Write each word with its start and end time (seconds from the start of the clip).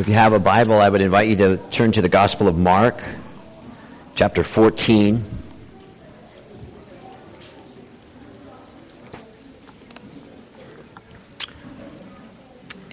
If 0.00 0.08
you 0.08 0.14
have 0.14 0.32
a 0.32 0.38
Bible, 0.38 0.80
I 0.80 0.88
would 0.88 1.02
invite 1.02 1.28
you 1.28 1.36
to 1.36 1.58
turn 1.70 1.92
to 1.92 2.00
the 2.00 2.08
Gospel 2.08 2.48
of 2.48 2.56
Mark, 2.56 3.02
chapter 4.14 4.42
14. 4.42 5.22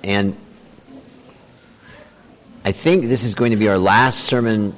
And 0.04 0.36
I 2.66 2.74
think 2.74 3.06
this 3.06 3.24
is 3.24 3.36
going 3.36 3.52
to 3.52 3.58
be 3.58 3.70
our 3.70 3.78
last 3.78 4.26
sermon 4.26 4.76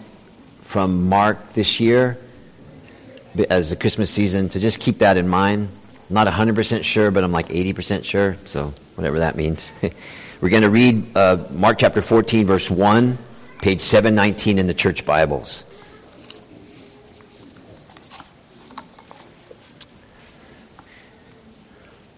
from 0.62 1.10
Mark 1.10 1.54
this 1.54 1.80
year 1.80 2.20
as 3.50 3.72
the 3.72 3.76
Christmas 3.76 4.12
season, 4.12 4.52
so 4.52 4.60
just 4.60 4.80
keep 4.80 5.00
that 5.00 5.18
in 5.18 5.28
mind. 5.28 5.70
Not 6.10 6.26
100% 6.26 6.84
sure, 6.84 7.12
but 7.12 7.24
I'm 7.24 7.32
like 7.32 7.50
80% 7.50 8.04
sure, 8.04 8.36
so 8.46 8.74
whatever 8.96 9.20
that 9.20 9.36
means. 9.36 9.72
We're 10.42 10.50
going 10.50 10.64
to 10.64 10.70
read 10.72 11.16
uh, 11.16 11.46
Mark 11.52 11.78
chapter 11.78 12.02
14, 12.02 12.48
verse 12.48 12.72
1, 12.72 13.16
page 13.62 13.82
719 13.82 14.58
in 14.58 14.66
the 14.66 14.74
church 14.74 15.06
Bibles. 15.06 15.66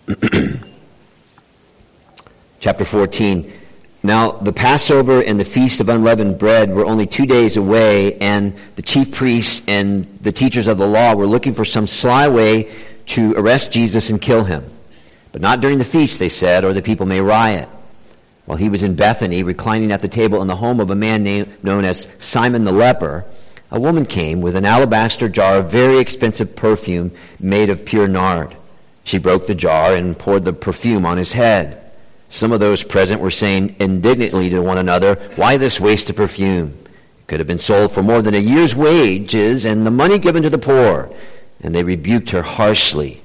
chapter 2.62 2.86
14. 2.86 3.52
Now, 4.04 4.32
the 4.32 4.54
Passover 4.54 5.22
and 5.22 5.38
the 5.40 5.46
Feast 5.46 5.82
of 5.82 5.90
Unleavened 5.90 6.40
Bread 6.40 6.74
were 6.74 6.86
only 6.86 7.06
two 7.06 7.26
days 7.26 7.58
away, 7.58 8.18
and 8.20 8.56
the 8.78 8.82
chief 8.82 9.12
priests 9.12 9.64
and 9.68 10.06
the 10.22 10.32
teachers 10.32 10.68
of 10.68 10.78
the 10.78 10.88
law 10.88 11.14
were 11.14 11.28
looking 11.28 11.54
for 11.54 11.66
some 11.66 11.88
sly 11.88 12.30
way 12.30 12.72
to 13.12 13.34
arrest 13.34 13.72
Jesus 13.72 14.10
and 14.10 14.22
kill 14.22 14.44
him. 14.44 14.66
But 15.32 15.42
not 15.42 15.62
during 15.62 15.78
the 15.78 15.86
feast, 15.86 16.20
they 16.20 16.30
said, 16.30 16.64
or 16.64 16.74
the 16.74 16.82
people 16.82 17.06
may 17.06 17.22
riot. 17.22 17.70
While 18.46 18.58
he 18.58 18.70
was 18.70 18.84
in 18.84 18.96
Bethany, 18.96 19.44
reclining 19.44 19.92
at 19.92 20.02
the 20.02 20.08
table 20.08 20.42
in 20.42 20.48
the 20.48 20.56
home 20.56 20.80
of 20.80 20.90
a 20.90 20.96
man 20.96 21.24
named, 21.24 21.64
known 21.64 21.86
as 21.86 22.08
Simon 22.20 22.64
the 22.64 22.72
leper, 22.72 23.26
a 23.70 23.80
woman 23.80 24.06
came 24.06 24.42
with 24.42 24.56
an 24.56 24.66
alabaster 24.66 25.30
jar 25.30 25.58
of 25.58 25.72
very 25.72 26.00
expensive 26.00 26.56
perfume 26.56 27.12
made 27.40 27.70
of 27.70 27.86
pure 27.86 28.08
nard. 28.08 28.56
She 29.04 29.18
broke 29.18 29.48
the 29.48 29.56
jar 29.56 29.94
and 29.94 30.18
poured 30.18 30.44
the 30.44 30.54
perfume 30.54 31.06
on 31.06 31.18
his 31.18 31.34
head. 31.34 31.82
Some 32.30 32.52
of 32.52 32.60
those 32.60 32.84
present 32.84 33.22
were 33.22 33.32
saying 33.32 33.76
indignantly 33.80 34.50
to 34.50 34.62
one 34.62 34.78
another, 34.78 35.16
Why 35.36 35.58
this 35.58 35.80
waste 35.80 36.10
of 36.10 36.16
perfume? 36.16 36.78
It 36.86 37.28
could 37.28 37.40
have 37.40 37.48
been 37.48 37.60
sold 37.60 37.92
for 37.92 38.04
more 38.04 38.22
than 38.22 38.34
a 38.34 38.40
year's 38.40 38.76
wages 38.76 39.66
and 39.66 39.86
the 39.86 39.92
money 39.92 40.18
given 40.18 40.44
to 40.44 40.50
the 40.50 40.58
poor. 40.58 41.10
And 41.62 41.74
they 41.76 41.84
rebuked 41.84 42.32
her 42.32 42.42
harshly. 42.42 43.22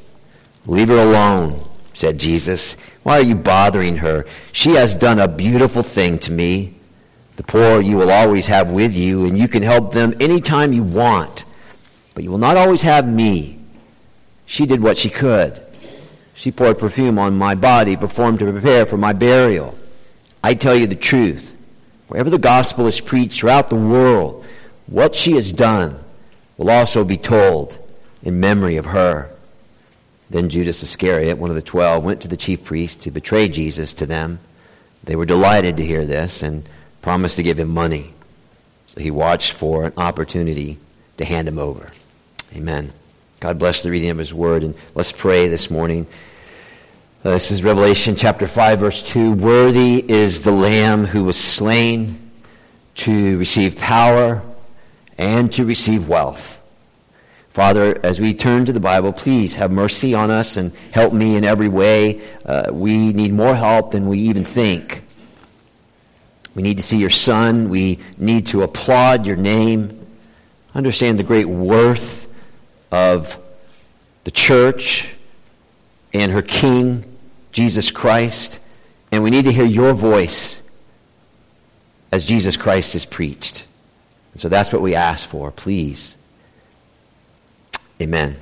Leave 0.67 0.89
her 0.89 0.99
alone, 0.99 1.61
said 1.95 2.19
Jesus. 2.19 2.77
Why 3.03 3.19
are 3.19 3.23
you 3.23 3.35
bothering 3.35 3.99
her? 3.99 4.27
She 4.53 4.71
has 4.71 4.95
done 4.95 5.19
a 5.19 5.29
beautiful 5.29 5.83
thing 5.83 6.19
to 6.21 6.33
me. 6.33 6.75
The 7.37 7.45
poor 7.45 7.81
you 7.81 7.97
will 7.97 8.11
always 8.11 8.47
have 8.49 8.71
with 8.71 8.95
you, 8.95 9.27
and 9.27 9.39
you 9.39 9.47
can 9.47 9.63
help 9.63 9.93
them 9.93 10.15
anytime 10.21 10.73
you 10.73 10.83
want. 10.83 11.45
But 12.15 12.25
you 12.25 12.31
will 12.31 12.39
not 12.39 12.57
always 12.57 12.83
have 12.83 13.07
me. 13.07 13.61
She 14.47 14.67
did 14.67 14.83
what 14.83 14.99
she 14.99 15.11
could. 15.11 15.61
She 16.35 16.51
poured 16.51 16.79
perfume 16.79 17.19
on 17.19 17.37
my 17.37 17.55
body, 17.55 17.97
performed 17.97 18.39
to 18.41 18.51
prepare 18.51 18.87
for 18.87 18.97
my 18.97 19.13
burial. 19.13 19.77
I 20.43 20.55
tell 20.55 20.75
you 20.75 20.87
the 20.87 20.95
truth. 20.95 21.57
Wherever 22.09 22.31
the 22.31 22.39
gospel 22.39 22.87
is 22.87 23.01
preached 23.01 23.41
throughout 23.41 23.69
the 23.69 23.77
world, 23.77 24.45
what 24.87 25.15
she 25.15 25.33
has 25.33 25.53
done 25.53 25.99
will 26.57 26.71
also 26.71 27.05
be 27.05 27.17
told 27.17 27.79
in 28.27 28.41
memory 28.41 28.77
of 28.77 28.87
her. 28.87 29.31
Then 30.29 30.49
Judas 30.49 30.83
Iscariot, 30.83 31.39
one 31.39 31.49
of 31.49 31.55
the 31.55 31.63
twelve, 31.63 32.03
went 32.03 32.23
to 32.23 32.29
the 32.29 32.37
chief 32.37 32.65
priests 32.65 33.05
to 33.05 33.13
betray 33.13 33.49
Jesus 33.49 33.93
to 33.95 34.05
them. 34.05 34.41
They 35.05 35.15
were 35.15 35.25
delighted 35.25 35.77
to 35.77 35.87
hear 35.87 36.05
this 36.05 36.43
and 36.43 36.69
promised 37.03 37.37
to 37.37 37.45
give 37.45 37.61
him 37.61 37.69
money. 37.69 38.13
So 38.89 39.01
he 39.01 39.13
watched 39.13 39.53
for 39.53 39.85
an 39.85 39.93
opportunity 39.97 40.79
to 41.19 41.25
hand 41.25 41.47
him 41.47 41.57
over. 41.57 41.93
Amen. 42.57 42.93
God 43.39 43.61
bless 43.61 43.85
the 43.85 43.93
reading 43.93 44.11
of 44.11 44.19
his 44.19 44.35
word. 44.35 44.65
And 44.65 44.75
let's 44.97 45.13
pray 45.13 45.47
this 45.47 45.71
morning. 45.71 46.09
Uh, 47.25 47.31
this 47.31 47.53
is 47.53 47.63
Revelation 47.63 48.17
chapter 48.17 48.49
5, 48.49 48.81
verse 48.81 49.05
2. 49.05 49.35
Worthy 49.35 50.05
is 50.11 50.43
the 50.43 50.51
Lamb 50.51 51.05
who 51.05 51.23
was 51.23 51.39
slain 51.39 52.33
to 52.97 53.39
receive 53.39 53.79
power 53.79 54.43
and 55.17 55.53
to 55.53 55.65
receive 55.65 56.09
wealth 56.09 56.56
Father, 57.57 57.99
as 58.03 58.21
we 58.21 58.35
turn 58.35 58.67
to 58.67 58.73
the 58.75 58.81
Bible, 58.81 59.15
please 59.15 59.55
have 59.55 59.73
mercy 59.73 60.13
on 60.13 60.31
us 60.31 60.59
and 60.59 60.77
help 60.93 61.15
me 61.15 61.39
in 61.39 61.45
every 61.45 61.69
way. 61.69 62.21
Uh, 62.45 62.67
we 62.71 63.15
need 63.15 63.33
more 63.33 63.55
help 63.55 63.93
than 63.93 64.07
we 64.09 64.19
even 64.19 64.45
think. 64.45 65.03
We 66.55 66.63
need 66.63 66.77
to 66.77 66.83
see 66.83 66.99
your 66.99 67.09
Son. 67.09 67.71
We 67.71 67.99
need 68.19 68.49
to 68.49 68.63
applaud 68.63 69.27
your 69.27 69.37
name. 69.37 70.07
Understand 70.75 71.19
the 71.19 71.23
great 71.23 71.47
worth 71.47 72.31
of 72.93 73.39
the 74.25 74.31
church 74.31 75.15
and 76.13 76.33
her 76.33 76.43
King, 76.43 77.17
Jesus 77.53 77.91
Christ. 77.91 78.61
And 79.11 79.23
we 79.23 79.31
need 79.31 79.47
to 79.47 79.53
hear 79.53 79.65
your 79.65 79.95
voice 79.95 80.61
as 82.13 82.27
Jesus 82.27 82.59
Christ 82.59 82.95
is 82.95 83.07
preached. 83.07 83.65
And 84.35 84.43
so 84.43 84.51
that's 84.51 84.75
what 84.75 84.83
we 84.83 84.95
ask 84.95 85.27
for. 85.27 85.51
Please 85.51 86.19
Amen. 87.99 88.37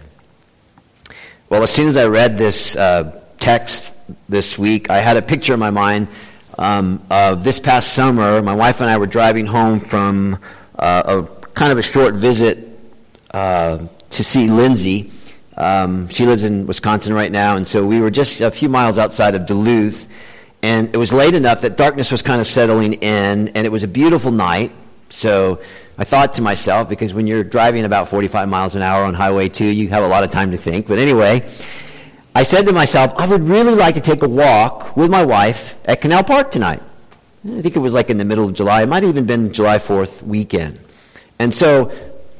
Well, 1.49 1.63
as 1.63 1.71
soon 1.71 1.87
as 1.87 1.97
I 1.97 2.07
read 2.07 2.37
this 2.37 2.75
uh, 2.75 3.21
text 3.39 3.95
this 4.29 4.59
week, 4.59 4.91
I 4.91 4.99
had 4.99 5.17
a 5.17 5.23
picture 5.23 5.55
in 5.55 5.61
my 5.61 5.71
mind 5.71 6.09
um, 6.59 7.01
of 7.09 7.45
this 7.45 7.61
past 7.61 7.93
summer. 7.93 8.43
My 8.43 8.57
wife 8.57 8.81
and 8.81 8.91
I 8.91 8.97
were 8.97 9.07
driving 9.07 9.47
home 9.47 9.79
from 9.79 10.39
uh, 10.77 11.23
a 11.23 11.47
kind 11.51 11.71
of 11.71 11.79
a 11.79 11.83
short 11.83 12.15
visit 12.15 12.69
uh, 13.31 13.87
to 14.11 14.25
see 14.25 14.51
Lindsay. 14.51 15.13
Um, 15.57 16.09
she 16.09 16.27
lives 16.27 16.43
in 16.43 16.67
Wisconsin 16.67 17.13
right 17.13 17.31
now, 17.31 17.57
and 17.57 17.65
so 17.65 17.87
we 17.87 18.01
were 18.01 18.11
just 18.11 18.41
a 18.41 18.51
few 18.51 18.69
miles 18.69 18.99
outside 18.99 19.37
of 19.37 19.47
Duluth. 19.47 20.09
And 20.65 20.93
it 20.93 20.97
was 20.97 21.13
late 21.13 21.35
enough 21.35 21.61
that 21.61 21.77
darkness 21.77 22.11
was 22.11 22.23
kind 22.23 22.41
of 22.41 22.49
settling 22.49 22.95
in, 22.95 23.49
and 23.49 23.67
it 23.67 23.71
was 23.71 23.85
a 23.85 23.89
beautiful 23.89 24.33
night. 24.33 24.73
So 25.11 25.61
I 25.97 26.05
thought 26.05 26.34
to 26.34 26.43
myself, 26.43 26.88
because 26.88 27.15
when 27.15 27.27
you're 27.27 27.44
driving 27.44 27.84
about 27.84 28.09
45 28.09 28.49
miles 28.49 28.75
an 28.75 28.82
hour 28.82 29.05
on 29.05 29.15
Highway 29.15 29.49
2, 29.49 29.65
you 29.65 29.88
have 29.91 30.03
a 30.03 30.09
lot 30.09 30.25
of 30.25 30.31
time 30.31 30.50
to 30.50 30.56
think. 30.56 30.88
But 30.88 30.99
anyway, 30.99 31.49
I 32.34 32.43
said 32.43 32.66
to 32.66 32.72
myself, 32.72 33.12
I 33.16 33.28
would 33.28 33.43
really 33.43 33.75
like 33.75 33.94
to 33.94 34.00
take 34.00 34.22
a 34.22 34.28
walk 34.28 34.97
with 34.97 35.09
my 35.09 35.25
wife 35.25 35.78
at 35.84 36.00
Canal 36.00 36.25
Park 36.25 36.50
tonight. 36.50 36.82
I 37.47 37.62
think 37.62 37.77
it 37.77 37.78
was 37.78 37.94
like 37.94 38.10
in 38.10 38.19
the 38.19 38.25
middle 38.25 38.44
of 38.44 38.55
July. 38.55 38.82
It 38.82 38.88
might 38.88 39.05
have 39.05 39.10
even 39.10 39.27
been 39.27 39.53
July 39.53 39.78
4th 39.78 40.22
weekend. 40.22 40.81
And 41.38 41.55
so, 41.55 41.93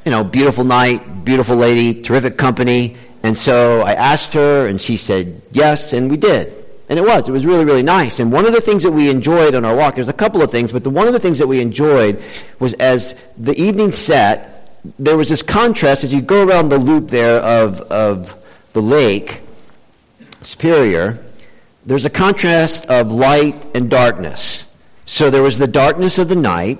you 0.05 0.11
know, 0.11 0.25
beautiful 0.25 0.65
night, 0.65 1.25
beautiful 1.25 1.57
lady, 1.57 2.03
terrific 2.03 2.37
company. 2.37 2.97
And 3.23 3.39
so 3.39 3.83
I 3.83 3.93
asked 3.93 4.35
her, 4.35 4.67
and 4.67 4.81
she 4.81 4.97
said 4.97 5.43
yes, 5.53 5.93
and 5.93 6.11
we 6.11 6.17
did. 6.17 6.64
And 6.89 6.99
it 6.99 7.03
was. 7.03 7.29
It 7.29 7.33
was 7.33 7.47
really, 7.47 7.65
really 7.65 7.83
nice. 7.83 8.21
And 8.21 8.31
one 8.31 8.45
of 8.45 8.53
the 8.53 8.61
things 8.61 8.83
that 8.83 8.91
we 8.91 9.09
enjoyed 9.09 9.55
on 9.55 9.65
our 9.65 9.75
walk, 9.75 9.95
there's 9.95 10.09
a 10.09 10.13
couple 10.13 10.43
of 10.43 10.51
things, 10.51 10.73
but 10.73 10.85
the, 10.85 10.91
one 10.91 11.07
of 11.07 11.13
the 11.15 11.21
things 11.21 11.39
that 11.39 11.47
we 11.47 11.61
enjoyed 11.61 12.23
was 12.59 12.75
as 12.75 13.15
the 13.39 13.59
evening 13.61 13.93
set, 13.93 14.79
there 14.99 15.17
was 15.17 15.31
this 15.31 15.43
contrast 15.43 16.05
as 16.05 16.13
you 16.13 16.21
go 16.21 16.47
around 16.47 16.69
the 16.69 16.79
loop 16.79 17.09
there 17.09 17.41
of, 17.41 17.81
of 17.83 18.37
the 18.75 18.83
lake, 18.83 19.41
Superior, 20.43 21.25
there's 21.87 22.05
a 22.05 22.11
contrast 22.11 22.87
of 22.87 23.11
light 23.11 23.67
and 23.75 23.91
darkness. 23.91 24.73
So 25.07 25.31
there 25.31 25.43
was 25.43 25.59
the 25.59 25.67
darkness 25.67 26.19
of 26.19 26.29
the 26.29 26.37
night, 26.37 26.79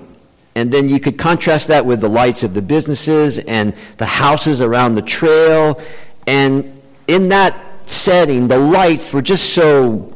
and 0.55 0.71
then 0.71 0.87
you 0.87 0.99
could 0.99 1.17
contrast 1.17 1.67
that 1.69 1.85
with 1.85 2.01
the 2.01 2.09
lights 2.09 2.43
of 2.43 2.53
the 2.53 2.61
businesses 2.61 3.39
and 3.39 3.73
the 3.97 4.05
houses 4.05 4.61
around 4.61 4.95
the 4.95 5.01
trail. 5.01 5.81
And 6.27 6.81
in 7.07 7.29
that 7.29 7.55
setting, 7.89 8.47
the 8.47 8.57
lights 8.57 9.13
were 9.13 9.21
just 9.21 9.53
so 9.53 10.15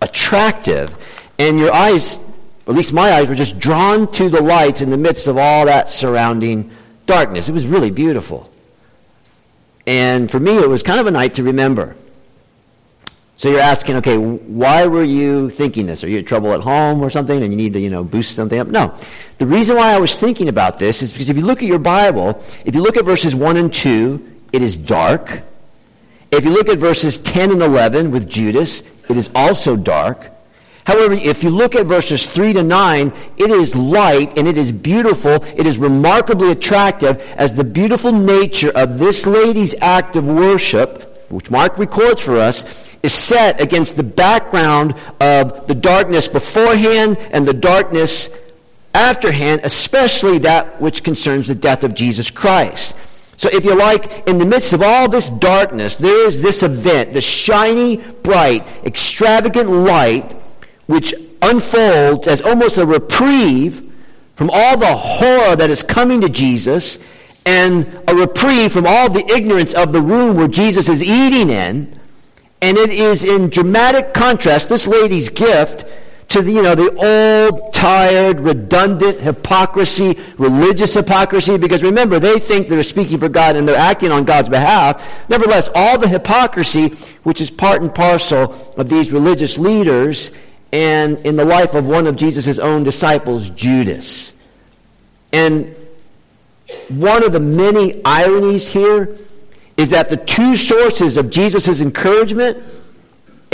attractive. 0.00 0.94
And 1.38 1.58
your 1.58 1.72
eyes, 1.72 2.18
at 2.66 2.74
least 2.74 2.92
my 2.92 3.12
eyes, 3.12 3.28
were 3.28 3.34
just 3.34 3.58
drawn 3.58 4.10
to 4.12 4.28
the 4.28 4.42
lights 4.42 4.82
in 4.82 4.90
the 4.90 4.96
midst 4.96 5.26
of 5.26 5.36
all 5.36 5.66
that 5.66 5.90
surrounding 5.90 6.70
darkness. 7.06 7.48
It 7.48 7.52
was 7.52 7.66
really 7.66 7.90
beautiful. 7.90 8.50
And 9.86 10.30
for 10.30 10.40
me, 10.40 10.56
it 10.56 10.68
was 10.68 10.82
kind 10.82 11.00
of 11.00 11.06
a 11.06 11.10
night 11.10 11.34
to 11.34 11.42
remember. 11.42 11.96
So 13.36 13.50
you're 13.50 13.60
asking, 13.60 13.96
okay, 13.96 14.16
why 14.16 14.86
were 14.86 15.02
you 15.02 15.50
thinking 15.50 15.86
this? 15.86 16.04
Are 16.04 16.08
you 16.08 16.18
in 16.18 16.24
trouble 16.24 16.52
at 16.54 16.60
home 16.60 17.02
or 17.02 17.10
something 17.10 17.42
and 17.42 17.52
you 17.52 17.56
need 17.56 17.72
to, 17.72 17.80
you 17.80 17.90
know, 17.90 18.04
boost 18.04 18.36
something 18.36 18.58
up? 18.58 18.68
No. 18.68 18.94
The 19.38 19.46
reason 19.46 19.76
why 19.76 19.92
I 19.92 19.98
was 19.98 20.18
thinking 20.18 20.48
about 20.48 20.78
this 20.78 21.02
is 21.02 21.12
because 21.12 21.30
if 21.30 21.36
you 21.36 21.44
look 21.44 21.58
at 21.58 21.68
your 21.68 21.80
Bible, 21.80 22.40
if 22.64 22.74
you 22.74 22.82
look 22.82 22.96
at 22.96 23.04
verses 23.04 23.34
1 23.34 23.56
and 23.56 23.74
2, 23.74 24.32
it 24.52 24.62
is 24.62 24.76
dark. 24.76 25.42
If 26.30 26.44
you 26.44 26.50
look 26.50 26.68
at 26.68 26.78
verses 26.78 27.18
10 27.18 27.52
and 27.52 27.62
11 27.62 28.10
with 28.10 28.28
Judas, 28.28 28.82
it 29.08 29.16
is 29.16 29.30
also 29.34 29.76
dark. 29.76 30.30
However, 30.86 31.14
if 31.14 31.42
you 31.42 31.50
look 31.50 31.74
at 31.74 31.86
verses 31.86 32.26
3 32.26 32.52
to 32.54 32.62
9, 32.62 33.12
it 33.38 33.50
is 33.50 33.74
light 33.74 34.36
and 34.36 34.46
it 34.46 34.58
is 34.58 34.70
beautiful. 34.70 35.42
It 35.56 35.66
is 35.66 35.78
remarkably 35.78 36.50
attractive 36.50 37.20
as 37.36 37.56
the 37.56 37.64
beautiful 37.64 38.12
nature 38.12 38.70
of 38.74 38.98
this 38.98 39.26
lady's 39.26 39.74
act 39.80 40.16
of 40.16 40.26
worship, 40.26 41.26
which 41.30 41.50
Mark 41.50 41.78
records 41.78 42.20
for 42.20 42.36
us, 42.36 42.90
is 43.02 43.14
set 43.14 43.60
against 43.60 43.96
the 43.96 44.02
background 44.02 44.94
of 45.20 45.66
the 45.66 45.74
darkness 45.74 46.28
beforehand 46.28 47.16
and 47.32 47.46
the 47.46 47.54
darkness 47.54 48.30
afterhand, 48.94 49.62
especially 49.64 50.38
that 50.38 50.80
which 50.80 51.02
concerns 51.02 51.46
the 51.46 51.54
death 51.54 51.82
of 51.84 51.94
Jesus 51.94 52.30
Christ. 52.30 52.96
So, 53.44 53.50
if 53.52 53.62
you 53.62 53.74
like, 53.74 54.26
in 54.26 54.38
the 54.38 54.46
midst 54.46 54.72
of 54.72 54.80
all 54.80 55.06
this 55.06 55.28
darkness, 55.28 55.96
there 55.96 56.26
is 56.26 56.40
this 56.40 56.62
event, 56.62 57.12
the 57.12 57.20
shiny, 57.20 57.98
bright, 57.98 58.66
extravagant 58.86 59.68
light, 59.68 60.32
which 60.86 61.12
unfolds 61.42 62.26
as 62.26 62.40
almost 62.40 62.78
a 62.78 62.86
reprieve 62.86 63.92
from 64.34 64.48
all 64.50 64.78
the 64.78 64.96
horror 64.96 65.56
that 65.56 65.68
is 65.68 65.82
coming 65.82 66.22
to 66.22 66.30
Jesus 66.30 67.04
and 67.44 67.84
a 68.08 68.14
reprieve 68.14 68.72
from 68.72 68.86
all 68.86 69.10
the 69.10 69.30
ignorance 69.36 69.74
of 69.74 69.92
the 69.92 70.00
room 70.00 70.38
where 70.38 70.48
Jesus 70.48 70.88
is 70.88 71.02
eating 71.02 71.50
in. 71.50 72.00
And 72.62 72.78
it 72.78 72.88
is 72.88 73.24
in 73.24 73.50
dramatic 73.50 74.14
contrast, 74.14 74.70
this 74.70 74.86
lady's 74.86 75.28
gift, 75.28 75.84
to 76.28 76.42
the, 76.42 76.50
you 76.50 76.62
know, 76.62 76.74
the 76.74 77.50
old, 77.50 77.72
tired, 77.72 78.40
redundant 78.40 79.20
hypocrisy, 79.20 80.18
religious 80.38 80.94
hypocrisy, 80.94 81.58
because 81.58 81.82
remember, 81.82 82.18
they 82.18 82.38
think 82.38 82.68
they're 82.68 82.82
speaking 82.82 83.18
for 83.18 83.28
God 83.28 83.56
and 83.56 83.68
they're 83.68 83.76
acting 83.76 84.10
on 84.10 84.24
God's 84.24 84.48
behalf. 84.48 85.28
Nevertheless, 85.28 85.68
all 85.74 85.98
the 85.98 86.08
hypocrisy, 86.08 86.88
which 87.24 87.40
is 87.40 87.50
part 87.50 87.82
and 87.82 87.94
parcel 87.94 88.54
of 88.76 88.88
these 88.88 89.12
religious 89.12 89.58
leaders, 89.58 90.32
and 90.72 91.18
in 91.20 91.36
the 91.36 91.44
life 91.44 91.74
of 91.74 91.86
one 91.86 92.06
of 92.06 92.16
Jesus' 92.16 92.58
own 92.58 92.82
disciples, 92.82 93.48
Judas. 93.50 94.34
And 95.32 95.74
one 96.88 97.22
of 97.22 97.32
the 97.32 97.40
many 97.40 98.00
ironies 98.04 98.66
here 98.66 99.16
is 99.76 99.90
that 99.90 100.08
the 100.08 100.16
two 100.16 100.56
sources 100.56 101.16
of 101.16 101.30
Jesus' 101.30 101.80
encouragement, 101.80 102.62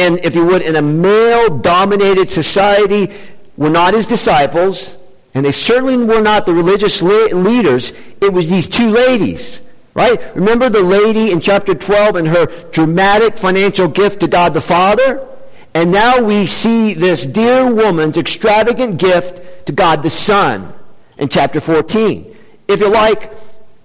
and 0.00 0.24
if 0.24 0.34
you 0.34 0.46
would, 0.46 0.62
in 0.62 0.76
a 0.76 0.82
male 0.82 1.58
dominated 1.58 2.30
society, 2.30 3.12
were 3.58 3.68
not 3.68 3.92
his 3.92 4.06
disciples, 4.06 4.96
and 5.34 5.44
they 5.44 5.52
certainly 5.52 5.98
were 5.98 6.22
not 6.22 6.46
the 6.46 6.54
religious 6.54 7.02
leaders. 7.02 7.92
It 8.22 8.32
was 8.32 8.48
these 8.48 8.66
two 8.66 8.88
ladies, 8.88 9.60
right? 9.92 10.18
Remember 10.34 10.70
the 10.70 10.82
lady 10.82 11.30
in 11.30 11.40
chapter 11.40 11.74
12 11.74 12.16
and 12.16 12.28
her 12.28 12.46
dramatic 12.70 13.36
financial 13.36 13.88
gift 13.88 14.20
to 14.20 14.26
God 14.26 14.54
the 14.54 14.62
Father? 14.62 15.26
And 15.74 15.92
now 15.92 16.22
we 16.22 16.46
see 16.46 16.94
this 16.94 17.26
dear 17.26 17.72
woman's 17.72 18.16
extravagant 18.16 18.98
gift 18.98 19.66
to 19.66 19.72
God 19.72 20.02
the 20.02 20.10
Son 20.10 20.72
in 21.18 21.28
chapter 21.28 21.60
14. 21.60 22.34
If 22.68 22.80
you 22.80 22.88
like, 22.88 23.34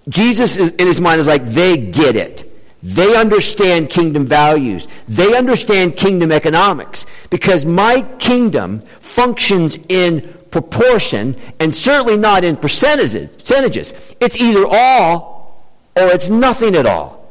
Jesus 0.08 0.56
is, 0.56 0.72
in 0.72 0.88
his 0.88 1.02
mind 1.02 1.20
is 1.20 1.28
like, 1.28 1.46
they 1.46 1.78
get 1.78 2.16
it. 2.16 2.50
They 2.86 3.16
understand 3.16 3.90
kingdom 3.90 4.28
values. 4.28 4.88
They 5.08 5.36
understand 5.36 5.96
kingdom 5.96 6.32
economics. 6.32 7.08
Because 7.32 7.66
my 7.66 8.04
kingdom 8.20 8.82
functions 9.02 9.80
in 9.90 10.22
proportion 10.52 11.36
and 11.60 11.74
certainly 11.74 12.16
not 12.16 12.44
in 12.44 12.58
percentages. 12.58 14.14
It's 14.20 14.40
either 14.40 14.68
all 14.70 15.66
or 15.96 16.10
it's 16.10 16.30
nothing 16.30 16.76
at 16.76 16.86
all. 16.86 17.28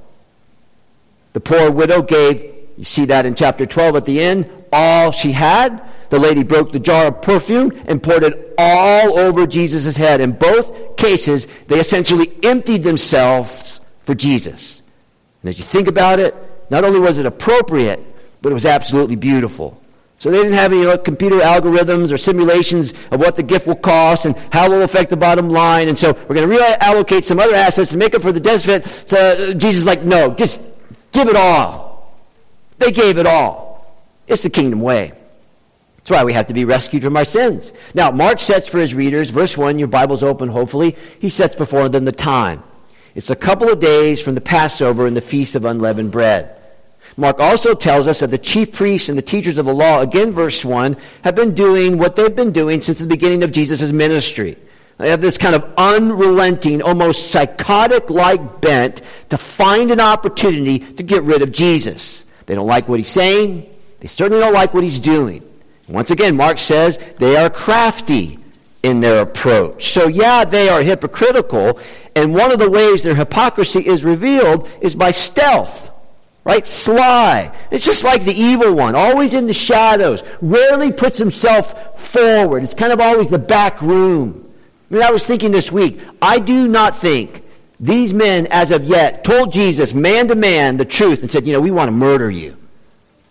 The 1.34 1.40
poor 1.40 1.70
widow 1.70 2.02
gave, 2.02 2.52
you 2.76 2.84
see 2.84 3.04
that 3.04 3.24
in 3.24 3.36
chapter 3.36 3.64
12 3.64 3.94
at 3.94 4.06
the 4.06 4.20
end, 4.20 4.50
all 4.72 5.12
she 5.12 5.30
had. 5.30 5.80
The 6.10 6.18
lady 6.18 6.42
broke 6.42 6.72
the 6.72 6.80
jar 6.80 7.06
of 7.06 7.22
perfume 7.22 7.70
and 7.86 8.02
poured 8.02 8.24
it 8.24 8.54
all 8.58 9.16
over 9.16 9.46
Jesus' 9.46 9.96
head. 9.96 10.20
In 10.20 10.32
both 10.32 10.96
cases, 10.96 11.46
they 11.68 11.78
essentially 11.78 12.32
emptied 12.42 12.82
themselves 12.82 13.78
for 14.02 14.16
Jesus. 14.16 14.82
And 15.44 15.50
as 15.50 15.58
you 15.58 15.64
think 15.66 15.88
about 15.88 16.20
it, 16.20 16.34
not 16.70 16.84
only 16.84 16.98
was 16.98 17.18
it 17.18 17.26
appropriate, 17.26 18.00
but 18.40 18.50
it 18.50 18.54
was 18.54 18.64
absolutely 18.64 19.16
beautiful. 19.16 19.78
So 20.18 20.30
they 20.30 20.38
didn't 20.38 20.54
have 20.54 20.72
any 20.72 20.96
computer 21.02 21.36
algorithms 21.40 22.10
or 22.10 22.16
simulations 22.16 22.92
of 23.10 23.20
what 23.20 23.36
the 23.36 23.42
gift 23.42 23.66
will 23.66 23.76
cost 23.76 24.24
and 24.24 24.34
how 24.50 24.64
it 24.64 24.68
will 24.70 24.80
affect 24.80 25.10
the 25.10 25.18
bottom 25.18 25.50
line. 25.50 25.88
And 25.88 25.98
so 25.98 26.14
we're 26.14 26.34
going 26.34 26.48
to 26.48 26.56
reallocate 26.56 27.24
some 27.24 27.38
other 27.38 27.54
assets 27.54 27.90
to 27.90 27.98
make 27.98 28.14
up 28.14 28.22
for 28.22 28.32
the 28.32 28.40
deficit. 28.40 28.88
So 29.06 29.18
uh, 29.18 29.52
Jesus 29.52 29.82
is 29.82 29.86
like, 29.86 30.02
no, 30.02 30.32
just 30.32 30.62
give 31.12 31.28
it 31.28 31.36
all. 31.36 32.10
They 32.78 32.90
gave 32.90 33.18
it 33.18 33.26
all. 33.26 33.94
It's 34.26 34.44
the 34.44 34.50
kingdom 34.50 34.80
way. 34.80 35.12
That's 35.98 36.10
why 36.10 36.24
we 36.24 36.32
have 36.32 36.46
to 36.46 36.54
be 36.54 36.64
rescued 36.64 37.02
from 37.02 37.18
our 37.18 37.26
sins. 37.26 37.74
Now, 37.92 38.10
Mark 38.10 38.40
sets 38.40 38.66
for 38.66 38.78
his 38.78 38.94
readers, 38.94 39.28
verse 39.28 39.58
1, 39.58 39.78
your 39.78 39.88
Bible's 39.88 40.22
open, 40.22 40.48
hopefully. 40.48 40.96
He 41.18 41.28
sets 41.28 41.54
before 41.54 41.90
them 41.90 42.06
the 42.06 42.12
time. 42.12 42.62
It's 43.14 43.30
a 43.30 43.36
couple 43.36 43.68
of 43.68 43.78
days 43.78 44.20
from 44.20 44.34
the 44.34 44.40
Passover 44.40 45.06
and 45.06 45.16
the 45.16 45.20
Feast 45.20 45.54
of 45.54 45.64
Unleavened 45.64 46.10
Bread. 46.10 46.60
Mark 47.16 47.38
also 47.38 47.74
tells 47.74 48.08
us 48.08 48.20
that 48.20 48.30
the 48.30 48.38
chief 48.38 48.72
priests 48.72 49.08
and 49.08 49.16
the 49.16 49.22
teachers 49.22 49.56
of 49.56 49.66
the 49.66 49.74
law, 49.74 50.00
again, 50.00 50.32
verse 50.32 50.64
1, 50.64 50.96
have 51.22 51.36
been 51.36 51.54
doing 51.54 51.98
what 51.98 52.16
they've 52.16 52.34
been 52.34 52.50
doing 52.50 52.80
since 52.80 52.98
the 52.98 53.06
beginning 53.06 53.44
of 53.44 53.52
Jesus' 53.52 53.92
ministry. 53.92 54.56
They 54.98 55.10
have 55.10 55.20
this 55.20 55.38
kind 55.38 55.54
of 55.54 55.64
unrelenting, 55.76 56.82
almost 56.82 57.30
psychotic 57.30 58.10
like 58.10 58.60
bent 58.60 59.02
to 59.30 59.38
find 59.38 59.90
an 59.90 60.00
opportunity 60.00 60.80
to 60.80 61.02
get 61.02 61.22
rid 61.22 61.42
of 61.42 61.52
Jesus. 61.52 62.26
They 62.46 62.54
don't 62.54 62.66
like 62.66 62.88
what 62.88 62.98
he's 62.98 63.08
saying, 63.08 63.70
they 64.00 64.08
certainly 64.08 64.40
don't 64.42 64.52
like 64.52 64.74
what 64.74 64.82
he's 64.82 64.98
doing. 64.98 65.42
Once 65.88 66.10
again, 66.10 66.36
Mark 66.36 66.58
says 66.58 66.98
they 67.18 67.36
are 67.36 67.50
crafty 67.50 68.38
in 68.84 69.00
their 69.00 69.22
approach. 69.22 69.86
So, 69.86 70.08
yeah, 70.08 70.44
they 70.44 70.68
are 70.68 70.82
hypocritical, 70.82 71.80
and 72.14 72.34
one 72.34 72.52
of 72.52 72.58
the 72.58 72.70
ways 72.70 73.02
their 73.02 73.14
hypocrisy 73.14 73.80
is 73.80 74.04
revealed 74.04 74.68
is 74.82 74.94
by 74.94 75.10
stealth, 75.12 75.90
right? 76.44 76.68
Sly. 76.68 77.50
It's 77.70 77.86
just 77.86 78.04
like 78.04 78.24
the 78.24 78.34
evil 78.34 78.74
one, 78.74 78.94
always 78.94 79.32
in 79.32 79.46
the 79.46 79.54
shadows, 79.54 80.22
rarely 80.42 80.92
puts 80.92 81.18
himself 81.18 81.98
forward. 81.98 82.62
It's 82.62 82.74
kind 82.74 82.92
of 82.92 83.00
always 83.00 83.30
the 83.30 83.38
back 83.38 83.80
room. 83.80 84.52
I, 84.90 84.94
mean, 84.94 85.02
I 85.02 85.10
was 85.10 85.26
thinking 85.26 85.50
this 85.50 85.72
week, 85.72 85.98
I 86.20 86.38
do 86.38 86.68
not 86.68 86.94
think 86.94 87.42
these 87.80 88.12
men, 88.12 88.46
as 88.50 88.70
of 88.70 88.84
yet, 88.84 89.24
told 89.24 89.50
Jesus 89.50 89.94
man 89.94 90.28
to 90.28 90.34
man 90.34 90.76
the 90.76 90.84
truth 90.84 91.22
and 91.22 91.30
said, 91.30 91.46
you 91.46 91.54
know, 91.54 91.60
we 91.60 91.70
want 91.70 91.88
to 91.88 91.92
murder 91.92 92.30
you. 92.30 92.54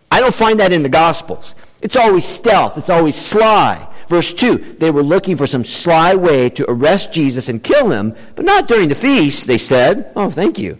I 0.10 0.20
don't 0.20 0.34
find 0.34 0.60
that 0.60 0.72
in 0.72 0.82
the 0.82 0.90
Gospels. 0.90 1.54
It's 1.80 1.96
always 1.96 2.26
stealth, 2.26 2.76
it's 2.80 2.90
always 2.90 3.16
sly. 3.16 3.88
Verse 4.14 4.32
2 4.32 4.76
They 4.78 4.92
were 4.92 5.02
looking 5.02 5.36
for 5.38 5.48
some 5.48 5.64
sly 5.64 6.14
way 6.14 6.48
to 6.52 6.70
arrest 6.70 7.12
Jesus 7.12 7.50
and 7.50 7.64
kill 7.64 7.90
him, 7.90 8.16
but 8.36 8.46
not 8.46 8.68
during 8.68 8.88
the 8.88 8.96
feast, 8.96 9.48
they 9.48 9.58
said. 9.58 10.12
Oh, 10.16 10.30
thank 10.30 10.60
you. 10.60 10.78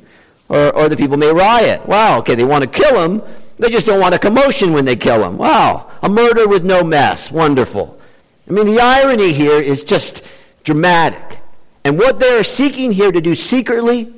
Or, 0.50 0.72
or 0.76 0.88
the 0.88 0.96
people 0.96 1.18
may 1.18 1.34
riot. 1.34 1.84
Wow, 1.88 2.20
okay, 2.20 2.36
they 2.36 2.44
want 2.44 2.64
to 2.64 2.70
kill 2.70 3.02
him. 3.04 3.24
They 3.58 3.72
just 3.72 3.88
don't 3.88 4.00
want 4.00 4.14
a 4.14 4.20
commotion 4.20 4.72
when 4.72 4.86
they 4.86 4.96
kill 4.96 5.24
him. 5.24 5.40
Wow, 5.40 5.90
a 6.04 6.10
murder 6.10 6.48
with 6.48 6.64
no 6.64 6.84
mess. 6.84 7.32
Wonderful. 7.32 8.00
I 8.48 8.52
mean, 8.52 8.68
the 8.68 8.80
irony 8.80 9.34
here 9.34 9.60
is 9.60 9.82
just 9.82 10.38
dramatic. 10.64 11.40
And 11.84 11.98
what 11.98 12.20
they 12.20 12.38
are 12.38 12.44
seeking 12.44 12.92
here 12.92 13.12
to 13.12 13.20
do 13.20 13.34
secretly, 13.34 14.14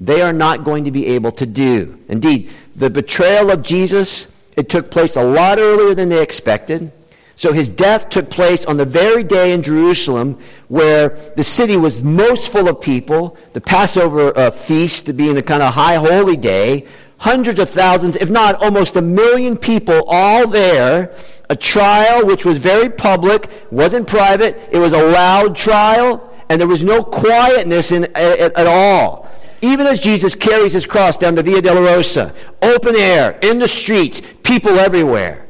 they 0.00 0.22
are 0.22 0.32
not 0.32 0.62
going 0.62 0.84
to 0.84 0.92
be 0.92 1.06
able 1.06 1.32
to 1.32 1.46
do. 1.46 1.98
Indeed, 2.08 2.52
the 2.76 2.88
betrayal 2.88 3.50
of 3.50 3.62
Jesus 3.62 4.32
it 4.56 4.68
took 4.68 4.92
place 4.92 5.16
a 5.16 5.24
lot 5.24 5.58
earlier 5.58 5.92
than 5.96 6.08
they 6.08 6.22
expected. 6.22 6.92
So 7.40 7.54
his 7.54 7.70
death 7.70 8.10
took 8.10 8.28
place 8.28 8.66
on 8.66 8.76
the 8.76 8.84
very 8.84 9.24
day 9.24 9.54
in 9.54 9.62
Jerusalem 9.62 10.38
where 10.68 11.08
the 11.36 11.42
city 11.42 11.74
was 11.74 12.02
most 12.02 12.52
full 12.52 12.68
of 12.68 12.82
people, 12.82 13.34
the 13.54 13.62
Passover 13.62 14.36
uh, 14.36 14.50
feast 14.50 15.16
being 15.16 15.38
a 15.38 15.42
kind 15.42 15.62
of 15.62 15.72
high 15.72 15.94
holy 15.94 16.36
day, 16.36 16.86
hundreds 17.16 17.58
of 17.58 17.70
thousands, 17.70 18.16
if 18.16 18.28
not 18.28 18.56
almost 18.56 18.94
a 18.96 19.00
million 19.00 19.56
people 19.56 20.02
all 20.06 20.48
there, 20.48 21.14
a 21.48 21.56
trial 21.56 22.26
which 22.26 22.44
was 22.44 22.58
very 22.58 22.90
public, 22.90 23.50
wasn't 23.70 24.06
private, 24.06 24.60
it 24.70 24.78
was 24.78 24.92
a 24.92 25.02
loud 25.02 25.56
trial, 25.56 26.30
and 26.50 26.60
there 26.60 26.68
was 26.68 26.84
no 26.84 27.02
quietness 27.02 27.90
in, 27.90 28.04
at, 28.16 28.54
at 28.54 28.66
all. 28.66 29.30
Even 29.62 29.86
as 29.86 29.98
Jesus 29.98 30.34
carries 30.34 30.74
his 30.74 30.84
cross 30.84 31.16
down 31.16 31.36
the 31.36 31.42
Via 31.42 31.62
Dolorosa, 31.62 32.34
open 32.60 32.96
air, 32.96 33.38
in 33.40 33.58
the 33.58 33.68
streets, 33.68 34.20
people 34.42 34.78
everywhere. 34.78 35.46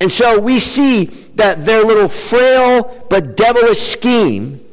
And 0.00 0.12
so 0.12 0.38
we 0.38 0.60
see 0.60 1.06
that 1.34 1.64
their 1.64 1.84
little 1.84 2.08
frail 2.08 3.06
but 3.10 3.36
devilish 3.36 3.80
scheme 3.80 4.64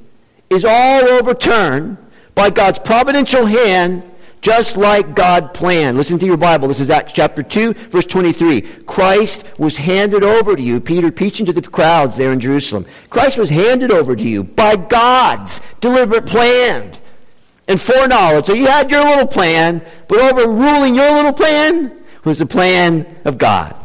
is 0.50 0.64
all 0.64 1.04
overturned 1.08 1.98
by 2.36 2.50
God's 2.50 2.80
providential 2.80 3.46
hand, 3.46 4.04
just 4.42 4.78
like 4.78 5.16
God 5.16 5.54
planned. 5.54 5.98
Listen 5.98 6.20
to 6.20 6.26
your 6.26 6.38
Bible. 6.38 6.68
This 6.68 6.80
is 6.80 6.92
Acts 6.92 7.14
chapter 7.14 7.42
2, 7.42 7.74
verse 7.74 8.06
23. 8.06 8.62
Christ 8.62 9.44
was 9.58 9.78
handed 9.78 10.24
over 10.24 10.56
to 10.56 10.62
you, 10.62 10.80
Peter 10.80 11.12
preaching 11.12 11.48
to 11.48 11.54
the 11.54 11.62
crowds 11.62 12.18
there 12.18 12.32
in 12.32 12.40
Jerusalem. 12.40 12.86
Christ 13.10 13.40
was 13.40 13.50
handed 13.50 13.92
over 13.92 14.16
to 14.16 14.28
you 14.28 14.44
by 14.44 14.76
God's 14.76 15.62
deliberate 15.82 16.28
plan 16.28 16.92
and 17.68 17.82
foreknowledge. 17.82 18.46
So 18.46 18.54
you 18.54 18.68
had 18.68 18.92
your 18.92 19.04
little 19.04 19.28
plan, 19.28 19.84
but 20.08 20.20
overruling 20.20 20.94
your 20.94 21.12
little 21.12 21.34
plan 21.34 22.04
was 22.24 22.38
the 22.38 22.46
plan 22.46 23.08
of 23.26 23.40
God. 23.40 23.76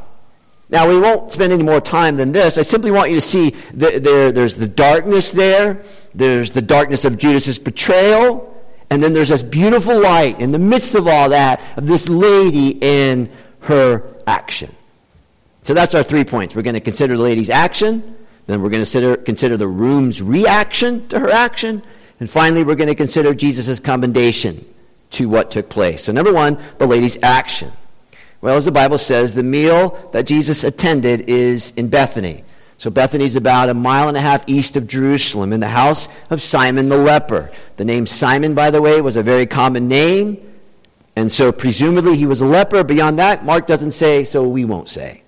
Now, 0.71 0.89
we 0.89 0.99
won't 0.99 1.33
spend 1.33 1.53
any 1.53 1.65
more 1.65 1.81
time 1.81 2.17
than 2.17 2.31
this. 2.31 2.57
I 2.57 2.63
simply 2.63 2.93
want 2.93 3.11
you 3.11 3.17
to 3.17 3.21
see 3.21 3.51
that 3.75 4.05
there, 4.05 4.31
there's 4.31 4.57
the 4.57 4.69
darkness 4.69 5.33
there, 5.33 5.83
there's 6.15 6.53
the 6.53 6.63
darkness 6.63 7.05
of 7.05 7.19
Judas's 7.19 7.59
betrayal, 7.59 8.47
and 8.89 9.03
then 9.03 9.13
there's 9.13 9.31
this 9.31 9.43
beautiful 9.43 10.01
light 10.01 10.41
in 10.41 10.53
the 10.53 10.59
midst 10.59 10.95
of 10.95 11.09
all 11.09 11.31
that 11.31 11.63
of 11.77 11.87
this 11.87 12.09
lady 12.09 12.79
in 12.81 13.31
her 13.61 14.03
action. 14.27 14.75
So 15.65 15.75
that's 15.75 15.95
our 15.95 16.05
three 16.05 16.25
points. 16.25 16.55
We're 16.55 16.63
going 16.63 16.75
to 16.75 16.81
consider 16.81 17.17
the 17.17 17.23
lady's 17.23 17.51
action, 17.51 18.17
then 18.47 18.63
we're 18.63 18.71
going 18.71 18.85
to 18.85 18.91
consider, 18.91 19.17
consider 19.17 19.57
the 19.57 19.69
room's 19.69 20.23
reaction 20.23 21.07
to 21.09 21.19
her 21.19 21.31
action, 21.31 21.83
and 22.21 22.31
finally 22.31 22.63
we're 22.63 22.77
going 22.77 22.89
to 22.89 22.95
consider 22.95 23.35
Jesus' 23.35 23.81
commendation 23.81 24.65
to 25.13 25.29
what 25.29 25.51
took 25.51 25.69
place. 25.69 26.05
So, 26.05 26.13
number 26.13 26.33
one, 26.33 26.59
the 26.79 26.87
lady's 26.87 27.19
action. 27.23 27.73
Well, 28.41 28.57
as 28.57 28.65
the 28.65 28.73
Bible 28.73 28.99
says, 28.99 29.35
the 29.35 29.43
meal 29.43 30.09
that 30.13 30.27
Jesus 30.27 30.65
attended 30.65 31.29
is 31.29 31.73
in 31.77 31.89
Bethany. 31.89 32.45
So 32.79 32.89
Bethany 32.89 33.25
is 33.25 33.37
about 33.37 33.69
a 33.69 33.75
mile 33.75 34.09
and 34.09 34.17
a 34.17 34.23
half 34.23 34.49
east 34.49 34.75
of 34.77 34.87
Jerusalem 34.87 35.53
in 35.53 35.61
the 35.61 35.69
house 35.69 36.09
of 36.31 36.41
Simon 36.41 36.89
the 36.89 36.97
leper. 36.97 37.51
The 37.77 37.85
name 37.85 38.07
Simon, 38.07 38.55
by 38.55 38.71
the 38.71 38.81
way, 38.81 39.03
was 39.03 39.19
a 39.19 39.23
very 39.23 39.45
common 39.45 39.87
name. 39.87 40.39
And 41.15 41.31
so 41.31 41.53
presumably 41.53 42.17
he 42.17 42.25
was 42.25 42.41
a 42.41 42.47
leper. 42.47 42.83
Beyond 42.83 43.19
that, 43.19 43.45
Mark 43.45 43.67
doesn't 43.67 43.93
say, 43.93 44.25
so 44.25 44.49
we 44.49 44.65
won't 44.65 44.89
say. 44.89 45.23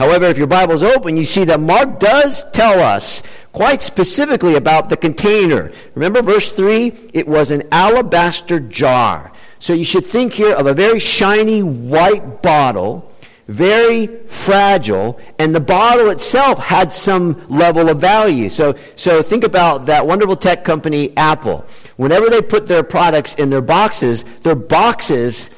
However, 0.00 0.24
if 0.24 0.38
your 0.38 0.46
Bible's 0.46 0.82
open, 0.82 1.18
you 1.18 1.26
see 1.26 1.44
that 1.44 1.60
Mark 1.60 2.00
does 2.00 2.50
tell 2.52 2.80
us 2.80 3.22
quite 3.52 3.82
specifically 3.82 4.54
about 4.54 4.88
the 4.88 4.96
container. 4.96 5.72
Remember 5.94 6.22
verse 6.22 6.52
3? 6.52 7.10
It 7.12 7.28
was 7.28 7.50
an 7.50 7.64
alabaster 7.70 8.60
jar. 8.60 9.30
So 9.58 9.74
you 9.74 9.84
should 9.84 10.06
think 10.06 10.32
here 10.32 10.56
of 10.56 10.66
a 10.66 10.72
very 10.72 11.00
shiny 11.00 11.62
white 11.62 12.40
bottle 12.40 13.12
very 13.50 14.06
fragile, 14.26 15.18
and 15.40 15.52
the 15.52 15.60
bottle 15.60 16.10
itself 16.10 16.56
had 16.58 16.92
some 16.92 17.44
level 17.48 17.88
of 17.88 18.00
value. 18.00 18.48
So, 18.48 18.76
so 18.94 19.22
think 19.22 19.42
about 19.42 19.86
that 19.86 20.06
wonderful 20.06 20.36
tech 20.36 20.64
company, 20.64 21.16
Apple. 21.16 21.66
Whenever 21.96 22.30
they 22.30 22.42
put 22.42 22.68
their 22.68 22.84
products 22.84 23.34
in 23.34 23.50
their 23.50 23.60
boxes, 23.60 24.22
their 24.44 24.54
boxes 24.54 25.50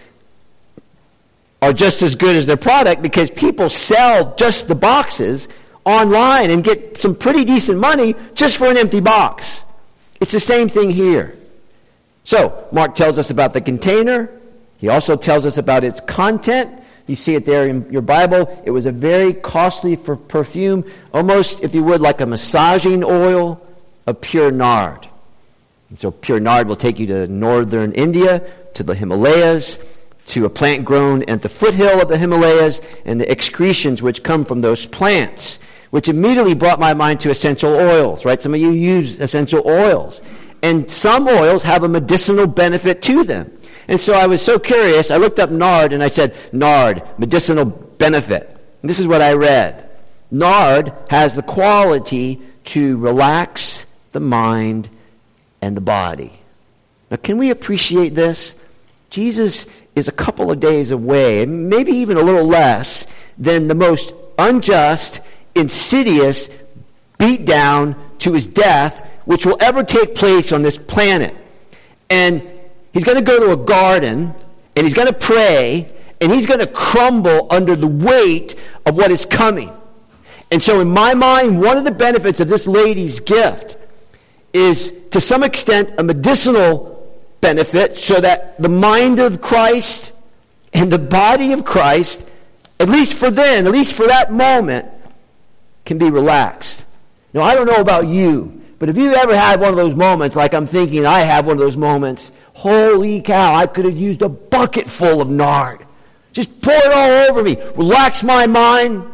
are 1.63 1.73
just 1.73 2.03
as 2.03 2.17
good 2.17 2.35
as 2.35 2.45
their 2.45 2.57
product 2.57 3.01
because 3.01 3.31
people 3.31 3.71
sell 3.71 4.35
just 4.35 4.67
the 4.67 4.75
boxes 4.75 5.49
online 5.85 6.51
and 6.51 6.65
get 6.65 7.01
some 7.01 7.15
pretty 7.15 7.45
decent 7.45 7.79
money 7.79 8.15
just 8.35 8.57
for 8.57 8.67
an 8.67 8.77
empty 8.77 9.01
box. 9.01 9.63
It's 10.21 10.33
the 10.33 10.41
same 10.41 10.69
thing 10.69 10.91
here. 10.91 11.37
So, 12.25 12.69
Mark 12.73 12.97
tells 12.97 13.19
us 13.19 13.31
about 13.31 13.53
the 13.53 13.61
container. 13.61 14.29
He 14.79 14.89
also 14.89 15.17
tells 15.17 15.47
us 15.47 15.57
about 15.57 15.85
its 15.85 16.01
content. 16.01 16.83
You 17.07 17.17
see 17.17 17.35
it 17.37 17.45
there 17.45 17.67
in 17.67 17.91
your 17.93 18.03
Bible. 18.03 18.63
It 18.65 18.71
was 18.71 18.87
a 18.87 18.93
very 18.93 19.33
costly 19.33 19.97
for 19.97 20.17
perfume, 20.17 20.85
almost, 21.13 21.63
if 21.63 21.75
you 21.75 21.83
would, 21.85 22.01
like 22.01 22.21
a 22.21 22.27
massaging 22.27 23.03
oil 23.03 23.65
of 24.07 24.21
pure 24.21 24.51
nard. 24.51 25.09
And 25.91 25.99
so, 25.99 26.11
pure 26.11 26.41
nard 26.41 26.69
will 26.69 26.77
take 26.77 26.99
you 26.99 27.07
to 27.09 27.27
northern 27.27 27.93
India, 27.93 28.49
to 28.75 28.83
the 28.83 28.95
Himalayas, 28.95 29.79
to 30.27 30.45
a 30.45 30.51
plant 30.51 30.85
grown 30.85 31.23
at 31.25 31.43
the 31.43 31.49
foothill 31.49 32.01
of 32.01 32.09
the 32.09 32.19
Himalayas, 32.19 32.81
and 33.05 33.21
the 33.21 33.31
excretions 33.31 34.03
which 34.03 34.23
come 34.23 34.45
from 34.45 34.61
those 34.61 34.87
plants, 34.87 35.59
which 35.91 36.09
immediately 36.09 36.55
brought 36.55 36.81
my 36.81 36.95
mind 36.95 37.21
to 37.21 37.31
essential 37.31 37.75
oils, 37.75 38.25
right? 38.25 38.41
Some 38.41 38.55
of 38.55 38.61
you 38.61 38.71
use 38.71 39.21
essential 39.21 39.63
oils. 39.67 40.23
And 40.63 40.91
some 40.91 41.27
oils 41.27 41.65
have 41.65 41.83
a 41.83 41.89
medicinal 41.89 42.47
benefit 42.47 43.03
to 43.03 43.25
them. 43.25 43.59
And 43.89 44.01
so 44.01 44.15
I 44.15 44.27
was 44.27 44.41
so 44.41 44.59
curious, 44.59 45.11
I 45.11 45.17
looked 45.17 45.41
up 45.41 45.51
nard 45.51 45.93
and 45.93 46.03
I 46.03 46.09
said, 46.09 46.37
nard, 46.53 47.03
medicinal 47.19 47.65
benefit. 47.65 48.49
And 48.81 48.89
this 48.89 49.01
is 49.01 49.07
what 49.07 49.21
I 49.21 49.33
read. 49.33 49.91
Nard 50.31 50.93
has 51.11 51.35
the 51.35 51.43
quality 51.43 52.41
to 52.65 52.97
relax 52.99 53.87
the 54.13 54.21
mind 54.21 54.89
and 55.61 55.77
the 55.77 55.81
body. 55.81 56.33
Now, 57.11 57.17
can 57.17 57.39
we 57.39 57.51
appreciate 57.51 58.15
this? 58.15 58.57
Jesus 59.11 59.67
is 59.95 60.09
a 60.09 60.13
couple 60.13 60.51
of 60.51 60.61
days 60.61 60.91
away, 60.91 61.45
maybe 61.47 61.93
even 61.93 62.17
a 62.17 62.23
little 62.23 62.47
less, 62.47 63.07
than 63.39 63.69
the 63.69 63.75
most 63.75 64.15
unjust, 64.39 65.21
insidious 65.55 66.49
beat 67.19 67.45
down 67.45 67.97
to 68.19 68.33
his 68.33 68.47
death 68.47 69.09
which 69.25 69.47
will 69.47 69.57
ever 69.61 69.85
take 69.85 70.17
place 70.17 70.51
on 70.51 70.63
this 70.63 70.77
planet. 70.77 71.33
And 72.11 72.49
He's 72.93 73.05
going 73.05 73.17
to 73.17 73.25
go 73.25 73.41
to 73.41 73.53
a 73.53 73.57
garden 73.57 74.35
and 74.77 74.85
he's 74.85 74.95
going 74.95 75.09
to 75.09 75.15
pray 75.15 75.91
and 76.21 76.33
he's 76.33 76.47
going 76.47 76.61
to 76.61 76.67
crumble 76.67 77.47
under 77.51 77.75
the 77.75 77.87
weight 77.87 78.55
of 78.87 78.97
what 78.97 79.11
is 79.11 79.27
coming. 79.27 79.73
And 80.51 80.63
so, 80.63 80.81
in 80.81 80.91
my 80.91 81.15
mind, 81.15 81.61
one 81.61 81.79
of 81.79 81.85
the 81.85 81.91
benefits 81.91 82.41
of 82.41 82.49
this 82.49 82.67
lady's 82.67 83.21
gift 83.21 83.79
is 84.53 85.09
to 85.09 85.21
some 85.21 85.43
extent 85.43 85.95
a 85.97 86.03
medicinal 86.03 86.92
benefit 87.43 87.97
so 87.97 88.19
that 88.21 88.57
the 88.57 88.71
mind 88.71 89.19
of 89.19 89.43
Christ 89.43 90.15
and 90.73 90.91
the 90.91 90.99
body 90.99 91.53
of 91.53 91.67
Christ, 91.67 92.31
at 92.81 92.89
least 92.89 93.19
for 93.19 93.31
then, 93.31 93.67
at 93.67 93.73
least 93.73 93.95
for 93.95 94.07
that 94.07 94.33
moment, 94.33 94.87
can 95.85 95.99
be 95.99 96.09
relaxed. 96.09 96.87
Now, 97.35 97.43
I 97.43 97.55
don't 97.55 97.67
know 97.67 97.83
about 97.83 98.07
you, 98.07 98.63
but 98.79 98.89
if 98.89 98.97
you 98.97 99.15
ever 99.15 99.37
had 99.37 99.61
one 99.61 99.71
of 99.71 99.77
those 99.77 99.95
moments, 99.95 100.35
like 100.35 100.55
I'm 100.55 100.67
thinking 100.67 101.05
I 101.05 101.21
have 101.21 101.47
one 101.47 101.57
of 101.57 101.61
those 101.61 101.77
moments, 101.77 102.33
Holy 102.55 103.21
cow, 103.21 103.55
I 103.55 103.67
could 103.67 103.85
have 103.85 103.99
used 103.99 104.23
a 104.23 104.29
bucket 104.29 104.89
full 104.89 105.21
of 105.21 105.29
nard. 105.29 105.85
Just 106.33 106.63
pour 106.63 106.75
it 106.75 106.93
all 106.93 107.31
over 107.31 107.43
me. 107.43 107.57
Relax 107.77 108.23
my 108.23 108.47
mind 108.47 109.05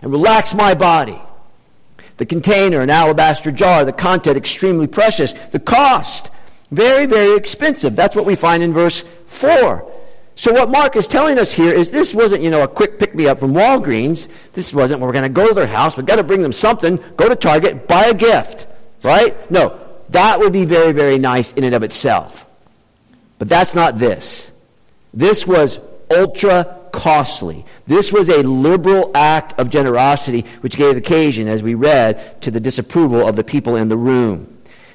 and 0.00 0.10
relax 0.12 0.54
my 0.54 0.74
body. 0.74 1.20
The 2.18 2.26
container, 2.26 2.80
an 2.80 2.90
alabaster 2.90 3.50
jar, 3.50 3.84
the 3.84 3.92
content 3.92 4.36
extremely 4.36 4.86
precious. 4.86 5.32
The 5.32 5.58
cost, 5.58 6.30
very, 6.72 7.06
very 7.06 7.36
expensive. 7.36 7.94
That's 7.94 8.16
what 8.16 8.24
we 8.24 8.34
find 8.34 8.62
in 8.62 8.72
verse 8.72 9.02
4. 9.02 9.88
So 10.34 10.52
what 10.54 10.70
Mark 10.70 10.96
is 10.96 11.06
telling 11.06 11.38
us 11.38 11.52
here 11.52 11.72
is 11.72 11.90
this 11.90 12.14
wasn't, 12.14 12.42
you 12.42 12.50
know, 12.50 12.62
a 12.62 12.68
quick 12.68 12.98
pick 12.98 13.14
me 13.14 13.28
up 13.28 13.38
from 13.38 13.52
Walgreens. 13.52 14.28
This 14.54 14.72
wasn't 14.72 15.00
we're 15.00 15.12
going 15.12 15.22
to 15.24 15.28
go 15.28 15.46
to 15.46 15.54
their 15.54 15.66
house, 15.66 15.96
we've 15.96 16.06
got 16.06 16.16
to 16.16 16.24
bring 16.24 16.42
them 16.42 16.52
something, 16.52 16.98
go 17.16 17.28
to 17.28 17.36
Target, 17.36 17.86
buy 17.86 18.04
a 18.06 18.14
gift. 18.14 18.66
Right? 19.02 19.50
No. 19.50 19.78
That 20.08 20.40
would 20.40 20.52
be 20.52 20.64
very, 20.64 20.92
very 20.92 21.18
nice 21.18 21.52
in 21.52 21.64
and 21.64 21.74
of 21.74 21.82
itself. 21.82 22.46
But 23.38 23.48
that's 23.48 23.74
not 23.74 23.98
this. 23.98 24.52
This 25.14 25.46
was 25.46 25.80
ultra 26.10 26.78
costly. 26.92 27.64
This 27.86 28.12
was 28.12 28.28
a 28.28 28.42
liberal 28.42 29.10
act 29.14 29.58
of 29.58 29.70
generosity 29.70 30.42
which 30.60 30.76
gave 30.76 30.96
occasion, 30.96 31.48
as 31.48 31.62
we 31.62 31.74
read, 31.74 32.40
to 32.42 32.50
the 32.50 32.60
disapproval 32.60 33.26
of 33.26 33.36
the 33.36 33.44
people 33.44 33.76
in 33.76 33.88
the 33.88 33.96
room. 33.96 34.51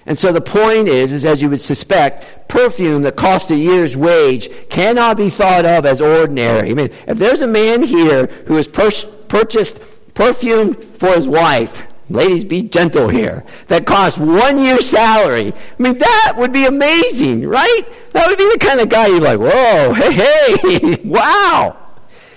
And 0.07 0.17
so 0.17 0.31
the 0.31 0.41
point 0.41 0.87
is, 0.87 1.11
is 1.11 1.25
as 1.25 1.41
you 1.41 1.49
would 1.49 1.61
suspect, 1.61 2.47
perfume 2.47 3.03
that 3.03 3.17
cost 3.17 3.51
a 3.51 3.55
year's 3.55 3.95
wage 3.95 4.49
cannot 4.69 5.17
be 5.17 5.29
thought 5.29 5.65
of 5.65 5.85
as 5.85 6.01
ordinary. 6.01 6.71
I 6.71 6.73
mean, 6.73 6.89
if 7.07 7.17
there's 7.17 7.41
a 7.41 7.47
man 7.47 7.83
here 7.83 8.27
who 8.47 8.55
has 8.55 8.67
pur- 8.67 8.89
purchased 9.27 9.79
perfume 10.15 10.73
for 10.73 11.13
his 11.13 11.27
wife, 11.27 11.87
Ladies, 12.09 12.45
be 12.45 12.63
gentle 12.63 13.09
here. 13.09 13.43
That 13.67 13.85
costs 13.85 14.17
one 14.17 14.63
year's 14.63 14.85
salary. 14.85 15.51
I 15.51 15.83
mean, 15.83 15.97
that 15.97 16.35
would 16.37 16.53
be 16.53 16.65
amazing, 16.65 17.45
right? 17.45 17.81
That 18.11 18.29
would 18.29 18.37
be 18.37 18.49
the 18.49 18.59
kind 18.59 18.79
of 18.79 18.87
guy 18.87 19.07
you're 19.07 19.19
like, 19.19 19.39
whoa, 19.39 19.93
hey, 19.93 20.55
hey, 20.55 21.01
wow. 21.03 21.77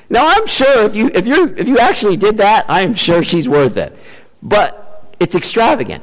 Now, 0.08 0.26
I'm 0.26 0.48
sure 0.48 0.86
if 0.86 0.96
you, 0.96 1.08
if, 1.14 1.24
you 1.24 1.54
if 1.56 1.68
you 1.68 1.78
actually 1.78 2.16
did 2.16 2.38
that, 2.38 2.66
I'm 2.68 2.94
sure 2.94 3.22
she's 3.22 3.48
worth 3.48 3.76
it. 3.76 3.96
But 4.42 5.14
it's 5.20 5.36
extravagant. 5.36 6.02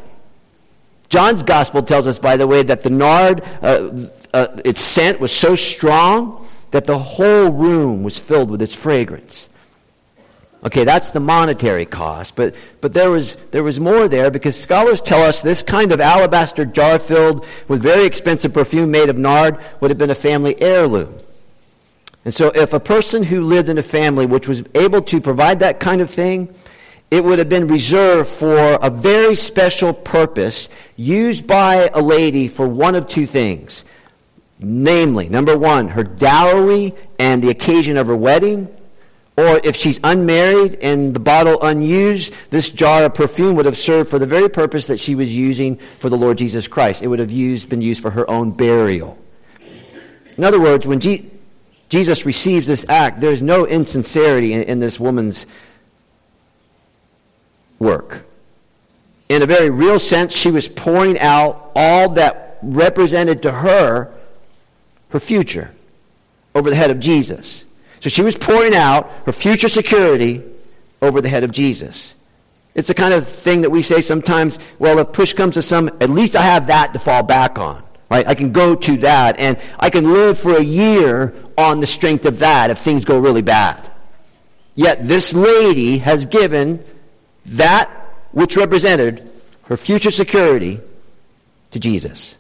John's 1.10 1.44
gospel 1.44 1.84
tells 1.84 2.08
us, 2.08 2.20
by 2.20 2.38
the 2.38 2.48
way, 2.48 2.64
that 2.64 2.84
the 2.84 2.90
nard, 2.90 3.44
uh, 3.62 3.92
uh, 4.34 4.48
its 4.66 4.82
scent 4.82 5.20
was 5.20 5.32
so 5.32 5.56
strong 5.56 6.46
that 6.72 6.86
the 6.86 6.98
whole 6.98 7.50
room 7.50 8.04
was 8.04 8.20
filled 8.20 8.52
with 8.52 8.62
its 8.62 8.76
fragrance. 8.76 9.50
Okay, 10.64 10.84
that's 10.84 11.12
the 11.12 11.20
monetary 11.20 11.86
cost, 11.86 12.36
but, 12.36 12.56
but 12.82 12.92
there, 12.92 13.12
was, 13.12 13.36
there 13.52 13.64
was 13.64 13.80
more 13.80 14.08
there 14.08 14.32
because 14.32 14.60
scholars 14.60 15.02
tell 15.02 15.22
us 15.22 15.42
this 15.42 15.62
kind 15.62 15.92
of 15.92 16.02
alabaster 16.02 16.66
jar 16.66 17.00
filled 17.00 17.46
with 17.68 17.82
very 17.82 18.06
expensive 18.06 18.54
perfume 18.54 18.92
made 18.92 19.08
of 19.08 19.18
nard 19.18 19.60
would 19.80 19.92
have 19.92 19.98
been 19.98 20.10
a 20.10 20.16
family 20.16 20.60
heirloom. 20.60 21.20
And 22.26 22.34
so, 22.34 22.50
if 22.50 22.74
a 22.74 22.80
person 22.80 23.24
who 23.24 23.42
lived 23.42 23.70
in 23.70 23.78
a 23.78 23.84
family 23.84 24.26
which 24.26 24.50
was 24.50 24.64
able 24.76 25.02
to 25.04 25.22
provide 25.22 25.60
that 25.60 25.80
kind 25.80 26.02
of 26.02 26.10
thing, 26.10 26.54
it 27.10 27.24
would 27.24 27.40
have 27.40 27.50
been 27.50 27.68
reserved 27.68 28.30
for 28.30 28.58
a 28.58 28.90
very 28.90 29.36
special 29.36 29.94
purpose 29.94 30.70
used 30.96 31.48
by 31.48 31.90
a 31.94 32.02
lady 32.02 32.48
for 32.48 32.68
one 32.68 32.96
of 32.96 33.08
two 33.08 33.26
things. 33.26 33.86
Namely, 34.60 35.30
number 35.30 35.58
one, 35.58 35.88
her 35.90 36.04
dowry 36.04 36.94
and 37.20 37.44
the 37.44 37.50
occasion 37.50 37.98
of 37.98 38.08
her 38.08 38.16
wedding 38.16 38.68
or 39.38 39.62
if 39.64 39.76
she's 39.76 40.00
unmarried 40.04 40.80
and 40.82 41.14
the 41.14 41.20
bottle 41.20 41.62
unused, 41.62 42.34
this 42.50 42.72
jar 42.72 43.04
of 43.04 43.14
perfume 43.14 43.56
would 43.56 43.68
have 43.68 43.78
served 43.78 44.10
for 44.10 44.18
the 44.18 44.26
very 44.26 44.50
purpose 44.50 44.88
that 44.88 45.00
she 45.00 45.14
was 45.14 45.34
using 45.36 45.76
for 46.00 46.10
the 46.10 46.18
Lord 46.18 46.40
Jesus 46.40 46.68
Christ. 46.68 47.04
It 47.04 47.08
would 47.08 47.20
have 47.20 47.30
used, 47.30 47.70
been 47.70 47.84
used 47.84 48.02
for 48.02 48.10
her 48.10 48.28
own 48.28 48.50
burial. 48.52 49.16
In 50.38 50.44
other 50.44 50.60
words, 50.60 50.88
when 50.88 51.00
G- 51.00 51.30
Jesus 51.90 52.26
receives 52.26 52.66
this 52.66 52.84
act, 52.90 53.22
there's 53.22 53.44
no 53.44 53.68
insincerity 53.68 54.54
in, 54.54 54.64
in 54.64 54.80
this 54.80 55.00
woman's 55.00 55.46
work. 57.80 58.26
In 59.30 59.42
a 59.42 59.46
very 59.46 59.70
real 59.70 60.00
sense, 60.00 60.34
she 60.34 60.52
was 60.52 60.68
pouring 60.68 61.20
out 61.20 61.72
all 61.76 62.10
that 62.10 62.60
represented 62.62 63.42
to 63.44 63.52
her 63.52 64.16
her 65.10 65.20
future 65.20 65.72
over 66.54 66.70
the 66.70 66.76
head 66.76 66.92
of 66.92 67.00
Jesus. 67.00 67.66
So 68.00 68.10
she 68.10 68.22
was 68.22 68.36
pouring 68.36 68.76
out 68.76 69.10
her 69.26 69.32
future 69.32 69.68
security 69.68 70.44
over 71.02 71.22
the 71.22 71.30
head 71.30 71.44
of 71.44 71.52
Jesus. 71.52 72.16
It's 72.76 72.90
the 72.90 72.94
kind 72.94 73.14
of 73.14 73.28
thing 73.28 73.62
that 73.62 73.70
we 73.70 73.82
say 73.82 74.02
sometimes, 74.02 74.60
well, 74.78 75.00
if 75.00 75.12
push 75.12 75.34
comes 75.34 75.56
to 75.56 75.62
some, 75.62 75.88
at 76.00 76.10
least 76.10 76.36
I 76.36 76.42
have 76.42 76.68
that 76.68 76.94
to 76.94 77.00
fall 77.00 77.24
back 77.24 77.58
on. 77.58 77.84
Right? 78.10 78.28
I 78.28 78.36
can 78.36 78.52
go 78.52 78.76
to 78.76 78.98
that 78.98 79.38
and 79.40 79.60
I 79.80 79.90
can 79.90 80.14
live 80.14 80.38
for 80.38 80.56
a 80.56 80.64
year 80.64 81.34
on 81.58 81.82
the 81.82 81.88
strength 81.88 82.26
of 82.26 82.40
that 82.40 82.70
if 82.70 82.80
things 82.80 83.04
go 83.04 83.20
really 83.20 83.42
bad. 83.42 83.92
Yet 84.76 85.04
this 85.04 85.34
lady 85.34 85.98
has 85.98 86.26
given 86.26 86.84
that 87.48 87.90
which 88.32 88.56
represented 88.56 89.30
her 89.64 89.78
future 89.78 90.12
security 90.12 90.80
to 91.72 91.80
Jesus. 91.80 92.38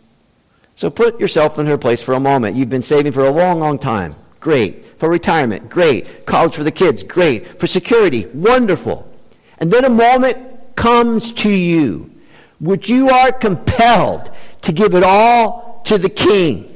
So 0.75 0.89
put 0.89 1.19
yourself 1.19 1.57
in 1.57 1.65
her 1.65 1.77
place 1.77 2.01
for 2.01 2.13
a 2.13 2.19
moment. 2.19 2.55
You've 2.55 2.69
been 2.69 2.83
saving 2.83 3.11
for 3.11 3.25
a 3.25 3.31
long, 3.31 3.59
long 3.59 3.79
time. 3.79 4.15
Great. 4.39 4.85
For 4.99 5.09
retirement, 5.09 5.69
great. 5.69 6.25
College 6.25 6.55
for 6.55 6.63
the 6.63 6.71
kids, 6.71 7.03
great. 7.03 7.59
For 7.59 7.67
security, 7.67 8.25
wonderful. 8.27 9.11
And 9.57 9.71
then 9.71 9.85
a 9.85 9.89
moment 9.89 10.75
comes 10.75 11.33
to 11.33 11.49
you 11.49 12.11
which 12.59 12.89
you 12.89 13.09
are 13.09 13.31
compelled 13.31 14.31
to 14.61 14.71
give 14.71 14.93
it 14.93 15.03
all 15.03 15.81
to 15.85 15.97
the 15.97 16.09
king. 16.09 16.75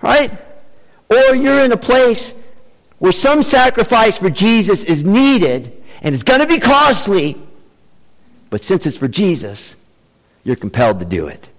Right? 0.00 0.30
Or 1.10 1.34
you're 1.34 1.64
in 1.64 1.72
a 1.72 1.76
place 1.76 2.38
where 2.98 3.12
some 3.12 3.42
sacrifice 3.42 4.18
for 4.18 4.30
Jesus 4.30 4.84
is 4.84 5.04
needed 5.04 5.77
and 6.02 6.14
it's 6.14 6.24
going 6.24 6.40
to 6.40 6.46
be 6.46 6.60
costly, 6.60 7.40
but 8.50 8.62
since 8.62 8.86
it's 8.86 8.98
for 8.98 9.08
Jesus, 9.08 9.76
you're 10.44 10.56
compelled 10.56 11.00
to 11.00 11.04
do 11.04 11.26
it. 11.26 11.50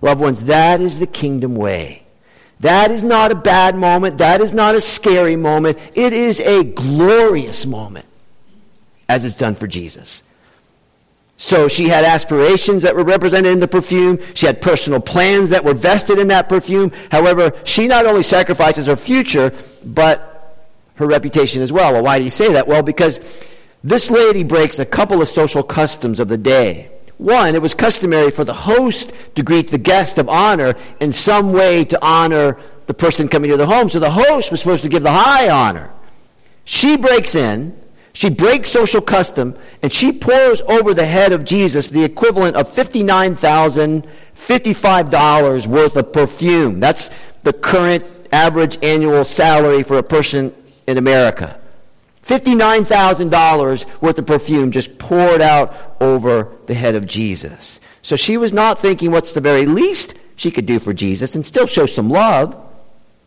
Loved 0.00 0.20
ones, 0.20 0.44
that 0.44 0.80
is 0.80 0.98
the 0.98 1.06
kingdom 1.06 1.54
way. 1.54 2.04
That 2.60 2.90
is 2.90 3.02
not 3.02 3.32
a 3.32 3.34
bad 3.34 3.74
moment. 3.74 4.18
That 4.18 4.40
is 4.40 4.52
not 4.52 4.74
a 4.74 4.80
scary 4.80 5.36
moment. 5.36 5.78
It 5.94 6.12
is 6.12 6.40
a 6.40 6.62
glorious 6.62 7.64
moment 7.64 8.06
as 9.08 9.24
it's 9.24 9.36
done 9.36 9.54
for 9.54 9.66
Jesus. 9.66 10.22
So 11.38 11.68
she 11.68 11.88
had 11.88 12.04
aspirations 12.04 12.82
that 12.82 12.94
were 12.94 13.02
represented 13.02 13.50
in 13.52 13.60
the 13.60 13.68
perfume. 13.68 14.18
She 14.34 14.44
had 14.44 14.60
personal 14.60 15.00
plans 15.00 15.50
that 15.50 15.64
were 15.64 15.72
vested 15.72 16.18
in 16.18 16.28
that 16.28 16.50
perfume. 16.50 16.92
However, 17.10 17.52
she 17.64 17.88
not 17.88 18.04
only 18.04 18.22
sacrifices 18.22 18.86
her 18.86 18.96
future, 18.96 19.54
but 19.82 20.66
her 20.96 21.06
reputation 21.06 21.62
as 21.62 21.72
well. 21.72 21.94
Well, 21.94 22.04
why 22.04 22.18
do 22.18 22.24
you 22.24 22.30
say 22.30 22.52
that? 22.52 22.68
Well, 22.68 22.82
because 22.82 23.18
this 23.82 24.10
lady 24.10 24.44
breaks 24.44 24.78
a 24.78 24.84
couple 24.84 25.22
of 25.22 25.28
social 25.28 25.62
customs 25.62 26.20
of 26.20 26.28
the 26.28 26.38
day. 26.38 26.90
One, 27.18 27.54
it 27.54 27.62
was 27.62 27.74
customary 27.74 28.30
for 28.30 28.44
the 28.44 28.54
host 28.54 29.12
to 29.36 29.42
greet 29.42 29.70
the 29.70 29.78
guest 29.78 30.18
of 30.18 30.28
honor 30.28 30.74
in 31.00 31.12
some 31.12 31.52
way 31.52 31.84
to 31.84 31.98
honor 32.04 32.56
the 32.86 32.94
person 32.94 33.28
coming 33.28 33.50
to 33.50 33.56
the 33.56 33.66
home. 33.66 33.90
So 33.90 33.98
the 33.98 34.10
host 34.10 34.50
was 34.50 34.60
supposed 34.60 34.82
to 34.84 34.88
give 34.88 35.02
the 35.02 35.12
high 35.12 35.50
honor. 35.50 35.90
She 36.64 36.96
breaks 36.96 37.34
in 37.34 37.80
she 38.12 38.28
breaks 38.28 38.70
social 38.70 39.00
custom 39.00 39.56
and 39.82 39.90
she 39.92 40.12
pours 40.12 40.60
over 40.62 40.94
the 40.94 41.06
head 41.06 41.30
of 41.32 41.44
Jesus 41.44 41.90
the 41.90 42.02
equivalent 42.02 42.56
of 42.56 42.66
$59,055 42.68 45.66
worth 45.66 45.96
of 45.96 46.12
perfume. 46.12 46.80
That's 46.80 47.10
the 47.42 47.52
current 47.52 48.04
average 48.32 48.82
annual 48.84 49.24
salary 49.24 49.84
for 49.84 49.98
a 49.98 50.02
person 50.02 50.52
in 50.86 50.96
America. 50.98 51.59
$59,000 52.24 54.02
worth 54.02 54.18
of 54.18 54.26
perfume 54.26 54.70
just 54.70 54.98
poured 54.98 55.40
out 55.40 55.96
over 56.00 56.56
the 56.66 56.74
head 56.74 56.94
of 56.94 57.06
Jesus. 57.06 57.80
So 58.02 58.16
she 58.16 58.36
was 58.36 58.52
not 58.52 58.78
thinking 58.78 59.10
what's 59.10 59.34
the 59.34 59.40
very 59.40 59.66
least 59.66 60.16
she 60.36 60.50
could 60.50 60.66
do 60.66 60.78
for 60.78 60.92
Jesus 60.92 61.34
and 61.34 61.44
still 61.44 61.66
show 61.66 61.86
some 61.86 62.08
love. 62.08 62.56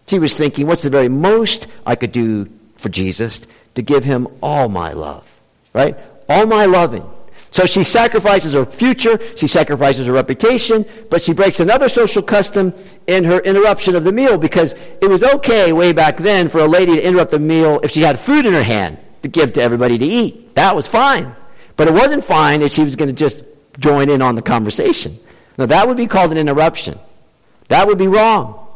She 0.07 0.19
was 0.19 0.35
thinking 0.35 0.67
what's 0.67 0.83
the 0.83 0.89
very 0.89 1.09
most 1.09 1.67
I 1.85 1.95
could 1.95 2.11
do 2.11 2.49
for 2.77 2.89
Jesus 2.89 3.45
to 3.75 3.81
give 3.81 4.03
him 4.03 4.27
all 4.41 4.69
my 4.69 4.93
love, 4.93 5.41
right? 5.73 5.97
All 6.27 6.45
my 6.45 6.65
loving. 6.65 7.09
So 7.53 7.67
she 7.67 7.83
sacrifices 7.83 8.53
her 8.53 8.65
future, 8.65 9.19
she 9.37 9.45
sacrifices 9.45 10.07
her 10.07 10.13
reputation, 10.13 10.85
but 11.11 11.21
she 11.21 11.33
breaks 11.33 11.59
another 11.59 11.87
social 11.87 12.23
custom 12.23 12.73
in 13.05 13.23
her 13.25 13.41
interruption 13.41 13.95
of 13.95 14.03
the 14.03 14.11
meal 14.11 14.39
because 14.39 14.73
it 14.73 15.07
was 15.07 15.21
okay 15.21 15.71
way 15.71 15.93
back 15.93 16.17
then 16.17 16.49
for 16.49 16.61
a 16.61 16.65
lady 16.65 16.95
to 16.95 17.07
interrupt 17.07 17.31
a 17.31 17.37
meal 17.37 17.79
if 17.83 17.91
she 17.91 18.01
had 18.01 18.19
food 18.19 18.47
in 18.47 18.53
her 18.53 18.63
hand 18.63 18.97
to 19.21 19.27
give 19.27 19.53
to 19.53 19.61
everybody 19.61 19.99
to 19.99 20.03
eat. 20.03 20.55
That 20.55 20.75
was 20.75 20.87
fine. 20.87 21.35
But 21.77 21.87
it 21.87 21.93
wasn't 21.93 22.25
fine 22.25 22.63
if 22.63 22.71
she 22.71 22.83
was 22.83 22.95
going 22.95 23.09
to 23.09 23.15
just 23.15 23.43
join 23.77 24.09
in 24.09 24.23
on 24.23 24.33
the 24.33 24.41
conversation. 24.41 25.15
Now, 25.55 25.67
that 25.67 25.87
would 25.87 25.97
be 25.97 26.07
called 26.07 26.31
an 26.31 26.39
interruption. 26.39 26.97
That 27.67 27.85
would 27.85 27.99
be 27.99 28.07
wrong. 28.07 28.67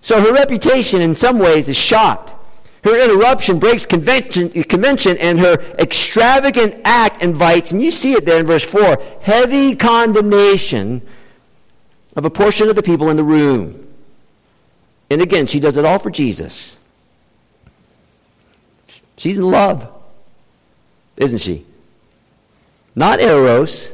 So 0.00 0.18
her 0.18 0.32
reputation, 0.32 1.02
in 1.02 1.14
some 1.14 1.38
ways, 1.38 1.68
is 1.68 1.76
shot 1.76 2.39
her 2.82 3.04
interruption 3.04 3.58
breaks 3.58 3.84
convention, 3.84 4.50
convention, 4.64 5.16
and 5.18 5.38
her 5.38 5.54
extravagant 5.78 6.80
act 6.84 7.22
invites, 7.22 7.72
and 7.72 7.82
you 7.82 7.90
see 7.90 8.14
it 8.14 8.24
there 8.24 8.40
in 8.40 8.46
verse 8.46 8.64
4, 8.64 9.02
heavy 9.20 9.76
condemnation 9.76 11.02
of 12.16 12.24
a 12.24 12.30
portion 12.30 12.68
of 12.68 12.76
the 12.76 12.82
people 12.82 13.10
in 13.10 13.16
the 13.16 13.24
room. 13.24 13.86
And 15.10 15.20
again, 15.20 15.46
she 15.46 15.60
does 15.60 15.76
it 15.76 15.84
all 15.84 15.98
for 15.98 16.10
Jesus. 16.10 16.78
She's 19.16 19.38
in 19.38 19.50
love, 19.50 19.92
isn't 21.18 21.38
she? 21.38 21.66
Not 22.94 23.20
eros, 23.20 23.92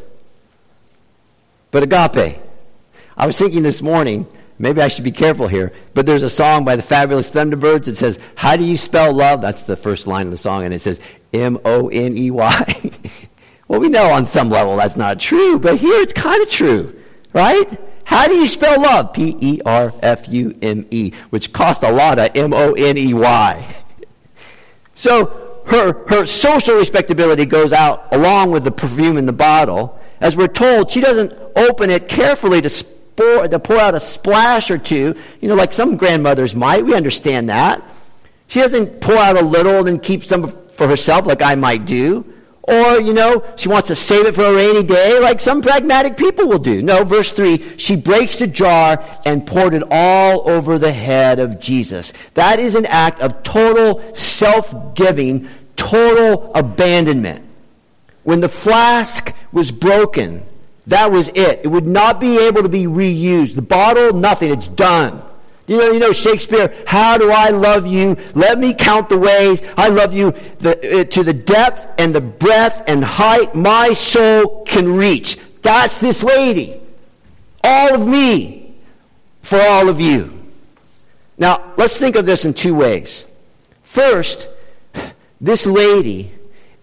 but 1.73 1.83
agape. 1.83 2.39
I 3.17 3.27
was 3.27 3.37
thinking 3.37 3.63
this 3.63 3.83
morning 3.83 4.27
Maybe 4.59 4.81
I 4.81 4.89
should 4.89 5.05
be 5.05 5.13
careful 5.13 5.49
here. 5.49 5.73
But 5.95 6.07
there's 6.07 6.23
a 6.23 6.31
song 6.31 6.65
by 6.65 6.77
the 6.77 6.83
Fabulous 6.83 7.31
Thunderbirds 7.31 7.85
that 7.85 7.97
says, 7.97 8.19
How 8.35 8.57
do 8.57 8.65
you 8.65 8.77
spell 8.77 9.13
love? 9.13 9.41
That's 9.41 9.65
the 9.65 9.77
first 9.77 10.07
line 10.07 10.27
of 10.27 10.31
the 10.31 10.39
song, 10.39 10.65
and 10.65 10.73
it 10.73 10.81
says 10.81 11.01
M 11.33 11.59
O 11.65 11.89
N 11.89 12.17
E 12.17 12.31
Y. 12.31 12.91
well, 13.69 13.81
we 13.81 13.89
know 13.89 14.11
on 14.11 14.27
some 14.27 14.49
level 14.49 14.77
that's 14.77 14.97
not 14.97 15.21
true, 15.21 15.59
but 15.59 15.79
here 15.79 16.01
it's 16.01 16.13
kind 16.13 16.41
of 16.43 16.49
true, 16.49 16.99
right? 17.33 17.81
How 18.05 18.27
do 18.29 18.35
you 18.35 18.47
spell 18.47 18.81
love? 18.81 19.13
P 19.13 19.37
E 19.41 19.61
R 19.67 19.93
F 20.01 20.29
U 20.29 20.57
M 20.63 20.87
E, 20.91 21.13
which 21.31 21.53
cost 21.53 21.83
a 21.83 21.93
lot 21.93 22.19
of 22.19 22.31
M 22.35 22.53
O 22.55 22.73
N 22.73 22.97
E 22.97 23.15
Y. 23.15 23.77
So 24.99 25.63
her, 25.67 26.09
her 26.09 26.25
social 26.25 26.77
respectability 26.77 27.45
goes 27.45 27.73
out 27.73 28.09
along 28.13 28.51
with 28.51 28.65
the 28.65 28.71
perfume 28.71 29.19
in 29.19 29.27
the 29.27 29.33
bottle. 29.33 30.01
As 30.21 30.37
we're 30.37 30.47
told, 30.47 30.91
she 30.91 31.03
doesn't 31.03 31.33
open 31.55 31.91
it 31.91 32.09
carefully 32.09 32.63
to 32.63 32.71
pour, 33.17 33.49
to 33.49 33.59
pour 33.59 33.79
out 33.79 33.95
a 33.95 34.01
splash 34.01 34.71
or 34.71 34.79
two, 34.79 35.15
you 35.41 35.49
know, 35.49 35.55
like 35.55 35.73
some 35.73 35.97
grandmothers 35.97 36.55
might. 36.55 36.85
We 36.85 36.95
understand 36.95 37.49
that. 37.49 37.83
She 38.49 38.61
doesn't 38.61 39.01
pour 39.01 39.17
out 39.17 39.37
a 39.37 39.45
little 39.45 39.79
and 39.79 39.87
then 39.87 39.99
keep 39.99 40.23
some 40.25 40.51
for 40.69 40.87
herself 40.87 41.27
like 41.27 41.43
I 41.43 41.55
might 41.55 41.85
do. 41.85 42.33
Or, 42.63 43.01
you 43.01 43.15
know, 43.15 43.45
she 43.57 43.69
wants 43.69 43.89
to 43.89 43.95
save 43.95 44.27
it 44.27 44.35
for 44.35 44.43
a 44.43 44.53
rainy 44.53 44.83
day 44.83 45.21
like 45.21 45.41
some 45.41 45.63
pragmatic 45.63 46.17
people 46.17 46.49
will 46.49 46.59
do. 46.59 46.83
No, 46.83 47.05
verse 47.05 47.33
3, 47.33 47.79
she 47.79 47.95
breaks 47.95 48.41
the 48.41 48.49
jar 48.49 49.05
and 49.25 49.47
poured 49.47 49.73
it 49.73 49.85
all 49.89 50.51
over 50.51 50.77
the 50.77 50.93
head 50.93 51.39
of 51.39 51.61
Jesus. 51.61 52.13
That 52.35 52.59
is 52.59 52.75
an 52.75 52.87
act 52.87 53.21
of 53.21 53.45
total 53.45 54.03
self-giving, 54.15 55.49
total 55.77 56.53
abandonment. 56.55 57.45
When 58.25 58.41
the 58.41 58.49
flask 58.49 59.33
was 59.53 59.71
broken, 59.71 60.45
that 60.87 61.11
was 61.11 61.29
it. 61.31 61.61
It 61.65 61.69
would 61.69 61.87
not 61.87 62.21
be 62.21 62.39
able 62.39 62.63
to 62.63 62.69
be 62.69 62.85
reused. 62.85 63.55
The 63.55 63.63
bottle, 63.63 64.13
nothing. 64.13 64.53
It's 64.53 64.69
done. 64.69 65.23
You 65.67 65.79
know, 65.79 65.91
you 65.91 65.99
know 65.99 66.13
Shakespeare, 66.13 66.73
how 66.87 67.19
do 67.19 67.31
I 67.31 67.49
love 67.49 67.87
you? 67.87 68.17
Let 68.35 68.59
me 68.59 68.73
count 68.73 69.09
the 69.09 69.19
ways 69.19 69.63
I 69.77 69.89
love 69.89 70.15
you 70.15 70.31
the, 70.61 71.01
uh, 71.01 71.05
to 71.05 71.25
the 71.25 71.35
depth 71.35 71.93
and 71.99 72.15
the 72.15 72.21
breadth 72.21 72.85
and 72.87 73.03
height 73.03 73.55
my 73.57 73.93
soul 73.93 74.65
can 74.65 74.97
reach. 74.97 75.37
That's 75.63 75.99
this 75.99 76.23
lady. 76.23 76.81
All 77.65 77.95
of 77.95 78.07
me 78.07 78.77
for 79.43 79.61
all 79.61 79.89
of 79.89 80.01
you. 80.01 80.33
Now, 81.37 81.73
let's 81.77 81.99
think 81.99 82.15
of 82.15 82.27
this 82.27 82.45
in 82.45 82.55
two 82.55 82.75
ways. 82.75 83.27
First, 83.83 84.49
this 85.41 85.67
lady 85.67 86.33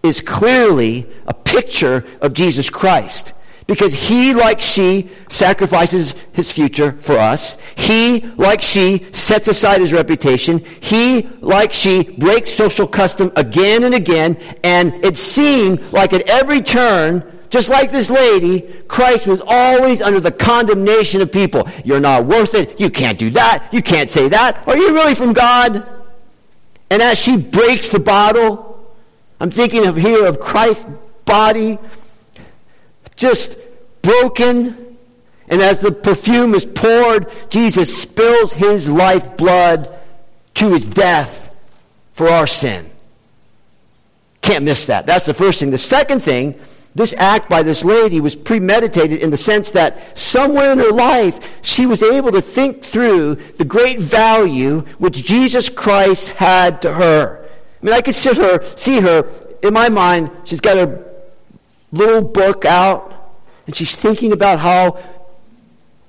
is 0.02 0.20
clearly 0.20 1.06
a 1.26 1.34
picture 1.34 2.04
of 2.20 2.34
Jesus 2.34 2.68
Christ. 2.68 3.33
Because 3.66 3.94
he, 3.94 4.34
like 4.34 4.60
she, 4.60 5.08
sacrifices 5.28 6.14
his 6.32 6.50
future 6.50 6.92
for 6.92 7.16
us. 7.18 7.58
He, 7.76 8.20
like 8.36 8.60
she, 8.60 9.04
sets 9.12 9.48
aside 9.48 9.80
his 9.80 9.92
reputation. 9.92 10.58
He, 10.58 11.22
like 11.40 11.72
she, 11.72 12.02
breaks 12.18 12.52
social 12.52 12.86
custom 12.86 13.32
again 13.36 13.84
and 13.84 13.94
again. 13.94 14.36
And 14.62 14.92
it 15.02 15.16
seemed 15.16 15.92
like 15.92 16.12
at 16.12 16.28
every 16.28 16.60
turn, 16.60 17.24
just 17.48 17.70
like 17.70 17.90
this 17.90 18.10
lady, 18.10 18.62
Christ 18.86 19.26
was 19.26 19.40
always 19.46 20.02
under 20.02 20.20
the 20.20 20.32
condemnation 20.32 21.22
of 21.22 21.32
people. 21.32 21.66
You're 21.84 22.00
not 22.00 22.26
worth 22.26 22.54
it. 22.54 22.78
You 22.78 22.90
can't 22.90 23.18
do 23.18 23.30
that. 23.30 23.68
You 23.72 23.80
can't 23.80 24.10
say 24.10 24.28
that. 24.28 24.66
Are 24.68 24.76
you 24.76 24.92
really 24.92 25.14
from 25.14 25.32
God? 25.32 25.86
And 26.90 27.00
as 27.00 27.18
she 27.18 27.36
breaks 27.38 27.88
the 27.88 27.98
bottle, 27.98 28.94
I'm 29.40 29.50
thinking 29.50 29.86
of 29.86 29.96
here 29.96 30.26
of 30.26 30.38
Christ's 30.38 30.84
body 31.24 31.78
just 33.16 33.58
broken. 34.02 34.96
And 35.48 35.60
as 35.60 35.80
the 35.80 35.92
perfume 35.92 36.54
is 36.54 36.64
poured, 36.64 37.30
Jesus 37.50 38.00
spills 38.00 38.52
his 38.52 38.88
life 38.88 39.36
blood 39.36 39.98
to 40.54 40.72
his 40.72 40.84
death 40.84 41.54
for 42.12 42.28
our 42.28 42.46
sin. 42.46 42.90
Can't 44.40 44.64
miss 44.64 44.86
that. 44.86 45.06
That's 45.06 45.26
the 45.26 45.34
first 45.34 45.60
thing. 45.60 45.70
The 45.70 45.78
second 45.78 46.20
thing, 46.20 46.58
this 46.94 47.14
act 47.14 47.48
by 47.48 47.62
this 47.62 47.84
lady 47.84 48.20
was 48.20 48.36
premeditated 48.36 49.20
in 49.20 49.30
the 49.30 49.36
sense 49.36 49.72
that 49.72 50.16
somewhere 50.16 50.72
in 50.72 50.78
her 50.78 50.92
life 50.92 51.60
she 51.62 51.86
was 51.86 52.02
able 52.02 52.30
to 52.32 52.40
think 52.40 52.84
through 52.84 53.34
the 53.34 53.64
great 53.64 53.98
value 53.98 54.80
which 54.98 55.24
Jesus 55.24 55.68
Christ 55.68 56.28
had 56.28 56.82
to 56.82 56.92
her. 56.92 57.44
I 57.82 57.84
mean, 57.84 57.94
I 57.94 58.00
could 58.00 58.14
sit 58.14 58.36
her, 58.36 58.62
see 58.76 59.00
her 59.00 59.28
in 59.62 59.74
my 59.74 59.88
mind. 59.88 60.30
She's 60.44 60.60
got 60.60 60.76
a 60.76 61.03
little 61.94 62.22
book 62.22 62.64
out, 62.64 63.12
and 63.66 63.74
she's 63.74 63.96
thinking 63.96 64.32
about 64.32 64.58
how 64.58 64.98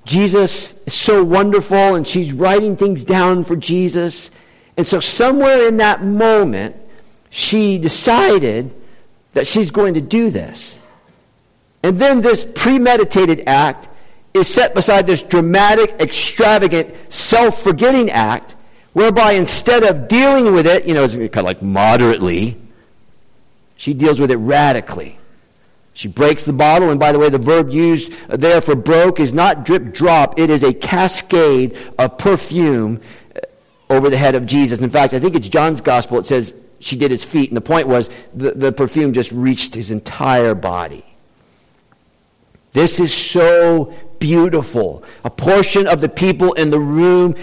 Jesus 0.04 0.78
is 0.86 0.94
so 0.94 1.24
wonderful, 1.24 1.94
and 1.94 2.06
she's 2.06 2.32
writing 2.32 2.76
things 2.76 3.04
down 3.04 3.44
for 3.44 3.56
Jesus. 3.56 4.30
And 4.76 4.86
so, 4.86 5.00
somewhere 5.00 5.66
in 5.66 5.78
that 5.78 6.02
moment, 6.02 6.76
she 7.30 7.78
decided 7.78 8.74
that 9.32 9.46
she's 9.46 9.70
going 9.70 9.94
to 9.94 10.00
do 10.00 10.30
this. 10.30 10.78
And 11.82 11.98
then 11.98 12.20
this 12.20 12.44
premeditated 12.44 13.44
act 13.46 13.88
is 14.32 14.52
set 14.52 14.74
beside 14.74 15.06
this 15.06 15.22
dramatic, 15.22 15.90
extravagant, 16.00 17.12
self 17.12 17.62
forgetting 17.62 18.10
act, 18.10 18.54
whereby 18.92 19.32
instead 19.32 19.82
of 19.82 20.08
dealing 20.08 20.54
with 20.54 20.66
it, 20.66 20.86
you 20.86 20.94
know, 20.94 21.04
it's 21.04 21.14
kind 21.14 21.36
of 21.38 21.44
like 21.44 21.62
moderately, 21.62 22.60
she 23.76 23.92
deals 23.92 24.20
with 24.20 24.30
it 24.30 24.36
radically. 24.36 25.18
She 25.96 26.08
breaks 26.08 26.44
the 26.44 26.52
bottle, 26.52 26.90
and 26.90 27.00
by 27.00 27.10
the 27.10 27.18
way, 27.18 27.30
the 27.30 27.38
verb 27.38 27.70
used 27.70 28.12
there 28.28 28.60
for 28.60 28.76
broke 28.76 29.18
is 29.18 29.32
not 29.32 29.64
drip 29.64 29.94
drop, 29.94 30.38
it 30.38 30.50
is 30.50 30.62
a 30.62 30.74
cascade 30.74 31.74
of 31.98 32.18
perfume 32.18 33.00
uh, 33.34 33.40
over 33.88 34.10
the 34.10 34.16
head 34.18 34.34
of 34.34 34.44
Jesus. 34.44 34.78
In 34.78 34.90
fact, 34.90 35.14
I 35.14 35.20
think 35.20 35.34
it's 35.34 35.48
John's 35.48 35.80
gospel, 35.80 36.18
it 36.18 36.26
says 36.26 36.52
she 36.80 36.98
did 36.98 37.10
his 37.10 37.24
feet, 37.24 37.48
and 37.48 37.56
the 37.56 37.62
point 37.62 37.88
was 37.88 38.10
the, 38.34 38.50
the 38.50 38.72
perfume 38.72 39.14
just 39.14 39.32
reached 39.32 39.74
his 39.74 39.90
entire 39.90 40.54
body. 40.54 41.02
This 42.74 43.00
is 43.00 43.14
so 43.14 43.94
beautiful. 44.18 45.02
A 45.24 45.30
portion 45.30 45.86
of 45.86 46.02
the 46.02 46.10
people 46.10 46.52
in 46.52 46.68
the 46.68 46.78
room 46.78 47.34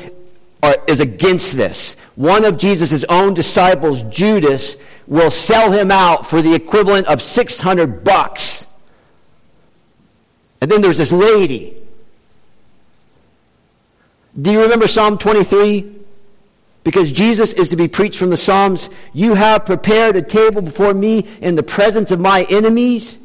are, 0.63 0.77
is 0.87 0.99
against 1.01 1.55
this. 1.55 1.99
One 2.15 2.45
of 2.45 2.57
Jesus' 2.57 3.03
own 3.09 3.33
disciples, 3.33 4.01
Judas, 4.03 4.77
will 5.05 5.29
sell 5.29 5.71
him 5.71 5.91
out 5.91 6.25
for 6.25 6.41
the 6.41 6.55
equivalent 6.55 7.07
of 7.07 7.21
600 7.21 8.03
bucks. 8.03 8.65
And 10.61 10.71
then 10.71 10.81
there's 10.81 10.97
this 10.97 11.11
lady. 11.11 11.81
Do 14.41 14.51
you 14.51 14.61
remember 14.61 14.87
Psalm 14.87 15.17
23? 15.17 15.91
Because 16.83 17.11
Jesus 17.11 17.53
is 17.53 17.69
to 17.69 17.75
be 17.75 17.87
preached 17.87 18.17
from 18.17 18.29
the 18.29 18.37
Psalms. 18.37 18.89
You 19.13 19.35
have 19.35 19.65
prepared 19.65 20.15
a 20.15 20.21
table 20.21 20.61
before 20.61 20.93
me 20.93 21.27
in 21.41 21.55
the 21.55 21.63
presence 21.63 22.11
of 22.11 22.19
my 22.19 22.47
enemies. 22.49 23.17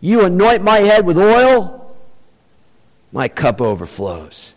You 0.00 0.24
anoint 0.24 0.62
my 0.62 0.78
head 0.78 1.06
with 1.06 1.18
oil. 1.18 1.96
My 3.10 3.28
cup 3.28 3.60
overflows. 3.60 4.54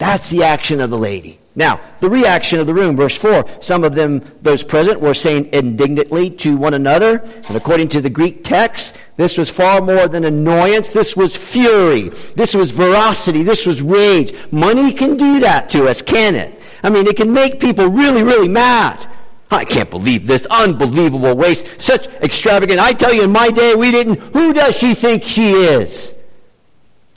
That's 0.00 0.30
the 0.30 0.44
action 0.44 0.80
of 0.80 0.88
the 0.88 0.96
lady. 0.96 1.38
Now, 1.54 1.78
the 1.98 2.08
reaction 2.08 2.58
of 2.58 2.66
the 2.66 2.72
room, 2.72 2.96
verse 2.96 3.18
4. 3.18 3.44
Some 3.60 3.84
of 3.84 3.94
them, 3.94 4.24
those 4.40 4.62
present, 4.62 4.98
were 4.98 5.12
saying 5.12 5.50
indignantly 5.52 6.30
to 6.30 6.56
one 6.56 6.72
another. 6.72 7.18
And 7.18 7.54
according 7.54 7.88
to 7.90 8.00
the 8.00 8.08
Greek 8.08 8.42
text, 8.42 8.96
this 9.16 9.36
was 9.36 9.50
far 9.50 9.82
more 9.82 10.08
than 10.08 10.24
annoyance. 10.24 10.90
This 10.90 11.14
was 11.18 11.36
fury. 11.36 12.08
This 12.34 12.54
was 12.54 12.70
veracity. 12.70 13.42
This 13.42 13.66
was 13.66 13.82
rage. 13.82 14.32
Money 14.50 14.94
can 14.94 15.18
do 15.18 15.40
that 15.40 15.68
to 15.70 15.86
us, 15.86 16.00
can 16.00 16.34
it? 16.34 16.58
I 16.82 16.88
mean, 16.88 17.06
it 17.06 17.16
can 17.16 17.34
make 17.34 17.60
people 17.60 17.88
really, 17.88 18.22
really 18.22 18.48
mad. 18.48 19.06
I 19.50 19.66
can't 19.66 19.90
believe 19.90 20.26
this 20.26 20.46
unbelievable 20.46 21.36
waste. 21.36 21.78
Such 21.78 22.06
extravagant. 22.22 22.80
I 22.80 22.94
tell 22.94 23.12
you, 23.12 23.24
in 23.24 23.32
my 23.32 23.50
day, 23.50 23.74
we 23.74 23.90
didn't. 23.90 24.18
Who 24.32 24.54
does 24.54 24.78
she 24.78 24.94
think 24.94 25.24
she 25.24 25.50
is? 25.50 26.14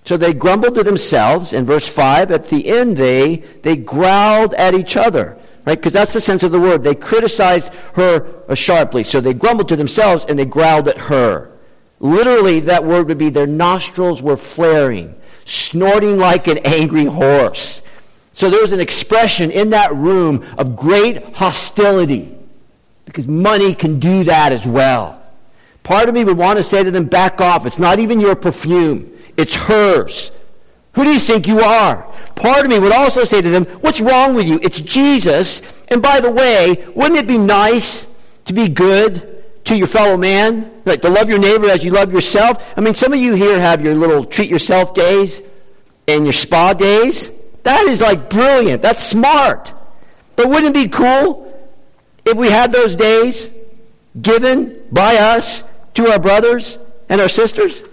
So 0.05 0.17
they 0.17 0.33
grumbled 0.33 0.75
to 0.75 0.83
themselves. 0.83 1.53
In 1.53 1.65
verse 1.65 1.87
5, 1.87 2.31
at 2.31 2.47
the 2.47 2.67
end, 2.67 2.97
they, 2.97 3.37
they 3.61 3.75
growled 3.75 4.53
at 4.55 4.73
each 4.73 4.97
other. 4.97 5.37
Right? 5.65 5.77
Because 5.77 5.93
that's 5.93 6.13
the 6.13 6.21
sense 6.21 6.43
of 6.43 6.51
the 6.51 6.59
word. 6.59 6.83
They 6.83 6.95
criticized 6.95 7.73
her 7.93 8.43
uh, 8.49 8.55
sharply. 8.55 9.03
So 9.03 9.21
they 9.21 9.33
grumbled 9.33 9.69
to 9.69 9.77
themselves 9.77 10.25
and 10.25 10.37
they 10.37 10.45
growled 10.45 10.89
at 10.89 10.97
her. 10.97 11.51
Literally, 11.99 12.59
that 12.61 12.83
word 12.83 13.07
would 13.07 13.17
be 13.17 13.29
their 13.29 13.47
nostrils 13.47 14.21
were 14.21 14.35
flaring, 14.35 15.15
snorting 15.45 16.17
like 16.17 16.47
an 16.47 16.57
angry 16.65 17.05
horse. 17.05 17.81
So 18.33 18.49
there 18.49 18.61
was 18.61 18.73
an 18.73 18.81
expression 18.81 19.51
in 19.51 19.69
that 19.69 19.93
room 19.93 20.45
of 20.57 20.75
great 20.75 21.23
hostility 21.35 22.35
because 23.05 23.27
money 23.27 23.73
can 23.73 23.99
do 23.99 24.25
that 24.25 24.51
as 24.51 24.65
well. 24.65 25.23
Part 25.83 26.09
of 26.09 26.15
me 26.15 26.23
would 26.23 26.37
want 26.37 26.57
to 26.57 26.63
say 26.63 26.83
to 26.83 26.91
them, 26.91 27.05
back 27.05 27.39
off. 27.39 27.65
It's 27.65 27.79
not 27.79 27.99
even 27.99 28.19
your 28.19 28.35
perfume, 28.35 29.12
it's 29.37 29.55
hers. 29.55 30.31
Who 30.93 31.03
do 31.03 31.11
you 31.11 31.19
think 31.19 31.47
you 31.47 31.59
are? 31.59 32.03
Part 32.35 32.65
of 32.65 32.69
me 32.69 32.79
would 32.79 32.91
also 32.91 33.23
say 33.23 33.41
to 33.41 33.49
them, 33.49 33.65
what's 33.81 34.01
wrong 34.01 34.35
with 34.35 34.47
you? 34.47 34.59
It's 34.61 34.79
Jesus. 34.79 35.83
And 35.87 36.01
by 36.01 36.19
the 36.19 36.31
way, 36.31 36.85
wouldn't 36.95 37.19
it 37.19 37.27
be 37.27 37.37
nice 37.37 38.05
to 38.45 38.53
be 38.53 38.69
good 38.69 39.43
to 39.65 39.75
your 39.75 39.87
fellow 39.87 40.17
man? 40.17 40.71
Like 40.85 41.01
to 41.01 41.09
love 41.09 41.29
your 41.29 41.39
neighbor 41.39 41.69
as 41.69 41.83
you 41.83 41.91
love 41.91 42.11
yourself? 42.11 42.73
I 42.77 42.81
mean, 42.81 42.93
some 42.93 43.13
of 43.13 43.19
you 43.19 43.33
here 43.33 43.59
have 43.59 43.81
your 43.81 43.95
little 43.95 44.25
treat 44.25 44.49
yourself 44.49 44.93
days 44.93 45.41
and 46.07 46.25
your 46.25 46.33
spa 46.33 46.73
days. 46.73 47.31
That 47.63 47.87
is 47.87 48.01
like 48.01 48.29
brilliant. 48.29 48.81
That's 48.81 49.01
smart. 49.01 49.73
But 50.35 50.49
wouldn't 50.49 50.75
it 50.75 50.83
be 50.83 50.89
cool 50.89 51.49
if 52.25 52.37
we 52.37 52.49
had 52.49 52.71
those 52.71 52.95
days 52.95 53.49
given 54.21 54.83
by 54.91 55.15
us 55.15 55.63
to 55.95 56.07
our 56.11 56.19
brothers 56.19 56.77
and 57.09 57.21
our 57.21 57.29
sisters? 57.29 57.83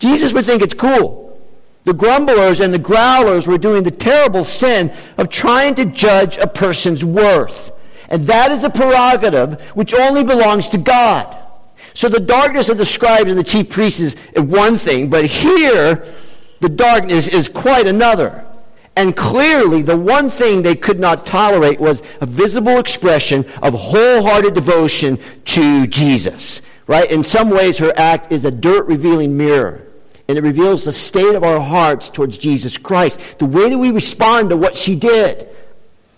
Jesus 0.00 0.32
would 0.32 0.44
think 0.44 0.62
it's 0.62 0.74
cool. 0.74 1.30
The 1.84 1.94
grumblers 1.94 2.60
and 2.60 2.74
the 2.74 2.78
growlers 2.78 3.46
were 3.46 3.58
doing 3.58 3.84
the 3.84 3.90
terrible 3.90 4.44
sin 4.44 4.92
of 5.16 5.28
trying 5.28 5.74
to 5.76 5.86
judge 5.86 6.36
a 6.36 6.46
person's 6.46 7.04
worth. 7.04 7.72
And 8.08 8.24
that 8.24 8.50
is 8.50 8.64
a 8.64 8.70
prerogative 8.70 9.62
which 9.76 9.94
only 9.94 10.24
belongs 10.24 10.68
to 10.70 10.78
God. 10.78 11.36
So 11.94 12.08
the 12.08 12.20
darkness 12.20 12.68
of 12.68 12.78
the 12.78 12.84
scribes 12.84 13.30
and 13.30 13.38
the 13.38 13.44
chief 13.44 13.70
priests 13.70 14.00
is 14.00 14.16
one 14.34 14.76
thing, 14.76 15.10
but 15.10 15.26
here 15.26 16.06
the 16.60 16.68
darkness 16.68 17.28
is 17.28 17.48
quite 17.48 17.86
another. 17.86 18.44
And 18.96 19.16
clearly, 19.16 19.82
the 19.82 19.96
one 19.96 20.28
thing 20.28 20.62
they 20.62 20.74
could 20.74 21.00
not 21.00 21.24
tolerate 21.24 21.80
was 21.80 22.02
a 22.20 22.26
visible 22.26 22.78
expression 22.78 23.46
of 23.62 23.72
wholehearted 23.72 24.52
devotion 24.54 25.18
to 25.46 25.86
Jesus. 25.86 26.60
Right? 26.86 27.10
In 27.10 27.22
some 27.24 27.50
ways, 27.50 27.78
her 27.78 27.92
act 27.96 28.32
is 28.32 28.44
a 28.44 28.50
dirt 28.50 28.86
revealing 28.86 29.36
mirror. 29.36 29.89
And 30.30 30.38
it 30.38 30.44
reveals 30.44 30.84
the 30.84 30.92
state 30.92 31.34
of 31.34 31.42
our 31.42 31.58
hearts 31.58 32.08
towards 32.08 32.38
Jesus 32.38 32.78
Christ. 32.78 33.40
The 33.40 33.46
way 33.46 33.68
that 33.68 33.76
we 33.76 33.90
respond 33.90 34.50
to 34.50 34.56
what 34.56 34.76
she 34.76 34.94
did. 34.94 35.48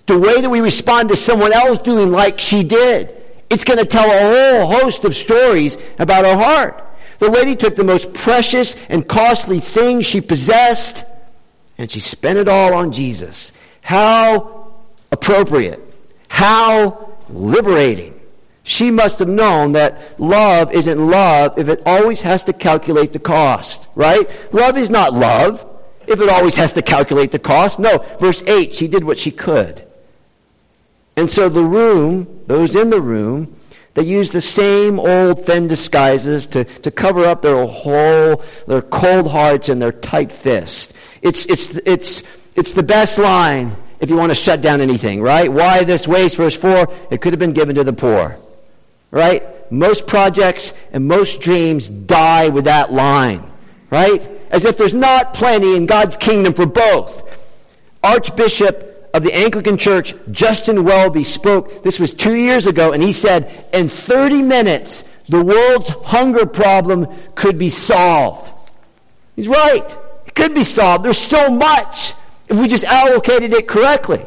The 0.04 0.18
way 0.18 0.38
that 0.38 0.50
we 0.50 0.60
respond 0.60 1.08
to 1.08 1.16
someone 1.16 1.54
else 1.54 1.78
doing 1.78 2.10
like 2.10 2.38
she 2.38 2.62
did. 2.62 3.16
It's 3.48 3.64
going 3.64 3.78
to 3.78 3.86
tell 3.86 4.10
a 4.10 4.60
whole 4.60 4.80
host 4.80 5.06
of 5.06 5.16
stories 5.16 5.78
about 5.98 6.26
our 6.26 6.36
heart. 6.36 6.84
The 7.20 7.30
lady 7.30 7.56
took 7.56 7.74
the 7.74 7.84
most 7.84 8.12
precious 8.12 8.76
and 8.90 9.08
costly 9.08 9.60
thing 9.60 10.02
she 10.02 10.20
possessed 10.20 11.06
and 11.78 11.90
she 11.90 12.00
spent 12.00 12.38
it 12.38 12.48
all 12.48 12.74
on 12.74 12.92
Jesus. 12.92 13.50
How 13.80 14.74
appropriate. 15.10 15.80
How 16.28 17.14
liberating. 17.30 18.20
She 18.64 18.90
must 18.90 19.18
have 19.18 19.28
known 19.28 19.72
that 19.72 20.20
love 20.20 20.72
isn't 20.72 20.98
love 20.98 21.58
if 21.58 21.68
it 21.68 21.82
always 21.84 22.22
has 22.22 22.44
to 22.44 22.52
calculate 22.52 23.12
the 23.12 23.18
cost, 23.18 23.88
right? 23.94 24.30
Love 24.54 24.78
is 24.78 24.88
not 24.88 25.14
love 25.14 25.66
if 26.06 26.20
it 26.20 26.28
always 26.28 26.56
has 26.56 26.72
to 26.74 26.82
calculate 26.82 27.32
the 27.32 27.38
cost. 27.38 27.78
No, 27.78 27.98
verse 28.20 28.42
8, 28.44 28.74
she 28.74 28.86
did 28.86 29.04
what 29.04 29.18
she 29.18 29.30
could. 29.30 29.84
And 31.16 31.30
so 31.30 31.48
the 31.48 31.64
room, 31.64 32.44
those 32.46 32.76
in 32.76 32.90
the 32.90 33.02
room, 33.02 33.56
they 33.94 34.02
use 34.02 34.30
the 34.30 34.40
same 34.40 34.98
old 34.98 35.44
thin 35.44 35.68
disguises 35.68 36.46
to, 36.48 36.64
to 36.64 36.90
cover 36.90 37.24
up 37.24 37.42
their 37.42 37.66
whole, 37.66 38.42
their 38.66 38.80
cold 38.80 39.30
hearts 39.30 39.68
and 39.68 39.82
their 39.82 39.92
tight 39.92 40.32
fists. 40.32 40.94
It's, 41.20 41.44
it's, 41.46 41.76
it's, 41.84 42.22
it's 42.56 42.72
the 42.72 42.82
best 42.82 43.18
line 43.18 43.76
if 44.00 44.08
you 44.08 44.16
want 44.16 44.30
to 44.30 44.34
shut 44.34 44.62
down 44.62 44.80
anything, 44.80 45.20
right? 45.20 45.52
Why 45.52 45.84
this 45.84 46.08
waste? 46.08 46.36
Verse 46.36 46.56
4 46.56 46.92
it 47.10 47.20
could 47.20 47.32
have 47.32 47.40
been 47.40 47.52
given 47.52 47.74
to 47.74 47.84
the 47.84 47.92
poor, 47.92 48.36
right? 49.12 49.70
Most 49.70 50.08
projects 50.08 50.72
and 50.92 51.06
most 51.06 51.40
dreams 51.40 51.88
die 51.88 52.48
with 52.48 52.64
that 52.64 52.92
line, 52.92 53.48
right? 53.90 54.28
As 54.50 54.64
if 54.64 54.76
there's 54.76 54.94
not 54.94 55.34
plenty 55.34 55.76
in 55.76 55.86
God's 55.86 56.16
kingdom 56.16 56.54
for 56.54 56.66
both. 56.66 57.22
Archbishop 58.02 59.10
of 59.14 59.22
the 59.22 59.32
Anglican 59.32 59.76
Church, 59.76 60.14
Justin 60.32 60.82
Welby, 60.82 61.22
spoke, 61.22 61.84
this 61.84 62.00
was 62.00 62.12
two 62.12 62.34
years 62.34 62.66
ago, 62.66 62.92
and 62.92 63.02
he 63.02 63.12
said, 63.12 63.68
in 63.72 63.88
30 63.88 64.42
minutes, 64.42 65.04
the 65.28 65.44
world's 65.44 65.90
hunger 65.90 66.46
problem 66.46 67.06
could 67.34 67.58
be 67.58 67.70
solved. 67.70 68.50
He's 69.36 69.48
right. 69.48 69.96
It 70.26 70.34
could 70.34 70.54
be 70.54 70.64
solved. 70.64 71.04
There's 71.04 71.18
so 71.18 71.50
much 71.50 72.14
if 72.48 72.58
we 72.58 72.66
just 72.66 72.84
allocated 72.84 73.52
it 73.52 73.68
correctly. 73.68 74.24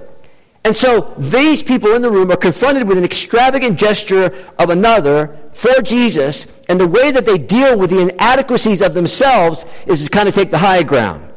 And 0.66 0.76
so 0.76 1.14
these 1.20 1.62
people 1.62 1.94
in 1.94 2.02
the 2.02 2.10
room 2.10 2.32
are 2.32 2.38
confronted 2.38 2.88
with 2.88 2.98
an 2.98 3.04
extravagant 3.04 3.78
gesture 3.78 4.34
of 4.58 4.72
another 4.72 5.38
for 5.54 5.80
Jesus, 5.84 6.48
and 6.68 6.80
the 6.80 6.88
way 6.88 7.12
that 7.12 7.24
they 7.24 7.38
deal 7.38 7.78
with 7.78 7.92
the 7.92 8.02
inadequacies 8.10 8.82
of 8.82 8.96
themselves 8.96 9.68
is 9.86 10.04
to 10.04 10.10
kind 10.10 10.28
of 10.28 10.34
take 10.34 10.50
the 10.50 10.58
high 10.58 10.82
ground. 10.82 11.32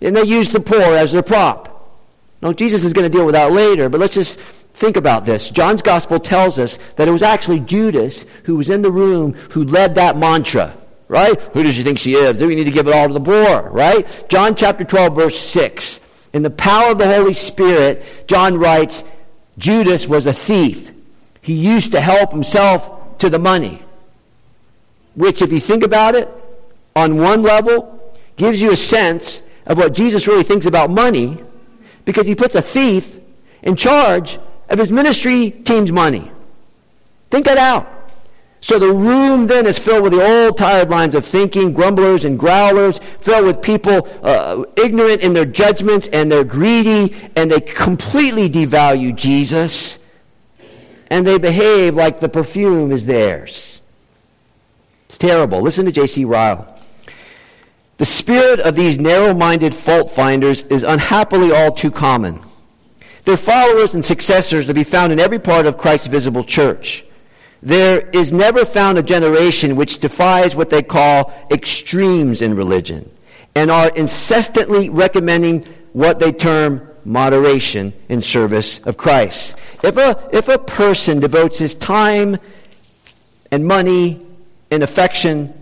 And 0.00 0.16
they 0.16 0.22
use 0.22 0.48
the 0.48 0.60
poor 0.60 0.80
as 0.80 1.12
their 1.12 1.22
prop. 1.22 2.00
Now, 2.40 2.54
Jesus 2.54 2.82
is 2.82 2.94
going 2.94 3.04
to 3.04 3.14
deal 3.14 3.26
with 3.26 3.34
that 3.34 3.52
later, 3.52 3.90
but 3.90 4.00
let's 4.00 4.14
just 4.14 4.40
think 4.40 4.96
about 4.96 5.26
this. 5.26 5.50
John's 5.50 5.82
gospel 5.82 6.18
tells 6.18 6.58
us 6.58 6.78
that 6.96 7.06
it 7.06 7.12
was 7.12 7.22
actually 7.22 7.60
Judas 7.60 8.24
who 8.44 8.56
was 8.56 8.70
in 8.70 8.80
the 8.80 8.90
room 8.90 9.34
who 9.50 9.64
led 9.64 9.96
that 9.96 10.16
mantra, 10.16 10.74
right? 11.06 11.38
Who 11.52 11.62
does 11.62 11.74
she 11.74 11.82
think 11.82 11.98
she 11.98 12.14
is? 12.14 12.42
We 12.42 12.54
need 12.54 12.64
to 12.64 12.70
give 12.70 12.88
it 12.88 12.94
all 12.94 13.08
to 13.08 13.12
the 13.14 13.20
poor, 13.20 13.68
right? 13.68 14.24
John 14.30 14.54
chapter 14.54 14.84
12, 14.84 15.14
verse 15.14 15.38
6. 15.38 16.00
In 16.32 16.42
the 16.42 16.50
power 16.50 16.92
of 16.92 16.98
the 16.98 17.12
Holy 17.12 17.34
Spirit, 17.34 18.24
John 18.26 18.56
writes, 18.56 19.02
Judas 19.58 20.06
was 20.08 20.26
a 20.26 20.32
thief. 20.32 20.92
He 21.42 21.54
used 21.54 21.92
to 21.92 22.00
help 22.00 22.32
himself 22.32 23.18
to 23.18 23.28
the 23.28 23.38
money. 23.38 23.82
Which, 25.14 25.42
if 25.42 25.52
you 25.52 25.60
think 25.60 25.82
about 25.82 26.14
it, 26.14 26.28
on 26.94 27.16
one 27.16 27.42
level, 27.42 28.14
gives 28.36 28.62
you 28.62 28.72
a 28.72 28.76
sense 28.76 29.42
of 29.66 29.78
what 29.78 29.92
Jesus 29.92 30.26
really 30.26 30.42
thinks 30.42 30.66
about 30.66 30.90
money 30.90 31.38
because 32.04 32.26
he 32.26 32.34
puts 32.34 32.54
a 32.54 32.62
thief 32.62 33.18
in 33.62 33.76
charge 33.76 34.38
of 34.68 34.78
his 34.78 34.90
ministry 34.90 35.50
team's 35.50 35.92
money. 35.92 36.30
Think 37.30 37.46
that 37.46 37.58
out. 37.58 37.99
So 38.62 38.78
the 38.78 38.92
room 38.92 39.46
then 39.46 39.66
is 39.66 39.78
filled 39.78 40.02
with 40.02 40.12
the 40.12 40.22
old 40.22 40.58
tired 40.58 40.90
lines 40.90 41.14
of 41.14 41.24
thinking, 41.24 41.72
grumblers 41.72 42.24
and 42.24 42.38
growlers, 42.38 42.98
filled 42.98 43.46
with 43.46 43.62
people 43.62 44.06
uh, 44.22 44.64
ignorant 44.76 45.22
in 45.22 45.32
their 45.32 45.46
judgments 45.46 46.08
and 46.08 46.30
they're 46.30 46.44
greedy 46.44 47.16
and 47.36 47.50
they 47.50 47.60
completely 47.60 48.50
devalue 48.50 49.16
Jesus 49.16 49.98
and 51.10 51.26
they 51.26 51.38
behave 51.38 51.94
like 51.94 52.20
the 52.20 52.28
perfume 52.28 52.92
is 52.92 53.06
theirs. 53.06 53.80
It's 55.08 55.18
terrible. 55.18 55.60
Listen 55.60 55.86
to 55.86 55.92
J.C. 55.92 56.24
Ryle. 56.24 56.78
The 57.96 58.04
spirit 58.04 58.60
of 58.60 58.76
these 58.76 58.98
narrow 58.98 59.34
minded 59.34 59.74
fault 59.74 60.10
finders 60.10 60.62
is 60.64 60.84
unhappily 60.84 61.50
all 61.50 61.72
too 61.72 61.90
common. 61.90 62.40
Their 63.24 63.36
followers 63.36 63.94
and 63.94 64.04
successors 64.04 64.66
are 64.66 64.68
to 64.68 64.74
be 64.74 64.84
found 64.84 65.12
in 65.12 65.18
every 65.18 65.38
part 65.38 65.66
of 65.66 65.76
Christ's 65.76 66.06
visible 66.06 66.44
church. 66.44 67.04
There 67.62 68.08
is 68.10 68.32
never 68.32 68.64
found 68.64 68.98
a 68.98 69.02
generation 69.02 69.76
which 69.76 69.98
defies 69.98 70.56
what 70.56 70.70
they 70.70 70.82
call 70.82 71.32
extremes 71.50 72.40
in 72.40 72.56
religion 72.56 73.10
and 73.54 73.70
are 73.70 73.88
incessantly 73.90 74.88
recommending 74.88 75.66
what 75.92 76.18
they 76.18 76.32
term 76.32 76.88
moderation 77.04 77.92
in 78.08 78.22
service 78.22 78.78
of 78.80 78.96
Christ. 78.96 79.58
If 79.82 79.96
a, 79.96 80.28
if 80.32 80.48
a 80.48 80.58
person 80.58 81.20
devotes 81.20 81.58
his 81.58 81.74
time 81.74 82.38
and 83.50 83.66
money 83.66 84.24
and 84.70 84.82
affection 84.82 85.52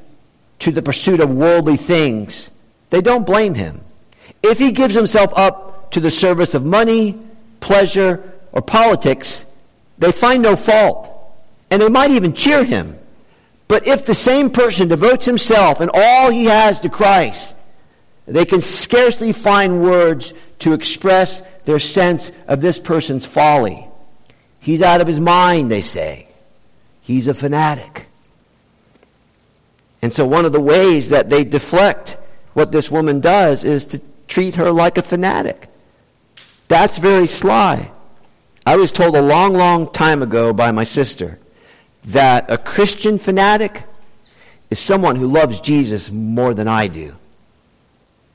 to 0.60 0.70
the 0.70 0.82
pursuit 0.82 1.20
of 1.20 1.32
worldly 1.32 1.76
things, 1.76 2.50
they 2.90 3.00
don't 3.00 3.26
blame 3.26 3.54
him. 3.54 3.80
If 4.42 4.58
he 4.58 4.72
gives 4.72 4.94
himself 4.94 5.32
up 5.36 5.90
to 5.92 6.00
the 6.00 6.10
service 6.10 6.54
of 6.54 6.64
money, 6.64 7.18
pleasure, 7.60 8.32
or 8.52 8.62
politics, 8.62 9.46
they 9.98 10.12
find 10.12 10.42
no 10.42 10.54
fault 10.54 11.17
and 11.70 11.82
they 11.82 11.88
might 11.88 12.10
even 12.10 12.32
cheer 12.32 12.64
him. 12.64 12.98
But 13.66 13.86
if 13.86 14.06
the 14.06 14.14
same 14.14 14.50
person 14.50 14.88
devotes 14.88 15.26
himself 15.26 15.80
and 15.80 15.90
all 15.92 16.30
he 16.30 16.46
has 16.46 16.80
to 16.80 16.88
Christ, 16.88 17.54
they 18.26 18.44
can 18.44 18.62
scarcely 18.62 19.32
find 19.32 19.82
words 19.82 20.32
to 20.60 20.72
express 20.72 21.40
their 21.64 21.78
sense 21.78 22.32
of 22.46 22.60
this 22.60 22.78
person's 22.78 23.26
folly. 23.26 23.86
He's 24.60 24.82
out 24.82 25.00
of 25.00 25.06
his 25.06 25.20
mind, 25.20 25.70
they 25.70 25.82
say. 25.82 26.28
He's 27.00 27.28
a 27.28 27.34
fanatic. 27.34 28.06
And 30.00 30.12
so, 30.12 30.26
one 30.26 30.44
of 30.44 30.52
the 30.52 30.60
ways 30.60 31.10
that 31.10 31.30
they 31.30 31.44
deflect 31.44 32.18
what 32.54 32.72
this 32.72 32.90
woman 32.90 33.20
does 33.20 33.64
is 33.64 33.84
to 33.86 34.00
treat 34.28 34.56
her 34.56 34.70
like 34.70 34.98
a 34.98 35.02
fanatic. 35.02 35.68
That's 36.68 36.98
very 36.98 37.26
sly. 37.26 37.90
I 38.66 38.76
was 38.76 38.92
told 38.92 39.16
a 39.16 39.22
long, 39.22 39.54
long 39.54 39.90
time 39.90 40.22
ago 40.22 40.52
by 40.52 40.70
my 40.70 40.84
sister 40.84 41.38
that 42.08 42.50
a 42.50 42.56
Christian 42.56 43.18
fanatic 43.18 43.84
is 44.70 44.78
someone 44.78 45.16
who 45.16 45.26
loves 45.26 45.60
Jesus 45.60 46.10
more 46.10 46.54
than 46.54 46.66
I 46.66 46.86
do. 46.86 47.14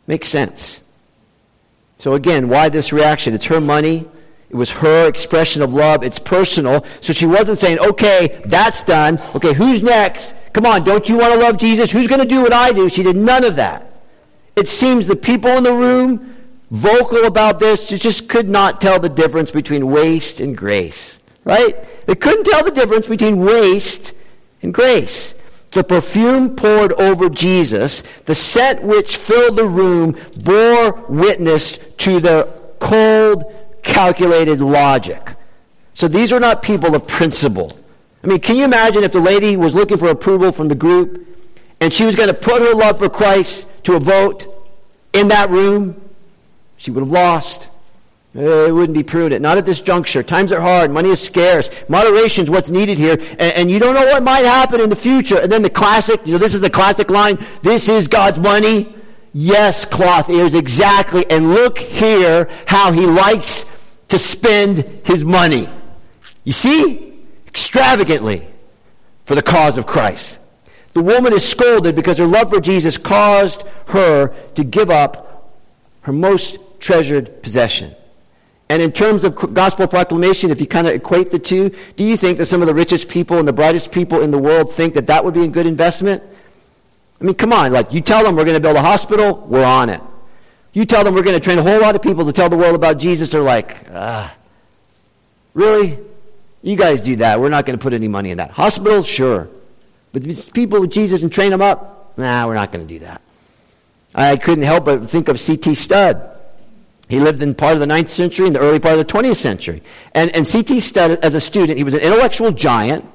Makes 0.06 0.30
sense. 0.30 0.84
So, 1.98 2.14
again, 2.14 2.50
why 2.50 2.70
this 2.70 2.94
reaction? 2.94 3.34
It's 3.34 3.46
her 3.46 3.62
money. 3.62 4.06
It 4.50 4.56
was 4.56 4.70
her 4.72 5.08
expression 5.08 5.64
of 5.64 5.74
love. 5.74 6.04
It's 6.04 6.20
personal. 6.20 6.86
So 7.02 7.14
she 7.14 7.26
wasn't 7.26 7.58
saying, 7.58 7.80
okay, 7.80 8.44
that's 8.46 8.84
done. 8.84 9.20
Okay, 9.34 9.54
who's 9.54 9.82
next? 9.82 10.36
Come 10.54 10.66
on, 10.68 10.84
don't 10.84 11.10
you 11.10 11.18
want 11.18 11.34
to 11.34 11.40
love 11.40 11.58
Jesus? 11.58 11.90
Who's 11.90 12.08
going 12.08 12.22
to 12.22 12.28
do 12.28 12.42
what 12.42 12.54
I 12.54 12.72
do? 12.72 12.90
She 12.90 13.02
did 13.02 13.16
none 13.16 13.44
of 13.44 13.56
that. 13.56 13.92
It 14.56 14.70
seems 14.70 15.08
the 15.08 15.16
people 15.16 15.50
in 15.52 15.64
the 15.64 15.74
room, 15.74 16.36
vocal 16.70 17.26
about 17.26 17.58
this, 17.58 17.90
just 17.90 18.30
could 18.30 18.48
not 18.48 18.80
tell 18.80 19.00
the 19.00 19.10
difference 19.10 19.50
between 19.50 19.88
waste 19.88 20.40
and 20.40 20.56
grace 20.56 21.20
right? 21.44 22.06
They 22.06 22.16
couldn't 22.16 22.46
tell 22.46 22.64
the 22.64 22.72
difference 22.72 23.08
between 23.08 23.38
waste 23.38 24.14
and 24.62 24.74
grace. 24.74 25.36
The 25.72 25.84
perfume 25.84 26.56
poured 26.56 26.94
over 26.94 27.30
Jesus, 27.30 28.02
the 28.26 28.36
scent 28.36 28.84
which 28.84 29.18
filled 29.18 29.58
the 29.58 29.68
room, 29.68 30.16
bore 30.38 30.94
witness 31.10 31.78
to 31.78 32.20
the 32.20 32.48
cold, 32.80 33.44
calculated 33.82 34.60
logic. 34.60 35.36
So 35.96 36.08
these 36.08 36.32
are 36.32 36.40
not 36.40 36.62
people 36.62 36.96
of 36.96 37.08
principle. 37.08 37.72
I 38.24 38.28
mean, 38.28 38.40
can 38.40 38.56
you 38.56 38.66
imagine 38.66 39.04
if 39.04 39.12
the 39.12 39.20
lady 39.20 39.58
was 39.58 39.76
looking 39.76 39.98
for 39.98 40.10
approval 40.10 40.52
from 40.52 40.68
the 40.68 40.76
group 40.76 41.28
and 41.82 41.92
she 41.92 42.06
was 42.06 42.16
going 42.16 42.30
to 42.30 42.34
put 42.34 42.62
her 42.62 42.74
love 42.74 43.00
for 43.00 43.10
Christ 43.10 43.68
to 43.86 43.96
a 43.96 44.00
vote 44.00 44.48
in 45.12 45.28
that 45.30 45.50
room? 45.50 46.00
She 46.78 46.92
would 46.92 47.02
have 47.02 47.12
lost. 47.12 47.68
Eh, 48.36 48.68
it 48.68 48.74
wouldn't 48.74 48.98
be 48.98 49.04
prudent. 49.04 49.42
Not 49.42 49.58
at 49.58 49.66
this 49.66 49.82
juncture. 49.82 50.24
Times 50.24 50.52
are 50.52 50.62
hard. 50.62 50.90
Money 50.90 51.10
is 51.10 51.22
scarce. 51.22 51.70
Moderation 51.88 52.44
is 52.44 52.50
what's 52.50 52.70
needed 52.70 52.98
here. 52.98 53.14
And, 53.14 53.54
and, 53.54 53.72
you 53.72 53.78
don't 53.78 53.94
know 53.94 54.06
what 54.06 54.24
might 54.24 54.44
happen 54.44 54.82
in 54.82 54.90
the 54.90 54.96
future. 54.96 55.40
And 55.40 55.52
then 55.52 55.62
the 55.62 55.70
classic, 55.70 56.26
you 56.26 56.34
know, 56.34 56.40
this 56.40 56.56
is 56.56 56.62
the 56.62 56.70
classic 56.70 57.12
line. 57.12 57.38
This 57.62 57.88
is 57.88 58.08
God's 58.08 58.40
money. 58.40 58.96
Yes, 59.34 59.86
cloth 59.86 60.30
ears, 60.30 60.56
exactly. 60.56 61.30
And 61.30 61.54
look 61.54 61.78
here 61.78 62.50
how 62.66 62.92
he 62.92 63.06
likes 63.06 63.66
to 64.10 64.18
spend 64.18 64.80
his 65.06 65.24
money. 65.24 65.70
You 66.44 66.52
see? 66.52 67.14
Extravagantly 67.48 68.48
for 69.26 69.36
the 69.36 69.44
cause 69.44 69.78
of 69.78 69.86
Christ. 69.86 70.40
The 70.94 71.04
woman 71.04 71.34
is 71.34 71.48
scolded 71.48 71.96
because 71.96 72.18
her 72.18 72.26
love 72.26 72.50
for 72.50 72.60
Jesus 72.60 72.98
caused 72.98 73.64
her 73.88 74.30
to 74.56 74.64
give 74.64 74.90
up 74.90 75.52
her 76.02 76.14
most 76.14 76.58
treasured 76.80 77.42
possession. 77.44 77.96
And 78.70 78.82
in 78.82 78.92
terms 78.92 79.24
of 79.24 79.54
gospel 79.54 79.88
proclamation, 79.88 80.50
if 80.50 80.60
you 80.60 80.68
kind 80.68 80.88
of 80.88 80.94
equate 80.94 81.32
the 81.32 81.40
two, 81.40 81.70
do 81.96 82.04
you 82.04 82.18
think 82.18 82.38
that 82.38 82.46
some 82.46 82.62
of 82.62 82.68
the 82.68 82.74
richest 82.74 83.10
people 83.10 83.38
and 83.38 83.48
the 83.48 83.54
brightest 83.54 83.92
people 83.92 84.22
in 84.22 84.32
the 84.32 84.38
world 84.38 84.72
think 84.72 84.94
that 84.94 85.08
that 85.08 85.24
would 85.24 85.34
be 85.34 85.44
a 85.44 85.48
good 85.48 85.68
investment? 85.68 86.24
I 87.20 87.26
mean, 87.26 87.36
come 87.36 87.54
on. 87.54 87.72
Like, 87.72 87.94
you 87.94 88.02
tell 88.02 88.24
them 88.24 88.36
we're 88.36 88.46
going 88.46 88.58
to 88.58 88.62
build 88.62 88.78
a 88.78 88.82
hospital, 88.82 89.46
we're 89.48 89.66
on 89.66 89.90
it. 89.90 90.02
You 90.74 90.86
tell 90.86 91.04
them 91.04 91.14
we're 91.14 91.24
going 91.24 91.38
to 91.38 91.44
train 91.44 91.60
a 91.60 91.64
whole 91.64 91.80
lot 91.80 91.96
of 91.96 92.02
people 92.02 92.26
to 92.26 92.32
tell 92.32 92.50
the 92.50 92.58
world 92.58 92.76
about 92.76 92.98
Jesus, 92.98 93.32
they're 93.32 93.42
like, 93.42 93.78
ah, 93.94 94.34
really? 95.54 96.00
You 96.64 96.76
guys 96.76 97.02
do 97.02 97.18
that. 97.18 97.40
We're 97.40 97.50
not 97.50 97.66
going 97.66 97.78
to 97.78 97.84
put 97.84 97.94
any 97.94 98.08
money 98.08 98.32
in 98.32 98.38
that. 98.38 98.52
Hospitals, 98.52 99.06
sure. 99.06 99.50
But 100.14 100.24
these 100.24 100.50
people 100.50 100.80
with 100.80 100.92
Jesus 100.92 101.22
and 101.22 101.32
train 101.32 101.52
them 101.52 101.62
up, 101.62 102.18
nah, 102.18 102.48
we're 102.48 102.56
not 102.56 102.72
going 102.72 102.88
to 102.88 102.94
do 102.94 103.00
that. 103.00 103.22
I 104.16 104.38
couldn't 104.38 104.64
help 104.64 104.86
but 104.86 105.10
think 105.10 105.28
of 105.28 105.40
C.T. 105.40 105.76
Studd. 105.76 106.40
He 107.14 107.20
lived 107.20 107.44
in 107.44 107.54
part 107.54 107.76
of 107.76 107.80
the 107.80 107.86
9th 107.86 108.10
century 108.10 108.48
and 108.48 108.56
the 108.56 108.60
early 108.60 108.80
part 108.80 108.98
of 108.98 109.06
the 109.06 109.14
20th 109.14 109.36
century. 109.36 109.84
And, 110.16 110.36
and 110.36 110.48
C.T. 110.48 110.80
Studd, 110.80 111.24
as 111.24 111.36
a 111.36 111.40
student, 111.40 111.78
he 111.78 111.84
was 111.84 111.94
an 111.94 112.00
intellectual 112.00 112.52
giant. 112.52 113.06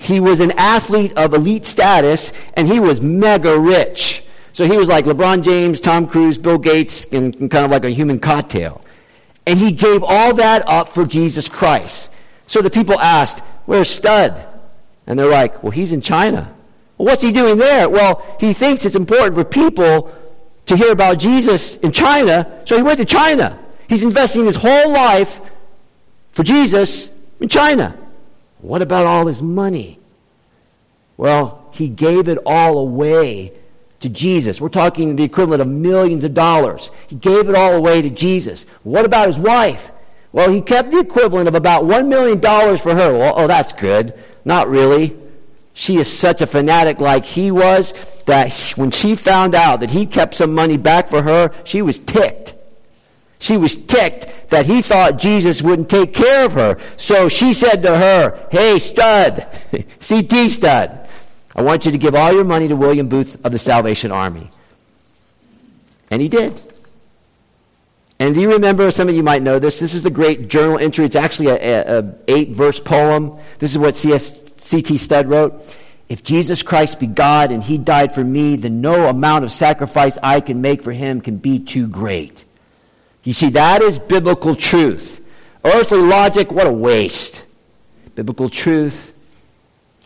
He 0.00 0.18
was 0.18 0.40
an 0.40 0.50
athlete 0.56 1.12
of 1.16 1.32
elite 1.32 1.64
status, 1.64 2.32
and 2.54 2.66
he 2.66 2.80
was 2.80 3.00
mega 3.00 3.56
rich. 3.56 4.24
So 4.52 4.66
he 4.66 4.76
was 4.76 4.88
like 4.88 5.04
LeBron 5.04 5.44
James, 5.44 5.80
Tom 5.80 6.08
Cruise, 6.08 6.38
Bill 6.38 6.58
Gates, 6.58 7.06
and, 7.12 7.36
and 7.36 7.48
kind 7.48 7.64
of 7.64 7.70
like 7.70 7.84
a 7.84 7.90
human 7.90 8.18
cocktail. 8.18 8.84
And 9.46 9.58
he 9.58 9.70
gave 9.70 10.02
all 10.02 10.34
that 10.34 10.68
up 10.68 10.88
for 10.88 11.04
Jesus 11.06 11.48
Christ. 11.48 12.12
So 12.48 12.62
the 12.62 12.70
people 12.70 12.98
asked, 12.98 13.44
Where's 13.66 13.90
Studd? 13.90 14.44
And 15.06 15.16
they're 15.16 15.30
like, 15.30 15.62
Well, 15.62 15.70
he's 15.70 15.92
in 15.92 16.00
China. 16.00 16.52
Well, 16.98 17.06
what's 17.06 17.22
he 17.22 17.30
doing 17.30 17.58
there? 17.58 17.88
Well, 17.88 18.26
he 18.40 18.52
thinks 18.52 18.84
it's 18.84 18.96
important 18.96 19.36
for 19.36 19.44
people 19.44 20.12
to 20.66 20.76
hear 20.76 20.92
about 20.92 21.18
Jesus 21.18 21.76
in 21.78 21.92
China, 21.92 22.60
so 22.64 22.76
he 22.76 22.82
went 22.82 22.98
to 22.98 23.04
China. 23.04 23.58
He's 23.88 24.02
investing 24.02 24.44
his 24.44 24.56
whole 24.56 24.92
life 24.92 25.40
for 26.32 26.42
Jesus 26.42 27.14
in 27.40 27.48
China. 27.48 27.96
What 28.58 28.82
about 28.82 29.06
all 29.06 29.26
his 29.26 29.40
money? 29.40 29.98
Well, 31.16 31.68
he 31.72 31.88
gave 31.88 32.28
it 32.28 32.38
all 32.44 32.78
away 32.78 33.52
to 34.00 34.08
Jesus. 34.08 34.60
We're 34.60 34.68
talking 34.68 35.16
the 35.16 35.24
equivalent 35.24 35.62
of 35.62 35.68
millions 35.68 36.24
of 36.24 36.34
dollars. 36.34 36.90
He 37.08 37.16
gave 37.16 37.48
it 37.48 37.54
all 37.54 37.74
away 37.74 38.02
to 38.02 38.10
Jesus. 38.10 38.66
What 38.82 39.04
about 39.04 39.28
his 39.28 39.38
wife? 39.38 39.92
Well, 40.32 40.50
he 40.50 40.60
kept 40.60 40.90
the 40.90 40.98
equivalent 40.98 41.48
of 41.48 41.54
about 41.54 41.84
$1 41.84 42.08
million 42.08 42.40
for 42.76 42.94
her. 42.94 43.12
Well, 43.18 43.34
oh, 43.36 43.46
that's 43.46 43.72
good. 43.72 44.22
Not 44.44 44.68
really. 44.68 45.16
She 45.78 45.98
is 45.98 46.10
such 46.10 46.40
a 46.40 46.46
fanatic 46.46 47.00
like 47.00 47.26
he 47.26 47.50
was 47.50 47.92
that 48.24 48.50
when 48.76 48.90
she 48.90 49.14
found 49.14 49.54
out 49.54 49.80
that 49.80 49.90
he 49.90 50.06
kept 50.06 50.34
some 50.34 50.54
money 50.54 50.78
back 50.78 51.08
for 51.08 51.22
her, 51.22 51.52
she 51.64 51.82
was 51.82 51.98
ticked. 51.98 52.54
She 53.38 53.58
was 53.58 53.76
ticked 53.84 54.48
that 54.48 54.64
he 54.64 54.80
thought 54.80 55.18
Jesus 55.18 55.60
wouldn't 55.60 55.90
take 55.90 56.14
care 56.14 56.46
of 56.46 56.54
her. 56.54 56.78
So 56.96 57.28
she 57.28 57.52
said 57.52 57.82
to 57.82 57.94
her, 57.94 58.48
Hey, 58.50 58.78
stud, 58.78 59.46
CT 60.08 60.50
Studd, 60.50 61.08
I 61.54 61.60
want 61.60 61.84
you 61.84 61.92
to 61.92 61.98
give 61.98 62.14
all 62.14 62.32
your 62.32 62.44
money 62.44 62.68
to 62.68 62.74
William 62.74 63.06
Booth 63.06 63.44
of 63.44 63.52
the 63.52 63.58
Salvation 63.58 64.10
Army. 64.10 64.50
And 66.10 66.22
he 66.22 66.28
did. 66.30 66.58
And 68.18 68.34
do 68.34 68.40
you 68.40 68.50
remember, 68.50 68.90
some 68.92 69.10
of 69.10 69.14
you 69.14 69.22
might 69.22 69.42
know 69.42 69.58
this, 69.58 69.78
this 69.78 69.92
is 69.92 70.02
the 70.02 70.10
great 70.10 70.48
journal 70.48 70.78
entry. 70.78 71.04
It's 71.04 71.16
actually 71.16 71.48
a, 71.48 72.14
eight 72.28 72.48
verse 72.48 72.80
poem. 72.80 73.38
This 73.58 73.72
is 73.72 73.78
what 73.78 73.94
C.S. 73.94 74.45
C.T. 74.56 74.98
Studd 74.98 75.28
wrote. 75.28 75.60
If 76.08 76.22
Jesus 76.22 76.62
Christ 76.62 77.00
be 77.00 77.06
God 77.06 77.50
and 77.50 77.62
he 77.62 77.78
died 77.78 78.14
for 78.14 78.22
me, 78.22 78.56
then 78.56 78.80
no 78.80 79.08
amount 79.08 79.44
of 79.44 79.50
sacrifice 79.50 80.18
I 80.22 80.40
can 80.40 80.60
make 80.60 80.82
for 80.82 80.92
him 80.92 81.20
can 81.20 81.38
be 81.38 81.58
too 81.58 81.88
great. 81.88 82.44
You 83.24 83.32
see, 83.32 83.50
that 83.50 83.82
is 83.82 83.98
biblical 83.98 84.54
truth. 84.54 85.20
Earthly 85.64 85.98
logic, 85.98 86.52
what 86.52 86.68
a 86.68 86.72
waste. 86.72 87.44
Biblical 88.14 88.48
truth, 88.48 89.12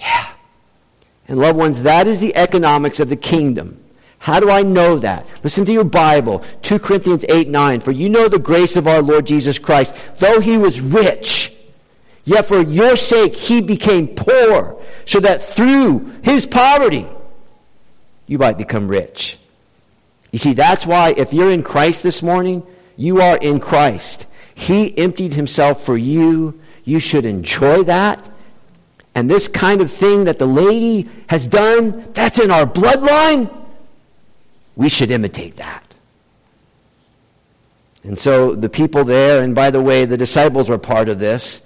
yeah. 0.00 0.32
And 1.28 1.38
loved 1.38 1.58
ones, 1.58 1.82
that 1.82 2.06
is 2.06 2.18
the 2.20 2.34
economics 2.34 2.98
of 2.98 3.10
the 3.10 3.16
kingdom. 3.16 3.76
How 4.18 4.40
do 4.40 4.50
I 4.50 4.62
know 4.62 4.96
that? 4.98 5.30
Listen 5.44 5.64
to 5.66 5.72
your 5.72 5.84
Bible, 5.84 6.44
2 6.62 6.78
Corinthians 6.78 7.24
8 7.28 7.48
9. 7.48 7.80
For 7.80 7.90
you 7.90 8.08
know 8.08 8.28
the 8.28 8.38
grace 8.38 8.76
of 8.76 8.86
our 8.86 9.02
Lord 9.02 9.26
Jesus 9.26 9.58
Christ. 9.58 9.94
Though 10.18 10.40
he 10.40 10.58
was 10.58 10.80
rich, 10.80 11.56
yet 12.30 12.46
for 12.46 12.62
your 12.62 12.96
sake 12.96 13.34
he 13.34 13.60
became 13.60 14.08
poor, 14.08 14.80
so 15.04 15.20
that 15.20 15.42
through 15.42 16.10
his 16.22 16.46
poverty 16.46 17.06
you 18.26 18.38
might 18.38 18.56
become 18.56 18.88
rich. 18.88 19.38
You 20.30 20.38
see, 20.38 20.52
that's 20.52 20.86
why 20.86 21.12
if 21.16 21.32
you're 21.32 21.50
in 21.50 21.64
Christ 21.64 22.02
this 22.04 22.22
morning, 22.22 22.62
you 22.96 23.20
are 23.20 23.36
in 23.36 23.58
Christ. 23.58 24.26
He 24.54 24.96
emptied 24.96 25.34
himself 25.34 25.84
for 25.84 25.96
you. 25.96 26.60
You 26.84 27.00
should 27.00 27.26
enjoy 27.26 27.82
that. 27.84 28.30
And 29.14 29.28
this 29.28 29.48
kind 29.48 29.80
of 29.80 29.90
thing 29.90 30.24
that 30.24 30.38
the 30.38 30.46
lady 30.46 31.10
has 31.28 31.48
done, 31.48 32.12
that's 32.12 32.38
in 32.38 32.50
our 32.50 32.64
bloodline. 32.64 33.52
We 34.76 34.88
should 34.88 35.10
imitate 35.10 35.56
that. 35.56 35.96
And 38.04 38.18
so 38.18 38.54
the 38.54 38.68
people 38.68 39.04
there, 39.04 39.42
and 39.42 39.54
by 39.54 39.70
the 39.70 39.82
way, 39.82 40.04
the 40.04 40.16
disciples 40.16 40.68
were 40.68 40.78
part 40.78 41.08
of 41.08 41.18
this, 41.18 41.62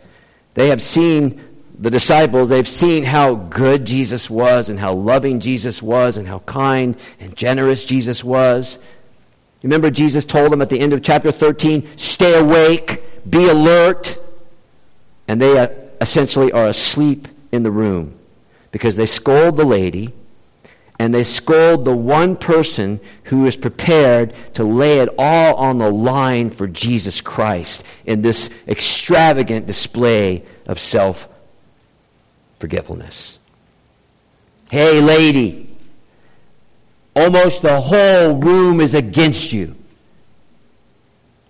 they 0.54 0.68
have 0.68 0.80
seen 0.80 1.40
the 1.78 1.90
disciples, 1.90 2.48
they've 2.48 2.68
seen 2.68 3.02
how 3.04 3.34
good 3.34 3.84
Jesus 3.84 4.30
was 4.30 4.68
and 4.68 4.78
how 4.78 4.94
loving 4.94 5.40
Jesus 5.40 5.82
was 5.82 6.16
and 6.16 6.26
how 6.26 6.38
kind 6.40 6.96
and 7.18 7.36
generous 7.36 7.84
Jesus 7.84 8.22
was. 8.22 8.78
Remember, 9.62 9.90
Jesus 9.90 10.24
told 10.24 10.52
them 10.52 10.62
at 10.62 10.70
the 10.70 10.78
end 10.78 10.92
of 10.92 11.02
chapter 11.02 11.32
13, 11.32 11.96
stay 11.96 12.38
awake, 12.38 13.02
be 13.28 13.48
alert. 13.48 14.16
And 15.26 15.40
they 15.40 15.58
uh, 15.58 15.68
essentially 16.00 16.52
are 16.52 16.66
asleep 16.66 17.28
in 17.50 17.62
the 17.62 17.70
room 17.70 18.18
because 18.70 18.96
they 18.96 19.06
scold 19.06 19.56
the 19.56 19.64
lady 19.64 20.12
and 20.98 21.12
they 21.12 21.24
scold 21.24 21.84
the 21.84 21.96
one 21.96 22.36
person 22.36 23.00
who 23.24 23.46
is 23.46 23.56
prepared 23.56 24.34
to 24.54 24.64
lay 24.64 25.00
it 25.00 25.08
all 25.18 25.56
on 25.56 25.78
the 25.78 25.90
line 25.90 26.50
for 26.50 26.66
Jesus 26.66 27.20
Christ 27.20 27.84
in 28.06 28.22
this 28.22 28.56
extravagant 28.68 29.66
display 29.66 30.44
of 30.66 30.78
self 30.78 31.28
forgetfulness. 32.60 33.38
Hey, 34.70 35.00
lady, 35.00 35.76
almost 37.14 37.62
the 37.62 37.80
whole 37.80 38.36
room 38.36 38.80
is 38.80 38.94
against 38.94 39.52
you. 39.52 39.76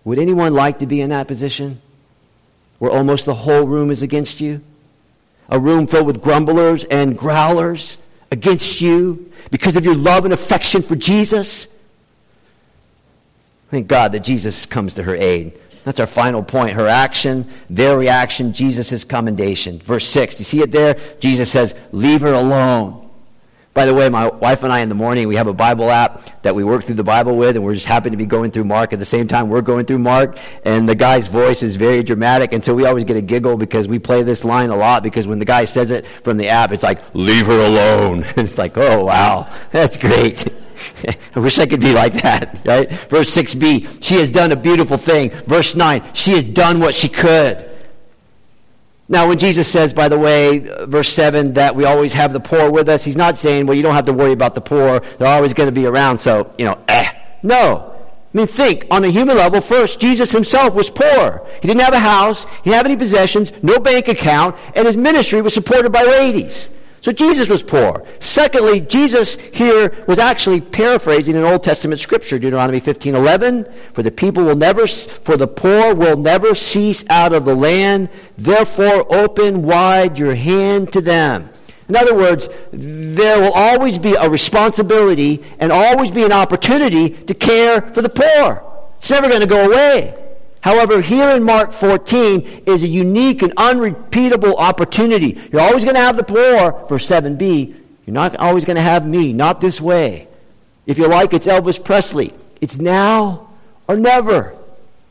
Would 0.05 0.19
anyone 0.19 0.55
like 0.55 0.81
to 0.81 0.87
be 0.87 1.01
in 1.01 1.11
that 1.11 1.29
position 1.29 1.81
where 2.79 2.91
almost 2.91 3.25
the 3.27 3.35
whole 3.35 3.67
room 3.67 3.91
is 3.91 4.03
against 4.03 4.41
you? 4.41 4.63
A 5.49 5.59
room 5.59 5.87
filled 5.87 6.07
with 6.07 6.23
grumblers 6.23 6.85
and 6.85 7.17
growlers 7.17 7.99
against 8.35 8.81
you 8.81 9.33
because 9.51 9.77
of 9.77 9.85
your 9.85 9.95
love 9.95 10.25
and 10.25 10.35
affection 10.35 10.83
for 10.83 10.97
Jesus? 10.97 11.69
Thank 13.71 13.87
God 13.87 14.13
that 14.13 14.21
Jesus 14.21 14.67
comes 14.67 14.95
to 14.95 15.03
her 15.03 15.15
aid. 15.15 15.55
That's 15.85 16.01
our 16.01 16.07
final 16.07 16.43
point. 16.43 16.77
Her 16.77 16.89
action, 16.89 17.47
their 17.71 17.99
reaction, 17.99 18.53
Jesus' 18.53 19.05
commendation. 19.05 19.79
Verse 19.79 20.07
6. 20.09 20.39
You 20.39 20.45
see 20.45 20.61
it 20.61 20.71
there? 20.71 20.97
Jesus 21.21 21.51
says, 21.51 21.75
Leave 21.93 22.23
her 22.23 22.33
alone. 22.33 23.04
By 23.75 23.87
the 23.87 23.95
way, 23.95 24.09
my 24.09 24.29
wife 24.29 24.63
and 24.63 24.73
I 24.73 24.81
in 24.81 24.89
the 24.89 24.95
morning, 24.95 25.27
we 25.27 25.35
have 25.35 25.49
a 25.49 25.53
Bible 25.53 25.91
app 25.91 26.23
that 26.43 26.55
we 26.55 26.63
work 26.63 26.85
through 26.85 26.95
the 26.95 27.03
Bible 27.03 27.37
with, 27.37 27.57
and 27.57 27.65
we're 27.65 27.75
just 27.75 27.87
happen 27.87 28.13
to 28.13 28.17
be 28.17 28.25
going 28.25 28.53
through 28.53 28.65
Mark 28.65 28.93
at 28.93 29.01
the 29.01 29.05
same 29.05 29.27
time 29.27 29.49
we're 29.49 29.63
going 29.63 29.85
through 29.85 29.99
Mark, 29.99 30.39
and 30.65 30.89
the 30.89 30.95
guy's 30.95 31.27
voice 31.27 31.65
is 31.65 31.75
very 31.75 32.05
dramatic, 32.05 32.53
and 32.53 32.63
so 32.63 32.73
we 32.73 32.87
always 32.87 33.03
get 33.03 33.17
a 33.17 33.21
giggle 33.21 33.57
because 33.57 33.89
we 33.89 33.99
play 33.99 34.23
this 34.23 34.45
line 34.45 34.71
a 34.71 34.77
lot 34.77 35.03
because 35.03 35.27
when 35.27 35.41
the 35.41 35.45
guy 35.45 35.65
says 35.65 35.91
it 35.91 36.07
from 36.07 36.37
the 36.37 36.49
app, 36.49 36.71
it's 36.71 36.85
like, 36.85 37.01
leave 37.15 37.47
her 37.47 37.67
alone. 37.67 38.23
And 38.23 38.39
it's 38.49 38.59
like, 38.59 38.79
oh, 38.79 39.05
wow, 39.07 39.53
that's 39.73 39.97
great. 39.97 40.47
I 41.35 41.41
wish 41.41 41.59
I 41.59 41.67
could 41.67 41.81
be 41.81 41.93
like 41.93 42.13
that, 42.23 42.61
right? 42.65 42.89
Verse 42.93 43.35
6b, 43.35 44.05
she 44.05 44.15
has 44.17 44.31
done 44.31 44.53
a 44.53 44.57
beautiful 44.57 44.99
thing. 44.99 45.31
Verse 45.31 45.75
9, 45.75 46.15
she 46.15 46.31
has 46.33 46.45
done 46.45 46.79
what 46.79 46.95
she 46.95 47.09
could. 47.09 47.74
Now, 49.09 49.29
when 49.29 49.39
Jesus 49.39 49.71
says, 49.71 49.93
by 49.93 50.09
the 50.09 50.19
way, 50.19 50.61
verse 50.87 51.13
7, 51.13 51.55
that 51.55 51.77
we 51.77 51.85
always 51.85 52.15
have 52.15 52.33
the 52.33 52.41
poor 52.41 52.71
with 52.71 52.89
us, 52.89 53.05
he's 53.05 53.17
not 53.17 53.37
saying, 53.37 53.67
well, 53.67 53.77
you 53.77 53.83
don't 53.83 53.95
have 53.95 54.07
to 54.07 54.15
worry 54.15 54.33
about 54.33 54.55
the 54.55 54.63
poor. 54.63 55.01
They're 55.01 55.29
always 55.29 55.53
going 55.53 55.69
to 55.69 55.73
be 55.73 55.87
around, 55.87 56.19
so, 56.19 56.53
you 56.57 56.65
know, 56.65 56.79
eh. 56.89 57.11
No. 57.43 57.95
I 58.35 58.39
mean, 58.39 58.47
think, 58.47 58.87
on 58.91 59.05
a 59.05 59.09
human 59.09 59.37
level, 59.37 59.61
first, 59.61 60.01
Jesus 60.01 60.33
himself 60.33 60.75
was 60.75 60.89
poor. 60.91 61.47
He 61.61 61.69
didn't 61.69 61.83
have 61.83 61.93
a 61.93 61.99
house, 61.99 62.45
he 62.45 62.71
didn't 62.71 62.77
have 62.77 62.87
any 62.87 62.97
possessions, 62.97 63.53
no 63.63 63.79
bank 63.79 64.09
account, 64.09 64.57
and 64.75 64.87
his 64.87 64.97
ministry 64.97 65.43
was 65.43 65.53
supported 65.53 65.93
by 65.93 66.03
ladies. 66.03 66.71
So 67.05 67.13
Jesus 67.13 67.51
was 67.51 67.63
poor. 67.63 68.03
Secondly, 68.19 68.81
Jesus 68.81 69.35
here 69.35 69.93
was 70.09 70.19
actually 70.19 70.63
paraphrasing 70.63 71.37
an 71.37 71.45
Old 71.45 71.63
Testament 71.63 72.01
scripture, 72.01 72.39
Deuteronomy 72.39 72.81
15:11, 72.81 73.67
for 73.93 74.03
the 74.03 74.11
people 74.11 74.43
will 74.43 74.57
never 74.57 74.87
for 74.87 75.37
the 75.37 75.47
poor 75.47 75.95
will 75.95 76.17
never 76.17 76.55
cease 76.55 77.05
out 77.11 77.35
of 77.35 77.45
the 77.45 77.55
land, 77.55 78.09
therefore 78.39 79.05
open 79.15 79.65
wide 79.65 80.19
your 80.19 80.35
hand 80.35 80.95
to 80.95 81.03
them. 81.03 81.51
In 81.91 81.95
other 81.95 82.15
words, 82.15 82.49
there 82.73 83.39
will 83.39 83.53
always 83.53 83.99
be 83.99 84.15
a 84.15 84.31
responsibility 84.31 85.43
and 85.59 85.71
always 85.71 86.11
be 86.11 86.25
an 86.25 86.33
opportunity 86.33 87.11
to 87.11 87.35
care 87.35 87.83
for 87.83 88.01
the 88.01 88.09
poor. 88.09 88.65
It's 88.97 89.11
never 89.11 89.29
going 89.29 89.43
to 89.43 89.47
go 89.47 89.67
away. 89.67 90.24
However, 90.65 91.03
here 91.03 91.29
in 91.29 91.45
Mark 91.45 91.73
14 91.73 92.63
is 92.65 92.83
a 92.83 92.87
unique 92.87 93.43
and 93.43 93.53
unrepeatable 93.59 94.57
opportunity. 94.57 95.39
You're 95.53 95.61
always 95.61 95.85
going 95.85 95.95
to 95.95 96.01
have 96.01 96.17
the 96.17 96.25
poor, 96.25 96.87
verse 96.89 97.07
7b. 97.07 97.77
You're 98.07 98.15
not 98.15 98.37
always 98.37 98.65
going 98.65 98.77
to 98.77 98.83
have 98.83 99.07
me, 99.07 99.35
not 99.35 99.61
this 99.61 99.79
way. 99.79 100.27
If 100.87 100.97
you 100.97 101.07
like, 101.07 101.35
it's 101.35 101.47
Elvis 101.47 101.85
Presley. 101.85 102.33
It's 102.63 102.79
now 102.79 103.51
or 103.89 103.99
never. 103.99 104.57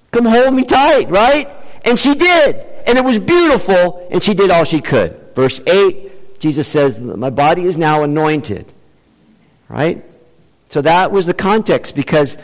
Come 0.09 0.25
hold 0.25 0.55
me 0.55 0.63
tight, 0.65 1.11
right? 1.11 1.47
And 1.85 1.99
she 1.99 2.15
did. 2.15 2.55
And 2.87 2.97
it 2.97 3.03
was 3.03 3.19
beautiful, 3.19 4.07
and 4.09 4.23
she 4.23 4.33
did 4.33 4.49
all 4.49 4.63
she 4.63 4.81
could. 4.81 5.35
Verse 5.35 5.61
8, 5.67 6.39
Jesus 6.39 6.67
says, 6.67 6.97
My 6.97 7.29
body 7.29 7.65
is 7.65 7.77
now 7.77 8.01
anointed. 8.01 8.65
Right? 9.69 10.03
So 10.69 10.81
that 10.81 11.11
was 11.11 11.27
the 11.27 11.35
context 11.35 11.95
because 11.95 12.39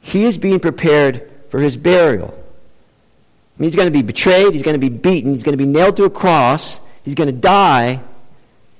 he 0.00 0.24
is 0.24 0.38
being 0.38 0.60
prepared 0.60 1.30
for 1.48 1.60
his 1.60 1.76
burial. 1.76 2.32
I 2.34 3.60
mean, 3.60 3.70
he's 3.70 3.76
going 3.76 3.92
to 3.92 3.92
be 3.92 4.02
betrayed, 4.02 4.52
he's 4.52 4.62
going 4.62 4.80
to 4.80 4.80
be 4.80 4.88
beaten, 4.88 5.32
he's 5.32 5.42
going 5.42 5.56
to 5.56 5.62
be 5.62 5.70
nailed 5.70 5.96
to 5.96 6.04
a 6.04 6.10
cross, 6.10 6.80
he's 7.04 7.14
going 7.14 7.26
to 7.26 7.40
die. 7.40 8.00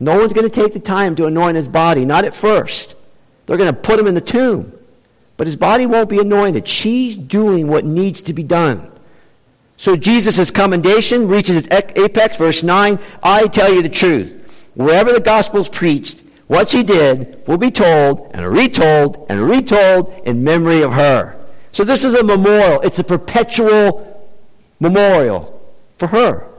No 0.00 0.16
one's 0.16 0.32
going 0.32 0.48
to 0.48 0.60
take 0.60 0.72
the 0.72 0.80
time 0.80 1.16
to 1.16 1.26
anoint 1.26 1.56
his 1.56 1.66
body, 1.66 2.04
not 2.04 2.24
at 2.24 2.32
first. 2.32 2.94
They're 3.46 3.56
going 3.56 3.74
to 3.74 3.80
put 3.80 3.98
him 3.98 4.06
in 4.06 4.14
the 4.14 4.20
tomb. 4.20 4.72
But 5.36 5.46
his 5.46 5.56
body 5.56 5.86
won't 5.86 6.08
be 6.08 6.20
anointed. 6.20 6.68
She's 6.68 7.16
doing 7.16 7.68
what 7.68 7.84
needs 7.84 8.22
to 8.22 8.32
be 8.34 8.42
done. 8.42 8.90
So 9.76 9.96
Jesus' 9.96 10.50
commendation 10.50 11.28
reaches 11.28 11.56
its 11.56 11.68
apex, 11.70 12.36
verse 12.36 12.62
9. 12.62 12.98
I 13.22 13.46
tell 13.46 13.72
you 13.72 13.82
the 13.82 13.88
truth. 13.88 14.68
Wherever 14.74 15.12
the 15.12 15.20
gospel 15.20 15.60
is 15.60 15.68
preached, 15.68 16.22
what 16.48 16.70
she 16.70 16.82
did 16.82 17.46
will 17.46 17.58
be 17.58 17.70
told 17.70 18.30
and 18.34 18.46
retold 18.48 19.26
and 19.28 19.40
retold 19.40 20.20
in 20.24 20.42
memory 20.42 20.82
of 20.82 20.92
her. 20.92 21.37
So 21.72 21.84
this 21.84 22.04
is 22.04 22.14
a 22.14 22.22
memorial. 22.22 22.80
It's 22.80 22.98
a 22.98 23.04
perpetual 23.04 24.30
memorial 24.80 25.54
for 25.98 26.08
her. 26.08 26.50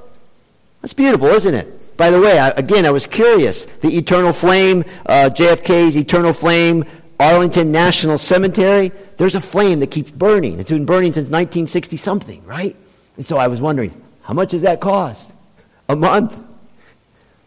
That's 0.82 0.94
beautiful, 0.94 1.28
isn't 1.28 1.54
it? 1.54 1.98
By 1.98 2.10
the 2.10 2.22
way, 2.22 2.40
I, 2.40 2.50
again, 2.52 2.86
I 2.86 2.92
was 2.92 3.06
curious. 3.06 3.66
The 3.66 3.98
Eternal 3.98 4.32
Flame, 4.32 4.86
uh, 5.06 5.30
JFK's 5.34 5.98
Eternal 5.98 6.32
Flame, 6.32 6.86
Arlington 7.20 7.72
National 7.74 8.18
Cemetery, 8.18 8.94
there's 9.18 9.36
a 9.36 9.42
flame 9.42 9.82
that 9.82 9.92
keeps 9.92 10.10
burning. 10.10 10.60
It's 10.62 10.70
been 10.70 10.86
burning 10.86 11.12
since 11.12 11.26
1960 11.26 11.98
something, 11.98 12.46
right? 12.46 12.76
And 13.18 13.26
so 13.26 13.38
I 13.38 13.48
was 13.48 13.60
wondering, 13.60 14.02
how 14.22 14.34
much 14.34 14.52
does 14.52 14.62
that 14.62 14.80
cost? 14.80 15.30
A 15.90 15.96
month. 15.96 16.38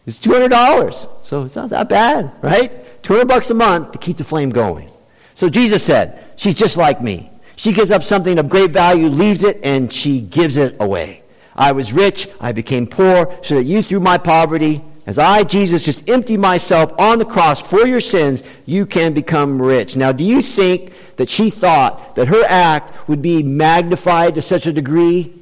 It's 0.07 0.19
$200. 0.19 1.09
So 1.25 1.45
it's 1.45 1.57
not 1.57 1.71
that 1.71 1.89
bad, 1.89 2.33
right? 2.43 3.03
200 3.03 3.27
bucks 3.27 3.49
a 3.49 3.55
month 3.55 3.93
to 3.93 3.99
keep 3.99 4.19
the 4.19 4.25
flame 4.25 4.51
going. 4.51 4.91
So 5.33 5.49
Jesus 5.49 5.83
said, 5.83 6.23
she's 6.37 6.55
just 6.55 6.77
like 6.77 7.01
me. 7.01 7.31
She 7.63 7.73
gives 7.73 7.93
up 7.93 8.03
something 8.03 8.41
of 8.41 8.49
great 8.49 8.73
value, 8.73 9.07
leaves 9.07 9.45
it, 9.45 9.61
and 9.63 9.93
she 9.93 10.21
gives 10.21 10.57
it 10.57 10.75
away. 10.81 11.23
I 11.55 11.71
was 11.71 11.93
rich, 11.93 12.27
I 12.41 12.51
became 12.51 12.89
poor, 12.89 13.33
so 13.45 13.55
that 13.55 13.63
you, 13.63 13.85
through 13.85 14.01
my 14.01 14.19
poverty, 14.19 14.83
as 15.07 15.17
I, 15.17 15.45
Jesus, 15.45 15.85
just 15.85 16.11
empty 16.11 16.37
myself 16.37 16.93
on 16.99 17.21
the 17.21 17.25
cross 17.25 17.63
for 17.63 17.87
your 17.87 18.01
sins, 18.01 18.43
you 18.67 18.85
can 18.85 19.13
become 19.13 19.63
rich. 19.63 19.95
Now, 19.95 20.11
do 20.11 20.25
you 20.25 20.43
think 20.43 20.93
that 21.19 21.29
she 21.29 21.51
thought 21.51 22.17
that 22.17 22.27
her 22.27 22.43
act 22.49 23.09
would 23.09 23.23
be 23.23 23.45
magnified 23.45 24.35
to 24.35 24.43
such 24.43 24.67
a 24.67 24.73
degree? 24.73 25.33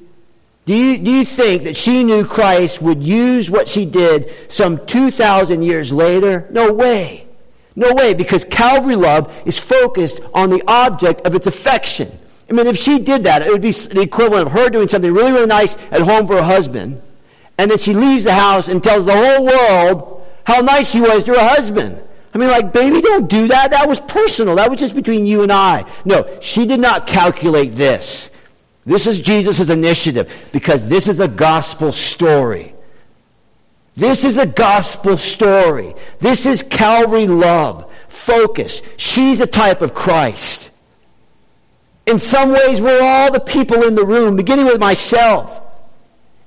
Do 0.66 0.75
you, 0.75 0.99
do 0.99 1.11
you 1.11 1.25
think 1.25 1.62
that 1.62 1.75
she 1.75 2.05
knew 2.05 2.27
Christ 2.27 2.83
would 2.83 3.03
use 3.03 3.51
what 3.51 3.66
she 3.66 3.87
did 3.87 4.31
some 4.53 4.85
2,000 4.85 5.62
years 5.62 5.91
later? 5.91 6.47
No 6.51 6.71
way. 6.71 7.30
No 7.77 7.95
way, 7.95 8.14
because 8.14 8.45
Calvary 8.45 8.97
love 8.97 9.33
is 9.47 9.59
focused 9.59 10.21
on 10.35 10.51
the 10.51 10.62
object 10.66 11.23
of 11.23 11.35
its 11.35 11.47
affection. 11.47 12.11
I 12.49 12.53
mean, 12.53 12.66
if 12.66 12.77
she 12.77 12.99
did 12.99 13.25
that, 13.25 13.43
it 13.43 13.51
would 13.53 13.62
be 13.62 13.71
the 13.71 14.01
equivalent 14.01 14.49
of 14.49 14.53
her 14.53 14.68
doing 14.68 14.89
something 14.89 15.12
really, 15.12 15.33
really 15.33 15.47
nice 15.47 15.77
at 15.93 16.01
home 16.01 16.27
for 16.27 16.37
her 16.37 16.43
husband, 16.43 17.01
and 17.59 17.71
then 17.71 17.79
she 17.79 17.95
leaves 17.95 18.25
the 18.25 18.35
house 18.35 18.68
and 18.68 18.83
tells 18.83 19.05
the 19.05 19.14
whole 19.14 19.45
world 19.45 20.27
how 20.45 20.61
nice 20.61 20.91
she 20.91 21.01
was 21.01 21.23
to 21.25 21.33
her 21.33 21.49
husband. 21.49 22.03
I 22.33 22.39
mean, 22.39 22.49
like, 22.49 22.73
baby, 22.73 23.01
don't 23.01 23.29
do 23.29 23.49
that. 23.49 23.73
That 23.73 23.89
was 23.89 24.01
personal. 24.01 24.57
That 24.57 24.71
was 24.71 24.79
just 24.79 24.95
between 24.95 25.27
you 25.27 25.43
and 25.43 25.51
I. 25.51 25.85
No, 26.05 26.39
she 26.41 26.64
did 26.64 26.81
not 26.81 27.07
calculate 27.07 27.73
this. 27.73 28.31
This 28.87 29.07
is 29.07 29.21
Jesus' 29.21 29.68
initiative 29.68 30.49
because 30.53 30.89
this 30.89 31.09
is 31.09 31.21
a 31.21 31.29
gospel 31.29 31.93
story. 31.93 32.75
This 33.97 34.24
is 34.24 34.38
a 34.38 34.47
gospel 34.47 35.16
story. 35.16 35.95
This 36.18 36.47
is 36.47 36.62
Calvary 36.62 37.26
love. 37.26 37.93
Focus. 38.09 38.82
She's 38.97 39.41
a 39.41 39.47
type 39.47 39.82
of 39.82 39.95
Christ. 39.95 40.70
In 42.07 42.18
some 42.18 42.53
ways, 42.53 42.80
we're 42.80 43.03
all 43.03 43.30
the 43.30 43.41
people 43.41 43.84
in 43.84 43.95
the 43.95 44.05
room, 44.05 44.36
beginning 44.36 44.66
with 44.66 44.80
myself. 44.80 45.61